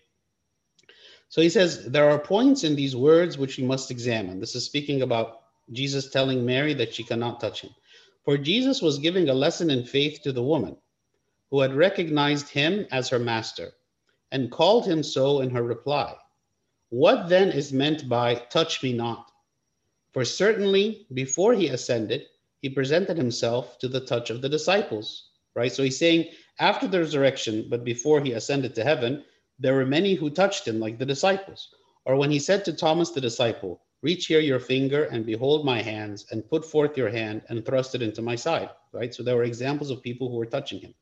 So 1.29 1.41
he 1.41 1.49
says, 1.49 1.87
There 1.87 2.11
are 2.11 2.19
points 2.19 2.65
in 2.65 2.75
these 2.75 2.97
words 2.97 3.39
which 3.39 3.59
we 3.59 3.65
must 3.65 3.91
examine. 3.91 4.41
This 4.41 4.55
is 4.55 4.65
speaking 4.65 5.03
about 5.03 5.43
Jesus 5.73 6.11
telling 6.11 6.45
Mary 6.45 6.75
that 6.75 6.95
she 6.95 7.05
cannot 7.05 7.41
touch 7.41 7.61
him. 7.61 7.71
For 8.25 8.37
Jesus 8.37 8.83
was 8.83 8.99
giving 8.99 9.29
a 9.29 9.35
lesson 9.35 9.71
in 9.71 9.85
faith 9.85 10.23
to 10.23 10.33
the 10.33 10.43
woman 10.43 10.77
who 11.51 11.61
had 11.61 11.75
recognized 11.75 12.49
him 12.49 12.87
as 12.91 13.09
her 13.09 13.19
master 13.19 13.73
and 14.33 14.51
called 14.51 14.87
him 14.87 15.03
so 15.03 15.41
in 15.41 15.51
her 15.51 15.63
reply. 15.63 16.15
What 16.91 17.29
then 17.29 17.51
is 17.51 17.73
meant 17.73 18.09
by 18.09 18.35
touch 18.35 18.83
me 18.83 18.93
not? 18.93 19.31
For 20.13 20.25
certainly 20.25 21.07
before 21.13 21.55
he 21.55 21.69
ascended, 21.69 22.27
he 22.61 22.69
presented 22.69 23.17
himself 23.17 23.79
to 23.79 23.89
the 23.89 24.01
touch 24.01 24.31
of 24.31 24.43
the 24.43 24.49
disciples, 24.49 25.31
right? 25.55 25.73
So 25.73 25.83
he's 25.83 25.99
saying 25.99 26.31
after 26.59 26.89
the 26.89 26.99
resurrection, 26.99 27.67
but 27.69 27.85
before 27.85 28.21
he 28.21 28.33
ascended 28.33 28.75
to 28.75 28.85
heaven, 28.85 29.25
there 29.59 29.75
were 29.75 29.87
many 29.87 30.15
who 30.15 30.31
touched 30.31 30.67
him, 30.67 30.81
like 30.81 30.99
the 30.99 31.07
disciples. 31.07 31.69
Or 32.05 32.17
when 32.17 32.31
he 32.31 32.39
said 32.39 32.65
to 32.65 32.73
Thomas 32.73 33.11
the 33.11 33.21
disciple, 33.21 33.83
Reach 34.01 34.27
here 34.27 34.41
your 34.41 34.61
finger 34.61 35.05
and 35.05 35.27
behold 35.27 35.65
my 35.65 35.83
hands, 35.83 36.27
and 36.31 36.49
put 36.49 36.65
forth 36.65 36.97
your 36.97 37.11
hand 37.11 37.43
and 37.49 37.67
thrust 37.67 37.97
it 37.97 38.03
into 38.03 38.23
my 38.23 38.37
side, 38.37 38.71
right? 38.93 39.13
So 39.13 39.23
there 39.23 39.35
were 39.37 39.43
examples 39.43 39.91
of 39.91 40.03
people 40.03 40.31
who 40.31 40.37
were 40.37 40.47
touching 40.47 40.79
him. 40.79 40.95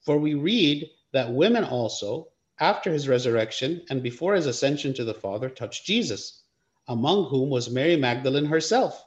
For 0.00 0.18
we 0.18 0.34
read 0.34 0.90
that 1.12 1.32
women 1.32 1.62
also, 1.62 2.31
after 2.60 2.92
his 2.92 3.08
resurrection 3.08 3.82
and 3.90 4.02
before 4.02 4.34
his 4.34 4.46
ascension 4.46 4.94
to 4.94 5.04
the 5.04 5.14
Father, 5.14 5.48
touched 5.48 5.86
Jesus, 5.86 6.42
among 6.88 7.24
whom 7.24 7.50
was 7.50 7.70
Mary 7.70 7.96
Magdalene 7.96 8.46
herself. 8.46 9.04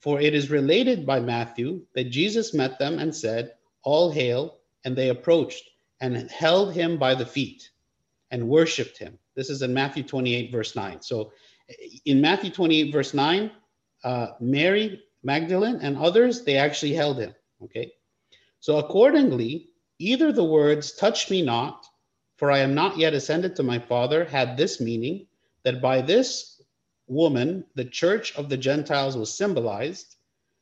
For 0.00 0.20
it 0.20 0.34
is 0.34 0.50
related 0.50 1.06
by 1.06 1.20
Matthew 1.20 1.86
that 1.94 2.10
Jesus 2.10 2.54
met 2.54 2.78
them 2.78 2.98
and 2.98 3.14
said, 3.14 3.52
All 3.82 4.10
hail, 4.10 4.58
and 4.84 4.94
they 4.94 5.08
approached 5.08 5.64
and 6.00 6.30
held 6.30 6.74
him 6.74 6.98
by 6.98 7.14
the 7.14 7.26
feet 7.26 7.70
and 8.30 8.48
worshiped 8.48 8.98
him. 8.98 9.18
This 9.34 9.50
is 9.50 9.62
in 9.62 9.72
Matthew 9.72 10.02
28, 10.02 10.52
verse 10.52 10.76
9. 10.76 11.00
So 11.02 11.32
in 12.04 12.20
Matthew 12.20 12.50
28, 12.50 12.92
verse 12.92 13.14
9, 13.14 13.50
uh, 14.02 14.26
Mary 14.40 15.02
Magdalene 15.22 15.78
and 15.80 15.96
others, 15.96 16.44
they 16.44 16.56
actually 16.56 16.92
held 16.92 17.18
him. 17.18 17.34
Okay. 17.62 17.92
So 18.60 18.76
accordingly, 18.78 19.70
either 19.98 20.32
the 20.32 20.44
words, 20.44 20.92
touch 20.92 21.30
me 21.30 21.42
not, 21.42 21.86
for 22.36 22.50
I 22.50 22.58
am 22.58 22.74
not 22.74 22.98
yet 22.98 23.14
ascended 23.14 23.56
to 23.56 23.62
my 23.62 23.78
Father, 23.78 24.24
had 24.24 24.56
this 24.56 24.80
meaning 24.80 25.26
that 25.62 25.80
by 25.80 26.02
this 26.02 26.62
woman, 27.06 27.64
the 27.74 27.84
church 27.84 28.34
of 28.36 28.48
the 28.48 28.56
Gentiles 28.56 29.16
was 29.16 29.36
symbolized, 29.36 30.16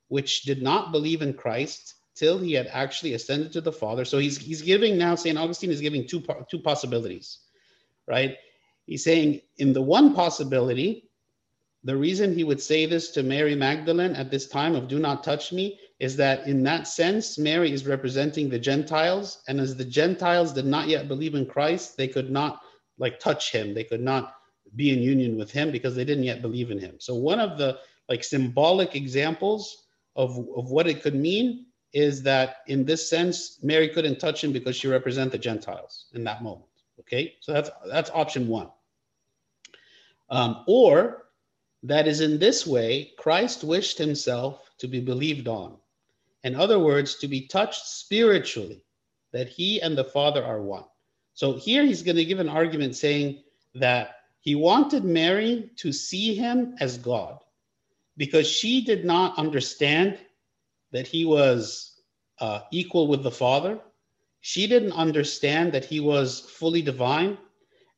which 0.08 0.42
did 0.42 0.62
not 0.62 0.92
believe 0.92 1.22
in 1.22 1.34
Christ 1.34 1.94
till 2.14 2.38
he 2.38 2.52
had 2.52 2.66
actually 2.68 3.14
ascended 3.14 3.52
to 3.52 3.60
the 3.60 3.72
Father. 3.72 4.04
So 4.04 4.18
he's, 4.18 4.36
he's 4.36 4.62
giving 4.62 4.98
now, 4.98 5.14
St. 5.14 5.38
Augustine 5.38 5.70
is 5.70 5.80
giving 5.80 6.06
two, 6.06 6.22
two 6.50 6.58
possibilities, 6.58 7.38
right? 8.06 8.36
He's 8.86 9.04
saying 9.04 9.40
in 9.56 9.72
the 9.72 9.82
one 9.82 10.14
possibility, 10.14 11.08
the 11.84 11.96
reason 11.96 12.34
he 12.34 12.44
would 12.44 12.60
say 12.60 12.86
this 12.86 13.10
to 13.12 13.22
Mary 13.22 13.54
Magdalene 13.54 14.14
at 14.14 14.30
this 14.30 14.46
time 14.46 14.74
of 14.74 14.88
do 14.88 14.98
not 14.98 15.24
touch 15.24 15.52
me 15.52 15.80
is 16.02 16.16
that 16.16 16.48
in 16.48 16.64
that 16.64 16.88
sense, 16.88 17.38
Mary 17.38 17.70
is 17.70 17.86
representing 17.86 18.50
the 18.50 18.58
Gentiles. 18.58 19.40
And 19.46 19.60
as 19.60 19.76
the 19.76 19.84
Gentiles 19.84 20.52
did 20.52 20.66
not 20.66 20.88
yet 20.88 21.06
believe 21.06 21.36
in 21.36 21.46
Christ, 21.46 21.96
they 21.96 22.08
could 22.08 22.28
not 22.28 22.60
like 22.98 23.20
touch 23.20 23.52
him. 23.52 23.72
They 23.72 23.84
could 23.84 24.00
not 24.00 24.34
be 24.74 24.90
in 24.92 24.98
union 25.00 25.38
with 25.38 25.52
him 25.52 25.70
because 25.70 25.94
they 25.94 26.04
didn't 26.04 26.24
yet 26.24 26.42
believe 26.42 26.72
in 26.72 26.78
him. 26.80 26.96
So 26.98 27.14
one 27.14 27.38
of 27.38 27.56
the 27.56 27.78
like 28.08 28.24
symbolic 28.24 28.96
examples 28.96 29.84
of, 30.16 30.30
of 30.56 30.72
what 30.72 30.88
it 30.88 31.02
could 31.02 31.14
mean 31.14 31.66
is 31.92 32.20
that 32.24 32.56
in 32.66 32.84
this 32.84 33.08
sense, 33.08 33.60
Mary 33.62 33.88
couldn't 33.88 34.18
touch 34.18 34.42
him 34.42 34.52
because 34.52 34.74
she 34.74 34.88
represents 34.88 35.30
the 35.30 35.38
Gentiles 35.38 36.06
in 36.14 36.24
that 36.24 36.42
moment. 36.42 36.66
Okay, 36.98 37.34
so 37.38 37.52
that's 37.52 37.70
that's 37.88 38.10
option 38.10 38.48
one. 38.48 38.70
Um, 40.30 40.64
or 40.66 41.28
that 41.84 42.08
is 42.08 42.20
in 42.20 42.40
this 42.40 42.66
way, 42.66 43.12
Christ 43.18 43.62
wished 43.62 43.98
himself 43.98 44.68
to 44.78 44.88
be 44.88 44.98
believed 44.98 45.46
on. 45.46 45.76
In 46.44 46.54
other 46.54 46.78
words, 46.78 47.16
to 47.16 47.28
be 47.28 47.46
touched 47.46 47.86
spiritually, 47.86 48.82
that 49.32 49.48
he 49.48 49.80
and 49.80 49.96
the 49.96 50.04
Father 50.04 50.44
are 50.44 50.60
one. 50.60 50.84
So 51.34 51.54
here 51.54 51.84
he's 51.84 52.02
going 52.02 52.16
to 52.16 52.24
give 52.24 52.40
an 52.40 52.48
argument 52.48 52.96
saying 52.96 53.42
that 53.74 54.16
he 54.40 54.54
wanted 54.54 55.04
Mary 55.04 55.70
to 55.76 55.92
see 55.92 56.34
him 56.34 56.74
as 56.80 56.98
God 56.98 57.38
because 58.16 58.46
she 58.46 58.84
did 58.84 59.04
not 59.04 59.38
understand 59.38 60.18
that 60.90 61.06
he 61.06 61.24
was 61.24 62.00
uh, 62.40 62.60
equal 62.70 63.06
with 63.06 63.22
the 63.22 63.30
Father. 63.30 63.78
She 64.40 64.66
didn't 64.66 64.92
understand 64.92 65.72
that 65.72 65.84
he 65.84 66.00
was 66.00 66.40
fully 66.40 66.82
divine. 66.82 67.38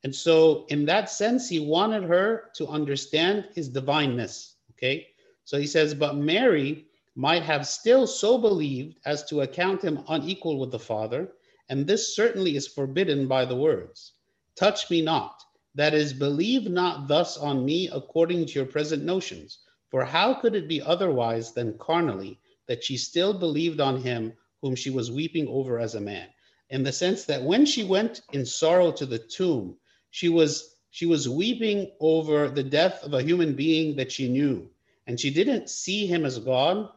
And 0.04 0.14
so, 0.14 0.66
in 0.68 0.84
that 0.84 1.08
sense, 1.08 1.48
he 1.48 1.60
wanted 1.60 2.04
her 2.04 2.50
to 2.56 2.68
understand 2.68 3.48
his 3.54 3.70
divineness. 3.70 4.56
Okay. 4.72 5.08
So 5.44 5.58
he 5.58 5.66
says, 5.66 5.94
but 5.94 6.16
Mary 6.16 6.86
might 7.16 7.44
have 7.44 7.66
still 7.66 8.08
so 8.08 8.36
believed 8.36 8.98
as 9.04 9.24
to 9.24 9.42
account 9.42 9.82
him 9.82 10.02
unequal 10.08 10.58
with 10.58 10.72
the 10.72 10.78
Father. 10.78 11.32
And 11.68 11.86
this 11.86 12.16
certainly 12.16 12.56
is 12.56 12.66
forbidden 12.66 13.28
by 13.28 13.44
the 13.44 13.54
words 13.54 14.12
Touch 14.56 14.90
me 14.90 15.00
not. 15.00 15.40
That 15.76 15.94
is, 15.94 16.12
believe 16.12 16.68
not 16.68 17.06
thus 17.06 17.36
on 17.36 17.64
me 17.64 17.88
according 17.88 18.46
to 18.46 18.52
your 18.54 18.66
present 18.66 19.04
notions. 19.04 19.58
For 19.90 20.04
how 20.04 20.34
could 20.34 20.56
it 20.56 20.68
be 20.68 20.82
otherwise 20.82 21.52
than 21.52 21.78
carnally 21.78 22.40
that 22.66 22.82
she 22.82 22.96
still 22.96 23.32
believed 23.32 23.80
on 23.80 24.02
him 24.02 24.32
whom 24.60 24.74
she 24.74 24.90
was 24.90 25.12
weeping 25.12 25.46
over 25.46 25.78
as 25.78 25.94
a 25.94 26.00
man? 26.00 26.28
In 26.70 26.82
the 26.82 26.92
sense 26.92 27.24
that 27.26 27.44
when 27.44 27.64
she 27.64 27.84
went 27.84 28.22
in 28.32 28.44
sorrow 28.44 28.90
to 28.90 29.06
the 29.06 29.18
tomb, 29.18 29.76
she 30.10 30.28
was 30.28 30.74
she 30.90 31.06
was 31.06 31.28
weeping 31.28 31.92
over 32.00 32.48
the 32.48 32.62
death 32.62 33.02
of 33.04 33.14
a 33.14 33.22
human 33.22 33.54
being 33.54 33.96
that 33.96 34.10
she 34.10 34.28
knew 34.28 34.68
and 35.06 35.18
she 35.20 35.30
didn't 35.30 35.68
see 35.68 36.06
him 36.06 36.24
as 36.24 36.38
god 36.38 36.88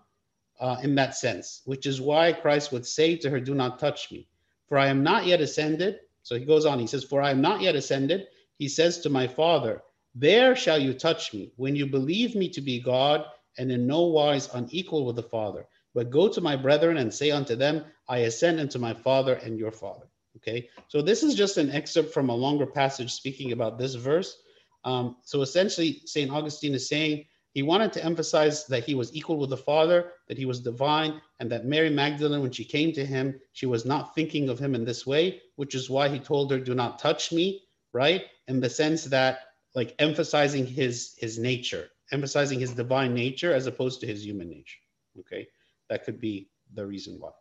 uh, 0.59 0.77
in 0.83 0.95
that 0.95 1.15
sense 1.15 1.61
which 1.65 1.85
is 1.85 2.01
why 2.01 2.31
christ 2.31 2.71
would 2.71 2.85
say 2.85 3.15
to 3.15 3.29
her 3.29 3.39
do 3.39 3.53
not 3.53 3.79
touch 3.79 4.11
me 4.11 4.27
for 4.67 4.77
i 4.77 4.87
am 4.87 5.03
not 5.03 5.25
yet 5.25 5.41
ascended 5.41 5.99
so 6.23 6.37
he 6.37 6.45
goes 6.45 6.65
on 6.65 6.79
he 6.79 6.87
says 6.87 7.03
for 7.03 7.21
i 7.21 7.31
am 7.31 7.41
not 7.41 7.61
yet 7.61 7.75
ascended 7.75 8.27
he 8.57 8.67
says 8.67 8.99
to 8.99 9.09
my 9.09 9.27
father 9.27 9.81
there 10.15 10.55
shall 10.55 10.79
you 10.79 10.93
touch 10.93 11.33
me 11.33 11.51
when 11.57 11.75
you 11.75 11.85
believe 11.85 12.35
me 12.35 12.49
to 12.49 12.61
be 12.61 12.79
god 12.79 13.25
and 13.57 13.71
in 13.71 13.87
no 13.87 14.03
wise 14.03 14.49
unequal 14.53 15.05
with 15.05 15.15
the 15.15 15.23
father 15.23 15.65
but 15.93 16.11
go 16.11 16.27
to 16.27 16.41
my 16.41 16.55
brethren 16.55 16.97
and 16.97 17.13
say 17.13 17.31
unto 17.31 17.55
them 17.55 17.83
i 18.07 18.19
ascend 18.19 18.59
unto 18.59 18.79
my 18.79 18.93
father 18.93 19.33
and 19.33 19.59
your 19.59 19.71
father 19.71 20.07
Okay, 20.37 20.69
so 20.87 21.01
this 21.01 21.23
is 21.23 21.33
just 21.33 21.57
an 21.57 21.71
excerpt 21.71 22.13
from 22.13 22.29
a 22.29 22.35
longer 22.35 22.67
passage 22.67 23.11
speaking 23.11 23.51
about 23.51 23.77
this 23.77 23.95
verse. 23.95 24.37
Um, 24.83 25.17
so 25.23 25.41
essentially, 25.41 26.01
St. 26.05 26.31
Augustine 26.31 26.75
is 26.75 26.87
saying 26.87 27.25
he 27.57 27.63
wanted 27.63 27.91
to 27.91 28.05
emphasize 28.05 28.67
that 28.67 28.83
he 28.83 28.93
was 28.93 29.11
equal 29.15 29.37
with 29.37 29.49
the 29.49 29.57
Father, 29.57 30.11
that 30.27 30.37
he 30.37 30.45
was 30.45 30.59
divine, 30.59 31.19
and 31.39 31.51
that 31.51 31.65
Mary 31.65 31.89
Magdalene, 31.89 32.43
when 32.43 32.51
she 32.51 32.63
came 32.63 32.91
to 32.91 33.03
him, 33.03 33.41
she 33.51 33.65
was 33.65 33.83
not 33.83 34.13
thinking 34.13 34.47
of 34.47 34.59
him 34.59 34.75
in 34.75 34.85
this 34.85 35.07
way, 35.07 35.41
which 35.55 35.73
is 35.73 35.89
why 35.89 36.07
he 36.07 36.19
told 36.19 36.51
her, 36.51 36.59
Do 36.59 36.75
not 36.75 36.99
touch 36.99 37.31
me, 37.31 37.63
right? 37.93 38.25
In 38.47 38.59
the 38.59 38.69
sense 38.69 39.05
that, 39.05 39.39
like, 39.73 39.95
emphasizing 39.97 40.67
his 40.67 41.15
his 41.17 41.39
nature, 41.39 41.89
emphasizing 42.11 42.59
his 42.59 42.73
divine 42.73 43.15
nature 43.15 43.55
as 43.55 43.65
opposed 43.65 44.01
to 44.01 44.05
his 44.05 44.23
human 44.23 44.51
nature. 44.51 44.77
Okay, 45.21 45.47
that 45.89 46.03
could 46.03 46.19
be 46.19 46.51
the 46.75 46.85
reason 46.85 47.19
why. 47.19 47.31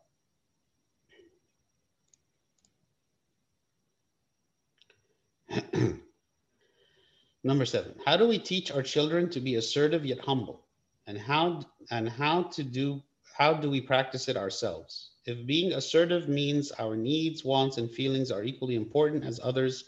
Number 7.47 7.65
seven, 7.65 7.95
how 8.05 8.17
do 8.17 8.27
we 8.27 8.41
teach 8.41 8.73
our 8.73 8.83
children 8.83 9.31
to 9.31 9.39
be 9.39 9.55
assertive 9.55 10.05
yet 10.05 10.19
humble? 10.19 10.67
And 11.07 11.17
how 11.17 11.63
and 11.93 12.09
how 12.09 12.43
to 12.43 12.65
do 12.65 13.01
how 13.39 13.55
do 13.55 13.71
we 13.71 13.81
practice 13.81 14.27
it 14.27 14.37
ourselves? 14.37 15.11
If 15.27 15.47
being 15.47 15.73
assertive 15.73 16.29
means 16.29 16.73
our 16.73 16.97
needs, 16.97 17.45
wants, 17.45 17.79
and 17.79 17.89
feelings 17.89 18.33
are 18.33 18.43
equally 18.43 18.75
important 18.75 19.25
as 19.25 19.39
others, 19.41 19.85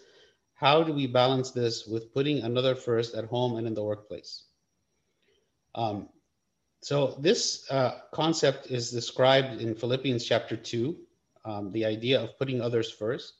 how 0.55 0.85
do 0.85 0.93
we 0.93 1.09
balance 1.09 1.51
this 1.51 1.85
with 1.85 2.15
putting 2.15 2.43
another 2.43 2.77
first 2.77 3.17
at 3.17 3.25
home 3.25 3.57
and 3.57 3.67
in 3.67 3.75
the 3.75 3.83
workplace? 3.83 4.45
Um, 5.75 6.11
so 6.81 7.17
this 7.19 7.69
uh, 7.73 8.03
concept 8.13 8.71
is 8.71 8.93
described 8.93 9.61
in 9.61 9.75
Philippians 9.75 10.25
chapter 10.25 10.57
two, 10.57 10.97
um, 11.45 11.73
the 11.73 11.87
idea 11.87 12.21
of 12.21 12.39
putting 12.39 12.61
others 12.61 12.89
first. 12.89 13.35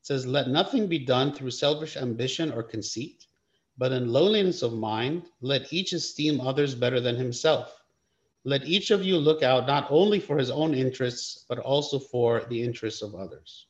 It 0.00 0.06
says, 0.06 0.26
Let 0.26 0.48
nothing 0.48 0.88
be 0.88 0.98
done 0.98 1.32
through 1.32 1.52
selfish 1.52 1.96
ambition 1.96 2.50
or 2.50 2.64
conceit, 2.64 3.26
but 3.80 3.92
in 3.92 4.12
lowliness 4.12 4.60
of 4.60 4.74
mind, 4.74 5.22
let 5.40 5.72
each 5.72 5.94
esteem 5.94 6.38
others 6.38 6.74
better 6.74 7.00
than 7.00 7.16
himself. 7.16 7.74
Let 8.44 8.66
each 8.66 8.90
of 8.90 9.02
you 9.02 9.16
look 9.16 9.42
out 9.42 9.66
not 9.66 9.86
only 9.88 10.20
for 10.20 10.36
his 10.36 10.50
own 10.50 10.74
interests, 10.74 11.46
but 11.48 11.58
also 11.58 11.98
for 11.98 12.44
the 12.50 12.62
interests 12.62 13.00
of 13.00 13.14
others. 13.14 13.68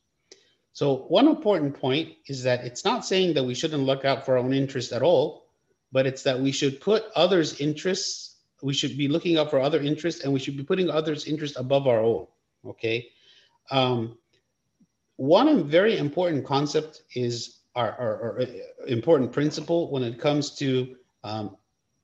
So, 0.73 1.05
one 1.07 1.29
important 1.29 1.79
point 1.79 2.09
is 2.27 2.43
that 2.43 2.65
it's 2.65 2.83
not 2.83 3.05
saying 3.05 3.35
that 3.35 3.45
we 3.45 3.55
shouldn't 3.55 3.83
look 3.83 4.03
out 4.03 4.25
for 4.25 4.33
our 4.33 4.43
own 4.43 4.53
interests 4.53 4.91
at 4.91 5.01
all, 5.01 5.45
but 5.93 6.05
it's 6.05 6.23
that 6.23 6.41
we 6.41 6.51
should 6.51 6.81
put 6.81 7.05
others' 7.15 7.61
interests, 7.61 8.35
we 8.61 8.73
should 8.73 8.97
be 8.97 9.07
looking 9.07 9.37
out 9.37 9.49
for 9.49 9.61
other 9.61 9.79
interests, 9.79 10.25
and 10.25 10.33
we 10.33 10.39
should 10.39 10.57
be 10.57 10.63
putting 10.63 10.89
others' 10.89 11.25
interests 11.25 11.57
above 11.57 11.87
our 11.87 12.01
own. 12.01 12.27
Okay. 12.65 13.07
Um, 13.69 14.17
one 15.15 15.69
very 15.69 15.97
important 15.97 16.45
concept 16.45 17.03
is 17.15 17.60
our, 17.75 17.91
our, 17.97 18.41
important 18.87 19.31
principle 19.31 19.91
when 19.91 20.03
it 20.03 20.19
comes 20.19 20.55
to 20.55 20.95
um, 21.23 21.55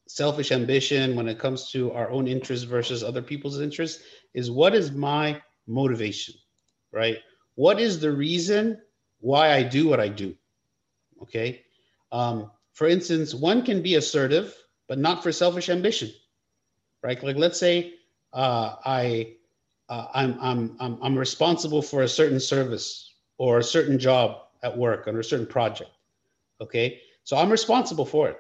selfish 0.08 0.52
ambition, 0.52 1.16
when 1.16 1.28
it 1.28 1.40
comes 1.40 1.72
to 1.72 1.92
our 1.92 2.10
own 2.10 2.28
interests 2.28 2.66
versus 2.66 3.04
other 3.04 3.22
people's 3.22 3.60
interests, 3.60 4.04
is 4.34 4.50
what 4.50 4.74
is 4.74 4.92
my 4.92 5.42
motivation, 5.68 6.36
right? 6.92 7.18
What 7.56 7.80
is 7.80 8.00
the 8.00 8.12
reason 8.12 8.80
why 9.20 9.54
I 9.54 9.64
do 9.64 9.88
what 9.88 10.00
I 10.00 10.08
do? 10.08 10.36
Okay. 11.22 11.64
Um, 12.12 12.52
for 12.74 12.88
instance, 12.88 13.34
one 13.34 13.64
can 13.64 13.82
be 13.82 13.96
assertive, 13.96 14.56
but 14.88 15.00
not 15.00 15.24
for 15.24 15.32
selfish 15.32 15.70
ambition, 15.70 16.12
right? 17.04 17.22
Like 17.22 17.36
let's 17.36 17.60
say 17.60 17.96
uh, 18.34 18.76
I 18.86 19.34
uh, 19.90 20.08
I'm, 20.14 20.38
I'm, 20.42 20.78
I'm, 20.80 20.98
I'm 21.02 21.18
responsible 21.18 21.82
for 21.82 22.02
a 22.02 22.08
certain 22.08 22.40
service 22.40 23.16
or 23.38 23.60
a 23.60 23.64
certain 23.64 23.98
job 23.98 24.47
at 24.64 24.78
work 24.78 25.08
under 25.08 25.20
a 25.20 25.24
certain 25.24 25.48
project. 25.48 25.92
Okay. 26.62 27.00
So 27.24 27.38
I'm 27.38 27.50
responsible 27.50 28.06
for 28.06 28.30
it. 28.30 28.38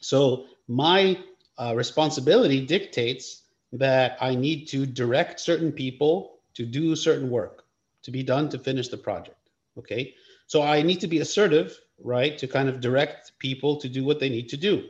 So 0.00 0.46
my 0.68 1.18
uh, 1.58 1.74
responsibility 1.74 2.64
dictates 2.64 3.42
that 3.72 4.16
I 4.20 4.34
need 4.34 4.66
to 4.66 4.86
direct 4.86 5.40
certain 5.40 5.72
people 5.72 6.40
to 6.54 6.64
do 6.64 6.96
certain 6.96 7.30
work, 7.30 7.64
to 8.02 8.10
be 8.10 8.22
done 8.22 8.48
to 8.50 8.58
finish 8.58 8.88
the 8.88 8.96
project. 8.96 9.50
Okay. 9.78 10.14
So 10.46 10.62
I 10.62 10.82
need 10.82 11.00
to 11.00 11.06
be 11.06 11.18
assertive, 11.18 11.78
right? 12.02 12.38
To 12.38 12.46
kind 12.46 12.68
of 12.68 12.80
direct 12.80 13.32
people 13.38 13.76
to 13.80 13.88
do 13.88 14.04
what 14.04 14.20
they 14.20 14.28
need 14.28 14.48
to 14.50 14.56
do. 14.56 14.88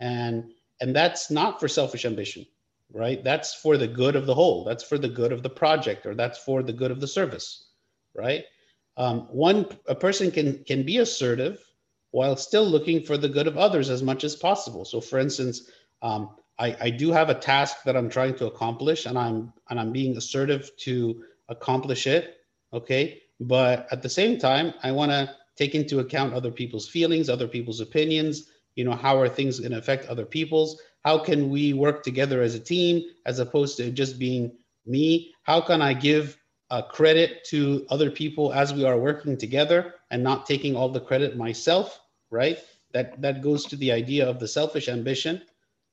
And 0.00 0.52
and 0.80 0.94
that's 0.94 1.30
not 1.30 1.58
for 1.58 1.68
selfish 1.68 2.04
ambition, 2.04 2.46
right? 2.92 3.22
That's 3.24 3.54
for 3.54 3.76
the 3.76 3.86
good 3.86 4.16
of 4.16 4.26
the 4.26 4.34
whole. 4.34 4.64
That's 4.64 4.84
for 4.84 4.98
the 4.98 5.08
good 5.08 5.32
of 5.32 5.42
the 5.42 5.50
project 5.50 6.04
or 6.04 6.14
that's 6.14 6.38
for 6.38 6.62
the 6.62 6.72
good 6.72 6.90
of 6.90 7.00
the 7.00 7.06
service, 7.06 7.68
right? 8.14 8.44
Um, 8.96 9.28
one 9.30 9.66
a 9.86 9.94
person 9.94 10.30
can 10.30 10.64
can 10.64 10.82
be 10.82 10.98
assertive 10.98 11.62
while 12.10 12.36
still 12.36 12.64
looking 12.64 13.02
for 13.02 13.18
the 13.18 13.28
good 13.28 13.46
of 13.46 13.58
others 13.58 13.90
as 13.90 14.02
much 14.02 14.24
as 14.24 14.34
possible. 14.34 14.84
So 14.84 15.00
for 15.00 15.18
instance, 15.18 15.70
um, 16.02 16.30
I, 16.58 16.76
I 16.80 16.90
do 16.90 17.12
have 17.12 17.28
a 17.28 17.34
task 17.34 17.82
that 17.84 17.96
I'm 17.96 18.08
trying 18.08 18.34
to 18.36 18.46
accomplish 18.46 19.06
and 19.06 19.18
I'm 19.18 19.52
and 19.68 19.78
I'm 19.78 19.92
being 19.92 20.16
assertive 20.16 20.70
to 20.78 21.22
accomplish 21.48 22.06
it. 22.06 22.36
Okay. 22.72 23.22
But 23.40 23.86
at 23.92 24.02
the 24.02 24.08
same 24.08 24.38
time, 24.38 24.72
I 24.82 24.92
want 24.92 25.10
to 25.10 25.30
take 25.56 25.74
into 25.74 26.00
account 26.00 26.32
other 26.32 26.50
people's 26.50 26.88
feelings, 26.88 27.28
other 27.28 27.48
people's 27.48 27.80
opinions. 27.80 28.50
You 28.76 28.84
know, 28.84 28.92
how 28.92 29.18
are 29.18 29.28
things 29.28 29.60
going 29.60 29.72
to 29.72 29.78
affect 29.78 30.06
other 30.06 30.24
people's? 30.24 30.80
How 31.04 31.18
can 31.18 31.50
we 31.50 31.72
work 31.72 32.02
together 32.02 32.42
as 32.42 32.54
a 32.54 32.60
team 32.60 33.02
as 33.26 33.38
opposed 33.38 33.76
to 33.76 33.90
just 33.90 34.18
being 34.18 34.52
me? 34.86 35.34
How 35.42 35.60
can 35.60 35.82
I 35.82 35.92
give 35.92 36.38
uh, 36.70 36.82
credit 36.82 37.44
to 37.44 37.86
other 37.90 38.10
people 38.10 38.52
as 38.52 38.74
we 38.74 38.84
are 38.84 38.98
working 38.98 39.36
together 39.36 39.94
and 40.10 40.22
not 40.22 40.46
taking 40.46 40.76
all 40.76 40.88
the 40.88 41.00
credit 41.00 41.36
myself? 41.36 42.00
Right. 42.30 42.58
That 42.92 43.20
that 43.20 43.42
goes 43.42 43.64
to 43.66 43.76
the 43.76 43.92
idea 43.92 44.28
of 44.28 44.38
the 44.38 44.48
selfish 44.48 44.88
ambition 44.88 45.42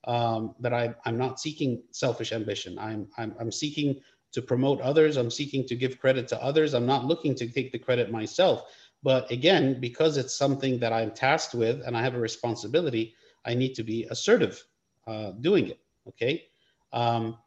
um, 0.06 0.54
that 0.60 0.72
I, 0.72 0.94
I'm 1.04 1.16
not 1.16 1.40
seeking 1.40 1.82
selfish 1.90 2.32
ambition. 2.32 2.78
I'm, 2.78 3.08
I'm, 3.16 3.34
I'm 3.40 3.52
seeking 3.52 4.00
to 4.32 4.42
promote 4.42 4.80
others. 4.80 5.16
I'm 5.16 5.30
seeking 5.30 5.66
to 5.68 5.76
give 5.76 5.98
credit 5.98 6.28
to 6.28 6.42
others. 6.42 6.74
I'm 6.74 6.86
not 6.86 7.06
looking 7.06 7.34
to 7.36 7.48
take 7.48 7.72
the 7.72 7.78
credit 7.78 8.10
myself. 8.10 8.64
But 9.02 9.30
again, 9.30 9.80
because 9.80 10.16
it's 10.16 10.34
something 10.34 10.78
that 10.80 10.92
I'm 10.92 11.10
tasked 11.10 11.54
with 11.54 11.82
and 11.86 11.96
I 11.96 12.02
have 12.02 12.14
a 12.14 12.20
responsibility, 12.20 13.14
I 13.44 13.54
need 13.54 13.74
to 13.74 13.82
be 13.82 14.06
assertive 14.10 14.62
uh, 15.06 15.32
doing 15.32 15.68
it. 15.68 15.80
Okay. 16.08 16.44
Um, 16.92 17.38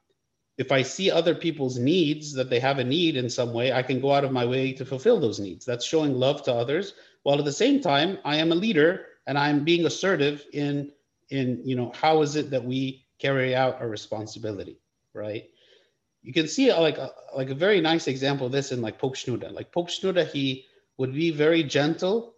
if 0.58 0.72
I 0.72 0.82
see 0.82 1.12
other 1.12 1.36
people's 1.36 1.78
needs 1.78 2.34
that 2.34 2.50
they 2.50 2.60
have 2.60 2.80
a 2.80 2.84
need 2.84 3.16
in 3.16 3.30
some 3.30 3.54
way, 3.54 3.72
I 3.72 3.84
can 3.84 4.02
go 4.02 4.12
out 4.12 4.24
of 4.24 4.32
my 4.32 4.46
way 4.46 4.74
to 4.74 4.86
fulfill 4.86 5.20
those 5.20 5.40
needs. 5.40 5.66
That's 5.66 5.86
showing 5.86 6.14
love 6.14 6.44
to 6.44 6.54
others. 6.54 6.94
While 7.24 7.40
at 7.40 7.46
the 7.46 7.52
same 7.52 7.82
time, 7.82 8.18
I 8.26 8.38
am 8.38 8.52
a 8.52 8.56
leader 8.56 9.06
and 9.28 9.38
I'm 9.38 9.64
being 9.64 9.86
assertive 9.86 10.46
in 10.54 10.92
in 11.30 11.62
you 11.66 11.76
know 11.76 11.92
how 11.94 12.22
is 12.22 12.36
it 12.36 12.52
that 12.52 12.64
we 12.64 13.06
carry 13.20 13.54
out 13.54 13.82
our 13.82 13.90
responsibility 13.90 14.80
right 15.14 15.50
you 16.28 16.34
can 16.34 16.48
see 16.48 16.74
like 16.74 16.98
a, 16.98 17.12
like 17.36 17.50
a 17.50 17.56
very 17.56 17.80
nice 17.80 18.08
example 18.08 18.48
of 18.48 18.52
this 18.52 18.74
in 18.74 18.82
like 18.82 19.00
Pope 19.00 19.16
Shenouda. 19.16 19.50
Like 19.54 19.72
Pope 19.72 19.88
Shenouda, 19.88 20.30
he 20.30 20.66
would 20.98 21.14
be 21.14 21.32
very 21.32 21.64
gentle, 21.64 22.34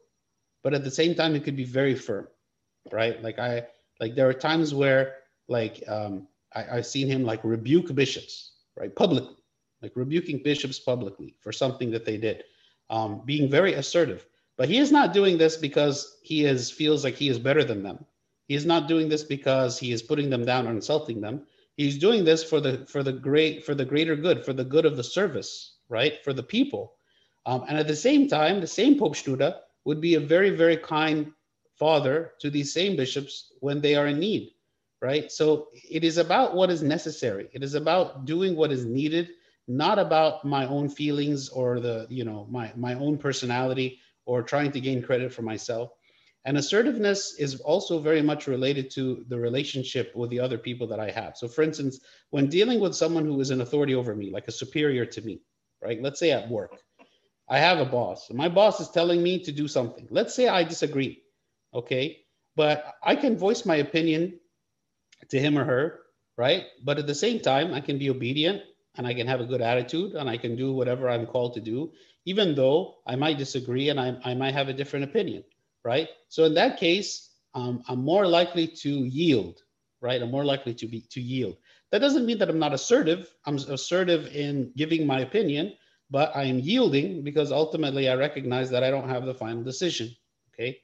but 0.64 0.76
at 0.76 0.84
the 0.84 0.92
same 0.92 1.16
time 1.16 1.34
he 1.34 1.40
could 1.40 1.56
be 1.56 1.64
very 1.64 1.96
firm, 1.96 2.28
right? 2.92 3.20
Like 3.24 3.40
I 3.40 3.66
like 4.00 4.14
there 4.14 4.30
are 4.30 4.34
times 4.34 4.76
where 4.76 5.16
like 5.48 5.84
um, 5.88 6.28
I, 6.56 6.78
I've 6.78 6.86
seen 6.86 7.08
him 7.08 7.24
like 7.24 7.44
rebuke 7.44 7.94
bishops, 7.94 8.54
right, 8.78 8.96
publicly, 8.96 9.36
like 9.82 9.94
rebuking 9.96 10.42
bishops 10.44 10.80
publicly 10.80 11.36
for 11.40 11.52
something 11.52 11.92
that 11.92 12.06
they 12.06 12.18
did, 12.18 12.44
um, 12.90 13.22
being 13.26 13.50
very 13.50 13.74
assertive. 13.74 14.26
But 14.58 14.70
he 14.70 14.78
is 14.78 14.92
not 14.92 15.14
doing 15.14 15.38
this 15.38 15.56
because 15.56 16.18
he 16.22 16.46
is 16.46 16.70
feels 16.70 17.04
like 17.04 17.16
he 17.16 17.30
is 17.30 17.40
better 17.40 17.64
than 17.64 17.84
them. 17.84 18.06
He 18.48 18.56
is 18.56 18.66
not 18.66 18.88
doing 18.88 19.08
this 19.08 19.24
because 19.24 19.80
he 19.80 19.92
is 19.92 20.02
putting 20.02 20.30
them 20.30 20.44
down 20.44 20.68
or 20.68 20.72
insulting 20.72 21.22
them. 21.22 21.46
He's 21.78 21.98
doing 21.98 22.26
this 22.26 22.44
for 22.44 22.60
the 22.60 22.86
for 22.88 23.04
the 23.04 23.14
great 23.14 23.64
for 23.64 23.74
the 23.74 23.86
greater 23.86 24.16
good, 24.16 24.44
for 24.44 24.54
the 24.54 24.66
good 24.66 24.86
of 24.86 24.98
the 24.98 25.04
service, 25.04 25.76
right? 25.88 26.22
For 26.24 26.34
the 26.34 26.44
people. 26.44 26.96
Um, 27.46 27.64
and 27.70 27.78
at 27.78 27.88
the 27.88 27.96
same 27.96 28.28
time, 28.28 28.60
the 28.60 28.68
same 28.68 28.98
Pope 29.00 29.16
Shenouda 29.16 29.62
would 29.86 30.02
be 30.02 30.16
a 30.16 30.20
very, 30.20 30.50
very 30.50 30.78
kind 30.78 31.32
father 31.76 32.34
to 32.40 32.50
these 32.50 32.74
same 32.74 32.96
bishops 32.96 33.54
when 33.62 33.80
they 33.80 33.96
are 33.96 34.08
in 34.08 34.20
need, 34.20 34.52
right? 35.02 35.32
So 35.32 35.70
it 35.74 36.04
is 36.04 36.18
about 36.18 36.56
what 36.56 36.70
is 36.70 36.84
necessary. 36.84 37.50
It 37.54 37.64
is 37.64 37.74
about 37.74 38.26
doing 38.26 38.56
what 38.56 38.72
is 38.72 38.86
needed, 38.86 39.30
not 39.68 40.00
about 40.00 40.44
my 40.46 40.66
own 40.66 40.90
feelings 40.90 41.50
or 41.50 41.80
the, 41.80 42.08
you 42.10 42.26
know, 42.26 42.48
my 42.50 42.72
my 42.76 42.96
own 42.96 43.18
personality 43.18 44.00
or 44.26 44.44
trying 44.44 44.72
to 44.74 44.82
gain 44.82 45.02
credit 45.02 45.34
for 45.34 45.42
myself. 45.42 45.92
And 46.46 46.58
assertiveness 46.58 47.36
is 47.38 47.60
also 47.62 48.00
very 48.00 48.22
much 48.22 48.48
related 48.48 48.90
to 48.92 49.26
the 49.28 49.38
relationship 49.38 50.16
with 50.16 50.30
the 50.30 50.40
other 50.40 50.58
people 50.58 50.88
that 50.88 51.00
I 51.00 51.12
have. 51.12 51.36
So, 51.36 51.48
for 51.48 51.64
instance, 51.64 52.00
when 52.30 52.48
dealing 52.48 52.80
with 52.80 52.96
someone 52.96 53.26
who 53.26 53.40
is 53.42 53.50
an 53.50 53.62
authority 53.62 53.94
over 53.94 54.16
me, 54.16 54.32
like 54.32 54.48
a 54.48 54.52
superior 54.52 55.06
to 55.06 55.22
me, 55.22 55.42
right? 55.82 56.02
Let's 56.02 56.20
say 56.20 56.32
at 56.32 56.50
work, 56.50 56.82
I 57.50 57.60
have 57.60 57.80
a 57.80 57.86
boss. 57.86 58.32
My 58.32 58.48
boss 58.48 58.80
is 58.80 58.90
telling 58.90 59.22
me 59.22 59.44
to 59.44 59.52
do 59.52 59.68
something. 59.68 60.08
Let's 60.10 60.34
say 60.34 60.48
I 60.48 60.64
disagree, 60.64 61.24
okay? 61.74 62.20
But 62.56 62.96
I 63.04 63.16
can 63.16 63.38
voice 63.38 63.66
my 63.66 63.78
opinion 63.78 64.40
to 65.30 65.40
him 65.40 65.58
or 65.58 65.66
her, 65.66 66.00
right? 66.38 66.66
But 66.84 67.00
at 67.00 67.08
the 67.08 67.16
same 67.16 67.40
time, 67.40 67.74
I 67.74 67.82
can 67.82 67.98
be 67.98 68.10
obedient 68.10 68.62
and 68.96 69.08
I 69.08 69.14
can 69.14 69.28
have 69.28 69.42
a 69.42 69.46
good 69.46 69.62
attitude 69.62 70.14
and 70.14 70.30
I 70.30 70.38
can 70.38 70.56
do 70.56 70.74
whatever 70.74 71.10
I'm 71.10 71.26
called 71.26 71.54
to 71.56 71.62
do, 71.62 71.92
even 72.26 72.56
though 72.56 72.98
I 73.08 73.16
might 73.16 73.38
disagree 73.38 73.90
and 73.90 74.00
I, 74.00 74.18
I 74.24 74.34
might 74.34 74.54
have 74.54 74.70
a 74.70 74.74
different 74.74 75.06
opinion 75.06 75.44
right? 75.84 76.10
So 76.28 76.44
in 76.46 76.54
that 76.56 76.80
case, 76.80 77.30
um, 77.56 77.84
I'm 77.88 78.04
more 78.04 78.28
likely 78.28 78.68
to 78.68 78.90
yield, 78.90 79.62
right? 80.02 80.22
I'm 80.22 80.32
more 80.32 80.46
likely 80.46 80.74
to 80.76 80.88
be 80.88 81.02
to 81.12 81.22
yield. 81.22 81.58
That 81.92 82.00
doesn't 82.00 82.26
mean 82.26 82.38
that 82.40 82.50
I'm 82.50 82.60
not 82.60 82.74
assertive. 82.74 83.34
I'm 83.46 83.56
assertive 83.56 84.28
in 84.36 84.72
giving 84.76 85.08
my 85.08 85.22
opinion, 85.22 85.74
but 86.12 86.36
I 86.36 86.44
am 86.44 86.60
yielding 86.60 87.24
because 87.24 87.52
ultimately 87.52 88.10
I 88.10 88.16
recognize 88.16 88.70
that 88.70 88.84
I 88.84 88.92
don't 88.92 89.10
have 89.10 89.26
the 89.26 89.34
final 89.34 89.64
decision. 89.64 90.16
Okay. 90.54 90.80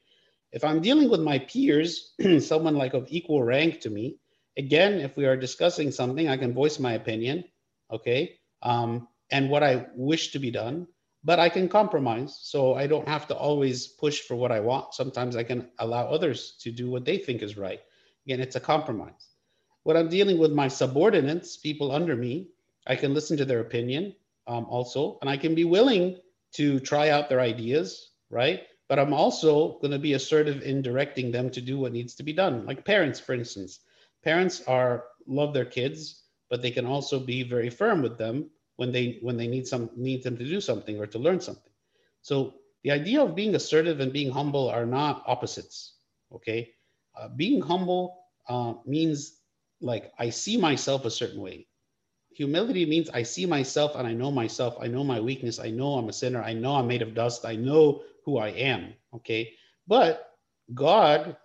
If 0.51 0.63
I'm 0.63 0.81
dealing 0.81 1.09
with 1.09 1.19
my 1.19 1.39
peers, 1.39 2.13
someone 2.39 2.75
like 2.75 2.93
of 2.93 3.05
equal 3.09 3.43
rank 3.43 3.81
to 3.81 3.89
me, 3.89 4.17
again, 4.57 4.99
if 4.99 5.17
we 5.17 5.25
are 5.25 5.37
discussing 5.37 5.91
something, 5.91 6.27
I 6.27 6.37
can 6.37 6.53
voice 6.53 6.79
my 6.79 6.93
opinion. 6.93 7.43
Okay. 7.91 8.37
Um, 8.61 9.07
and 9.31 9.49
what 9.49 9.63
I 9.63 9.87
wish 9.95 10.31
to 10.31 10.39
be 10.39 10.51
done 10.51 10.87
but 11.25 11.39
I 11.39 11.49
can 11.49 11.67
compromise. 11.67 12.37
So 12.43 12.75
I 12.75 12.85
don't 12.85 13.07
have 13.07 13.27
to 13.27 13.35
always 13.35 13.87
push 13.87 14.21
for 14.21 14.35
what 14.35 14.51
I 14.51 14.59
want. 14.59 14.93
Sometimes 14.93 15.35
I 15.35 15.43
can 15.43 15.67
allow 15.79 16.05
others 16.05 16.55
to 16.61 16.71
do 16.71 16.89
what 16.89 17.03
they 17.03 17.17
think 17.17 17.41
is 17.41 17.57
right. 17.57 17.81
Again, 18.27 18.39
it's 18.39 18.55
a 18.55 18.59
compromise. 18.59 19.27
When 19.83 19.97
I'm 19.97 20.07
dealing 20.07 20.37
with 20.37 20.51
my 20.51 20.67
subordinates, 20.67 21.57
people 21.57 21.91
under 21.91 22.15
me, 22.15 22.49
I 22.85 22.95
can 22.95 23.15
listen 23.15 23.37
to 23.37 23.45
their 23.45 23.59
opinion 23.59 24.15
um, 24.45 24.65
also, 24.65 25.17
and 25.21 25.29
I 25.29 25.37
can 25.37 25.55
be 25.55 25.63
willing 25.63 26.17
to 26.53 26.79
try 26.79 27.09
out 27.09 27.27
their 27.27 27.41
ideas, 27.41 28.11
right? 28.29 28.61
But 28.87 28.99
I'm 28.99 29.13
also 29.13 29.79
going 29.79 29.91
to 29.91 29.99
be 29.99 30.13
assertive 30.13 30.61
in 30.61 30.83
directing 30.83 31.31
them 31.31 31.49
to 31.51 31.61
do 31.61 31.79
what 31.79 31.91
needs 31.91 32.13
to 32.15 32.23
be 32.23 32.33
done. 32.33 32.67
Like 32.67 32.85
parents, 32.85 33.19
for 33.19 33.33
instance, 33.33 33.79
parents 34.25 34.61
are 34.67 35.05
love 35.27 35.53
their 35.53 35.65
kids, 35.65 36.23
but 36.49 36.61
they 36.61 36.71
can 36.71 36.85
also 36.85 37.19
be 37.19 37.43
very 37.43 37.69
firm 37.69 38.01
with 38.01 38.17
them 38.17 38.49
when 38.75 38.91
they 38.91 39.19
when 39.21 39.37
they 39.37 39.47
need 39.47 39.67
some 39.67 39.89
need 39.95 40.23
them 40.23 40.37
to 40.37 40.43
do 40.43 40.59
something 40.59 40.99
or 40.99 41.07
to 41.07 41.19
learn 41.19 41.39
something. 41.39 41.71
So 42.21 42.55
the 42.83 42.91
idea 42.91 43.23
of 43.23 43.35
being 43.35 43.55
assertive 43.55 43.99
and 43.99 44.11
being 44.11 44.31
humble 44.31 44.69
are 44.69 44.85
not 44.85 45.23
opposites. 45.27 45.95
Okay, 46.33 46.73
uh, 47.15 47.29
being 47.29 47.61
humble 47.61 48.17
uh, 48.49 48.73
means 48.85 49.39
like 49.81 50.11
I 50.19 50.29
see 50.31 50.57
myself 50.57 51.05
a 51.05 51.11
certain 51.11 51.41
way. 51.41 51.67
Humility 52.35 52.85
means 52.85 53.09
I 53.09 53.23
see 53.23 53.45
myself 53.45 53.95
and 53.95 54.05
I 54.07 54.13
know 54.13 54.31
myself. 54.31 54.75
I 54.81 54.87
know 54.87 55.03
my 55.03 55.21
weakness. 55.21 55.59
I 55.59 55.69
know 55.69 55.95
I'm 55.95 56.09
a 56.09 56.13
sinner. 56.13 56.43
I 56.43 56.53
know 56.53 56.75
I'm 56.75 56.87
made 56.87 57.01
of 57.01 57.13
dust. 57.13 57.45
I 57.45 57.55
know 57.55 58.03
who 58.25 58.37
I 58.37 58.49
am. 58.49 58.93
Okay, 59.13 59.53
but 59.87 60.35
God 60.73 61.37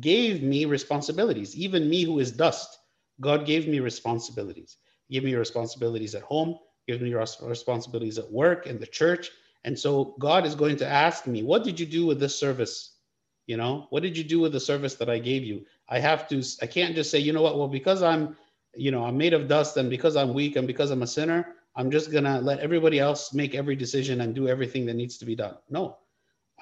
gave 0.00 0.42
me 0.42 0.64
responsibilities. 0.64 1.56
Even 1.56 1.88
me 1.88 2.04
who 2.04 2.18
is 2.18 2.32
dust, 2.32 2.78
God 3.20 3.46
gave 3.46 3.66
me 3.66 3.80
responsibilities. 3.80 4.76
Give 5.10 5.24
me 5.24 5.34
responsibilities 5.34 6.14
at 6.14 6.22
home 6.22 6.58
give 6.88 7.02
me 7.02 7.14
responsibilities 7.14 8.18
at 8.18 8.32
work 8.32 8.66
and 8.66 8.80
the 8.80 8.86
church. 8.86 9.30
And 9.64 9.78
so 9.78 10.16
God 10.18 10.46
is 10.46 10.54
going 10.54 10.76
to 10.78 10.86
ask 10.86 11.26
me, 11.26 11.42
what 11.42 11.62
did 11.62 11.78
you 11.78 11.84
do 11.84 12.06
with 12.06 12.18
this 12.18 12.36
service? 12.36 12.94
You 13.46 13.58
know, 13.58 13.86
what 13.90 14.02
did 14.02 14.16
you 14.16 14.24
do 14.24 14.40
with 14.40 14.52
the 14.52 14.60
service 14.60 14.94
that 14.94 15.10
I 15.10 15.18
gave 15.18 15.44
you? 15.44 15.66
I 15.88 15.98
have 16.00 16.26
to, 16.28 16.42
I 16.62 16.66
can't 16.66 16.94
just 16.94 17.10
say, 17.10 17.18
you 17.18 17.32
know 17.32 17.42
what, 17.42 17.58
well, 17.58 17.68
because 17.68 18.02
I'm, 18.02 18.36
you 18.74 18.90
know, 18.90 19.04
I'm 19.04 19.18
made 19.18 19.34
of 19.34 19.48
dust 19.48 19.76
and 19.76 19.90
because 19.90 20.16
I'm 20.16 20.32
weak 20.32 20.56
and 20.56 20.66
because 20.66 20.90
I'm 20.90 21.02
a 21.02 21.06
sinner, 21.06 21.56
I'm 21.76 21.90
just 21.90 22.10
going 22.10 22.24
to 22.24 22.38
let 22.38 22.60
everybody 22.60 22.98
else 22.98 23.34
make 23.34 23.54
every 23.54 23.76
decision 23.76 24.22
and 24.22 24.34
do 24.34 24.48
everything 24.48 24.86
that 24.86 24.94
needs 24.94 25.18
to 25.18 25.26
be 25.26 25.36
done. 25.36 25.56
No. 25.68 25.98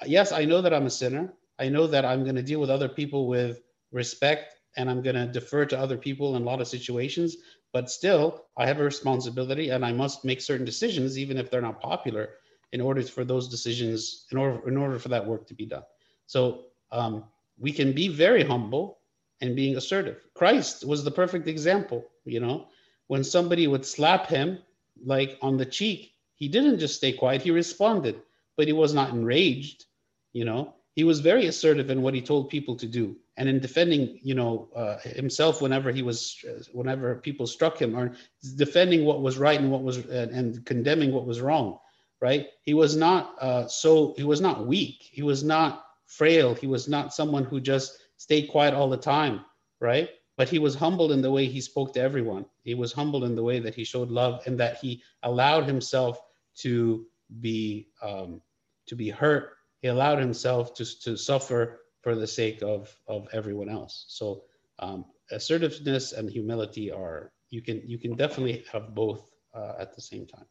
Yes, 0.05 0.31
I 0.31 0.45
know 0.45 0.61
that 0.61 0.73
I'm 0.73 0.85
a 0.85 0.91
sinner. 0.91 1.33
I 1.59 1.69
know 1.69 1.87
that 1.87 2.05
I'm 2.05 2.23
going 2.23 2.35
to 2.35 2.43
deal 2.43 2.59
with 2.59 2.69
other 2.69 2.89
people 2.89 3.27
with 3.27 3.61
respect 3.91 4.55
and 4.75 4.89
I'm 4.89 5.01
going 5.01 5.15
to 5.15 5.27
defer 5.27 5.65
to 5.65 5.79
other 5.79 5.97
people 5.97 6.35
in 6.35 6.43
a 6.43 6.45
lot 6.45 6.61
of 6.61 6.67
situations 6.67 7.37
but 7.73 7.91
still 7.91 8.45
i 8.57 8.65
have 8.65 8.79
a 8.79 8.83
responsibility 8.83 9.69
and 9.69 9.85
i 9.85 9.91
must 9.91 10.25
make 10.25 10.41
certain 10.41 10.65
decisions 10.65 11.17
even 11.17 11.37
if 11.37 11.49
they're 11.49 11.61
not 11.61 11.81
popular 11.81 12.29
in 12.71 12.81
order 12.81 13.01
for 13.03 13.23
those 13.23 13.47
decisions 13.47 14.25
in 14.31 14.37
order 14.37 14.67
in 14.67 14.77
order 14.77 14.99
for 14.99 15.09
that 15.09 15.25
work 15.25 15.47
to 15.47 15.53
be 15.53 15.65
done. 15.65 15.83
So 16.25 16.65
um, 16.91 17.23
we 17.57 17.71
can 17.71 17.93
be 17.93 18.07
very 18.07 18.43
humble 18.43 18.99
and 19.39 19.55
being 19.55 19.77
assertive. 19.77 20.25
Christ 20.33 20.85
was 20.85 21.03
the 21.03 21.11
perfect 21.11 21.47
example 21.47 22.05
you 22.25 22.39
know? 22.39 22.67
When 23.07 23.23
somebody 23.23 23.67
would 23.67 23.85
slap 23.85 24.27
him 24.27 24.59
like 25.05 25.37
on 25.41 25.55
the 25.55 25.65
cheek 25.65 26.11
he 26.35 26.47
didn't 26.47 26.79
just 26.79 26.95
stay 26.95 27.13
quiet, 27.13 27.41
he 27.41 27.51
responded, 27.51 28.21
but 28.57 28.67
he 28.67 28.73
was 28.73 28.93
not 28.93 29.09
enraged, 29.09 29.85
you 30.33 30.45
know. 30.45 30.75
He 30.97 31.03
was 31.03 31.19
very 31.19 31.45
assertive 31.45 31.91
in 31.91 32.01
what 32.01 32.15
he 32.15 32.23
told 32.23 32.49
people 32.49 32.75
to 32.77 32.87
do 32.87 33.15
and 33.37 33.47
in 33.47 33.59
defending, 33.59 34.19
you 34.23 34.33
know, 34.33 34.67
uh, 34.75 34.97
himself 34.97 35.61
whenever 35.61 35.91
he 35.91 36.01
was, 36.01 36.43
whenever 36.71 37.13
people 37.17 37.45
struck 37.45 37.79
him, 37.79 37.95
or 37.95 38.15
defending 38.55 39.05
what 39.05 39.21
was 39.21 39.37
right 39.37 39.59
and 39.59 39.69
what 39.69 39.83
was, 39.83 39.97
and, 39.97 40.31
and 40.31 40.65
condemning 40.65 41.11
what 41.11 41.27
was 41.27 41.39
wrong, 41.39 41.77
right? 42.19 42.47
He 42.63 42.73
was 42.73 42.95
not 42.95 43.35
uh, 43.39 43.67
so, 43.67 44.15
he 44.17 44.23
was 44.23 44.41
not 44.41 44.65
weak, 44.65 45.07
he 45.11 45.21
was 45.21 45.43
not 45.43 45.85
frail, 46.07 46.55
he 46.55 46.65
was 46.65 46.87
not 46.87 47.13
someone 47.13 47.43
who 47.43 47.59
just 47.61 47.99
stayed 48.17 48.47
quiet 48.47 48.73
all 48.73 48.89
the 48.89 48.97
time, 48.97 49.45
right? 49.79 50.09
But 50.35 50.49
he 50.49 50.57
was 50.57 50.73
humble 50.73 51.11
in 51.11 51.21
the 51.21 51.29
way 51.29 51.45
he 51.45 51.61
spoke 51.61 51.93
to 51.93 52.01
everyone. 52.01 52.43
He 52.63 52.73
was 52.73 52.91
humble 52.91 53.23
in 53.23 53.35
the 53.35 53.43
way 53.43 53.59
that 53.59 53.75
he 53.75 53.83
showed 53.83 54.09
love 54.09 54.41
and 54.47 54.59
that 54.59 54.77
he 54.77 55.03
allowed 55.21 55.65
himself 55.65 56.19
to 56.55 57.05
be 57.39 57.89
um, 58.01 58.41
to 58.87 58.95
be 58.95 59.11
hurt. 59.11 59.56
He 59.81 59.87
allowed 59.87 60.19
himself 60.19 60.73
to, 60.75 60.99
to 61.01 61.17
suffer 61.17 61.81
for 62.01 62.15
the 62.15 62.27
sake 62.27 62.61
of, 62.61 62.95
of 63.07 63.27
everyone 63.33 63.69
else. 63.69 64.05
So 64.07 64.43
um, 64.79 65.05
assertiveness 65.31 66.13
and 66.13 66.29
humility 66.29 66.91
are 66.91 67.31
you 67.49 67.61
can 67.61 67.81
you 67.85 67.97
can 67.97 68.15
definitely 68.15 68.65
have 68.71 68.93
both 68.93 69.25
uh, 69.53 69.73
at 69.79 69.95
the 69.95 70.01
same 70.01 70.25
time. 70.25 70.45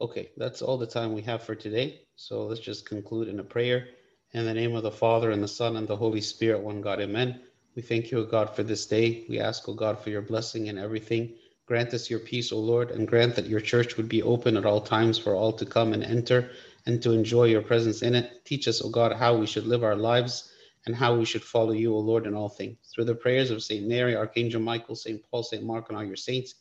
Okay, 0.00 0.30
that's 0.36 0.62
all 0.62 0.78
the 0.78 0.86
time 0.86 1.12
we 1.12 1.22
have 1.22 1.42
for 1.42 1.54
today. 1.54 2.00
So 2.16 2.46
let's 2.46 2.60
just 2.60 2.86
conclude 2.86 3.28
in 3.28 3.40
a 3.40 3.44
prayer. 3.44 3.88
In 4.32 4.44
the 4.46 4.54
name 4.54 4.74
of 4.76 4.82
the 4.82 4.90
Father 4.90 5.30
and 5.30 5.42
the 5.42 5.48
Son 5.48 5.76
and 5.76 5.88
the 5.88 5.96
Holy 5.96 6.20
Spirit, 6.20 6.62
one 6.62 6.80
God, 6.80 7.00
Amen. 7.00 7.40
We 7.74 7.82
thank 7.82 8.10
you, 8.10 8.18
O 8.20 8.24
God, 8.24 8.54
for 8.54 8.62
this 8.62 8.86
day. 8.86 9.24
We 9.28 9.40
ask, 9.40 9.68
O 9.68 9.74
God, 9.74 9.98
for 9.98 10.10
your 10.10 10.22
blessing 10.22 10.68
in 10.68 10.78
everything. 10.78 11.34
Grant 11.66 11.92
us 11.94 12.10
your 12.10 12.20
peace, 12.20 12.50
O 12.50 12.58
Lord, 12.58 12.90
and 12.90 13.06
grant 13.06 13.36
that 13.36 13.46
your 13.46 13.60
church 13.60 13.96
would 13.96 14.08
be 14.08 14.22
open 14.22 14.56
at 14.56 14.66
all 14.66 14.80
times 14.80 15.18
for 15.18 15.34
all 15.34 15.52
to 15.52 15.66
come 15.66 15.92
and 15.92 16.02
enter 16.02 16.50
and 16.86 17.02
to 17.02 17.12
enjoy 17.12 17.44
your 17.44 17.62
presence 17.62 18.02
in 18.02 18.14
it. 18.14 18.44
Teach 18.44 18.68
us, 18.68 18.82
O 18.82 18.88
God, 18.88 19.12
how 19.12 19.36
we 19.36 19.46
should 19.46 19.66
live 19.66 19.84
our 19.84 19.96
lives 19.96 20.52
and 20.86 20.96
how 20.96 21.14
we 21.14 21.24
should 21.24 21.44
follow 21.44 21.72
you, 21.72 21.94
O 21.94 21.98
Lord, 21.98 22.26
in 22.26 22.34
all 22.34 22.48
things. 22.48 22.78
Through 22.94 23.04
the 23.04 23.14
prayers 23.14 23.50
of 23.50 23.62
St. 23.62 23.86
Mary, 23.86 24.16
Archangel 24.16 24.60
Michael, 24.60 24.94
St. 24.94 25.22
Paul, 25.30 25.42
St. 25.42 25.62
Mark, 25.62 25.88
and 25.88 25.98
all 25.98 26.04
your 26.04 26.16
saints, 26.16 26.54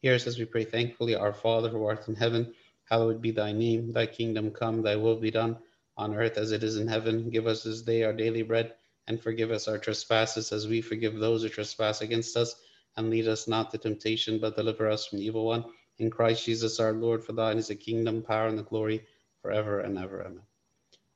hear 0.00 0.14
us 0.14 0.26
as 0.26 0.38
we 0.38 0.44
pray 0.44 0.64
thankfully. 0.64 1.14
Our 1.14 1.32
Father 1.32 1.68
who 1.68 1.84
art 1.84 2.08
in 2.08 2.14
heaven, 2.14 2.54
hallowed 2.88 3.20
be 3.20 3.32
thy 3.32 3.52
name. 3.52 3.92
Thy 3.92 4.06
kingdom 4.06 4.50
come, 4.50 4.82
thy 4.82 4.96
will 4.96 5.20
be 5.20 5.30
done 5.30 5.58
on 5.96 6.14
earth 6.14 6.38
as 6.38 6.52
it 6.52 6.62
is 6.62 6.76
in 6.78 6.88
heaven. 6.88 7.30
Give 7.30 7.46
us 7.46 7.62
this 7.62 7.82
day 7.82 8.02
our 8.02 8.12
daily 8.12 8.42
bread 8.42 8.74
and 9.08 9.22
forgive 9.22 9.50
us 9.50 9.68
our 9.68 9.78
trespasses 9.78 10.52
as 10.52 10.66
we 10.66 10.80
forgive 10.80 11.14
those 11.16 11.42
who 11.42 11.48
trespass 11.48 12.00
against 12.00 12.36
us. 12.36 12.54
And 12.96 13.10
lead 13.10 13.28
us 13.28 13.46
not 13.46 13.70
to 13.72 13.78
temptation, 13.78 14.38
but 14.38 14.56
deliver 14.56 14.88
us 14.88 15.06
from 15.06 15.18
the 15.18 15.26
evil 15.26 15.44
one. 15.44 15.64
In 15.98 16.10
Christ 16.10 16.46
Jesus 16.46 16.80
our 16.80 16.92
Lord, 16.92 17.22
for 17.22 17.34
thine 17.34 17.58
is 17.58 17.68
the 17.68 17.74
kingdom, 17.74 18.22
power, 18.22 18.48
and 18.48 18.58
the 18.58 18.62
glory 18.62 19.04
forever 19.46 19.78
and 19.78 19.96
ever. 19.96 20.22
Amen. 20.22 20.40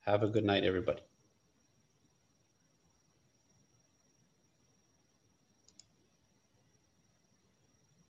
Have 0.07 0.23
a 0.23 0.29
good 0.29 0.45
night, 0.45 0.63
everybody. 0.63 1.03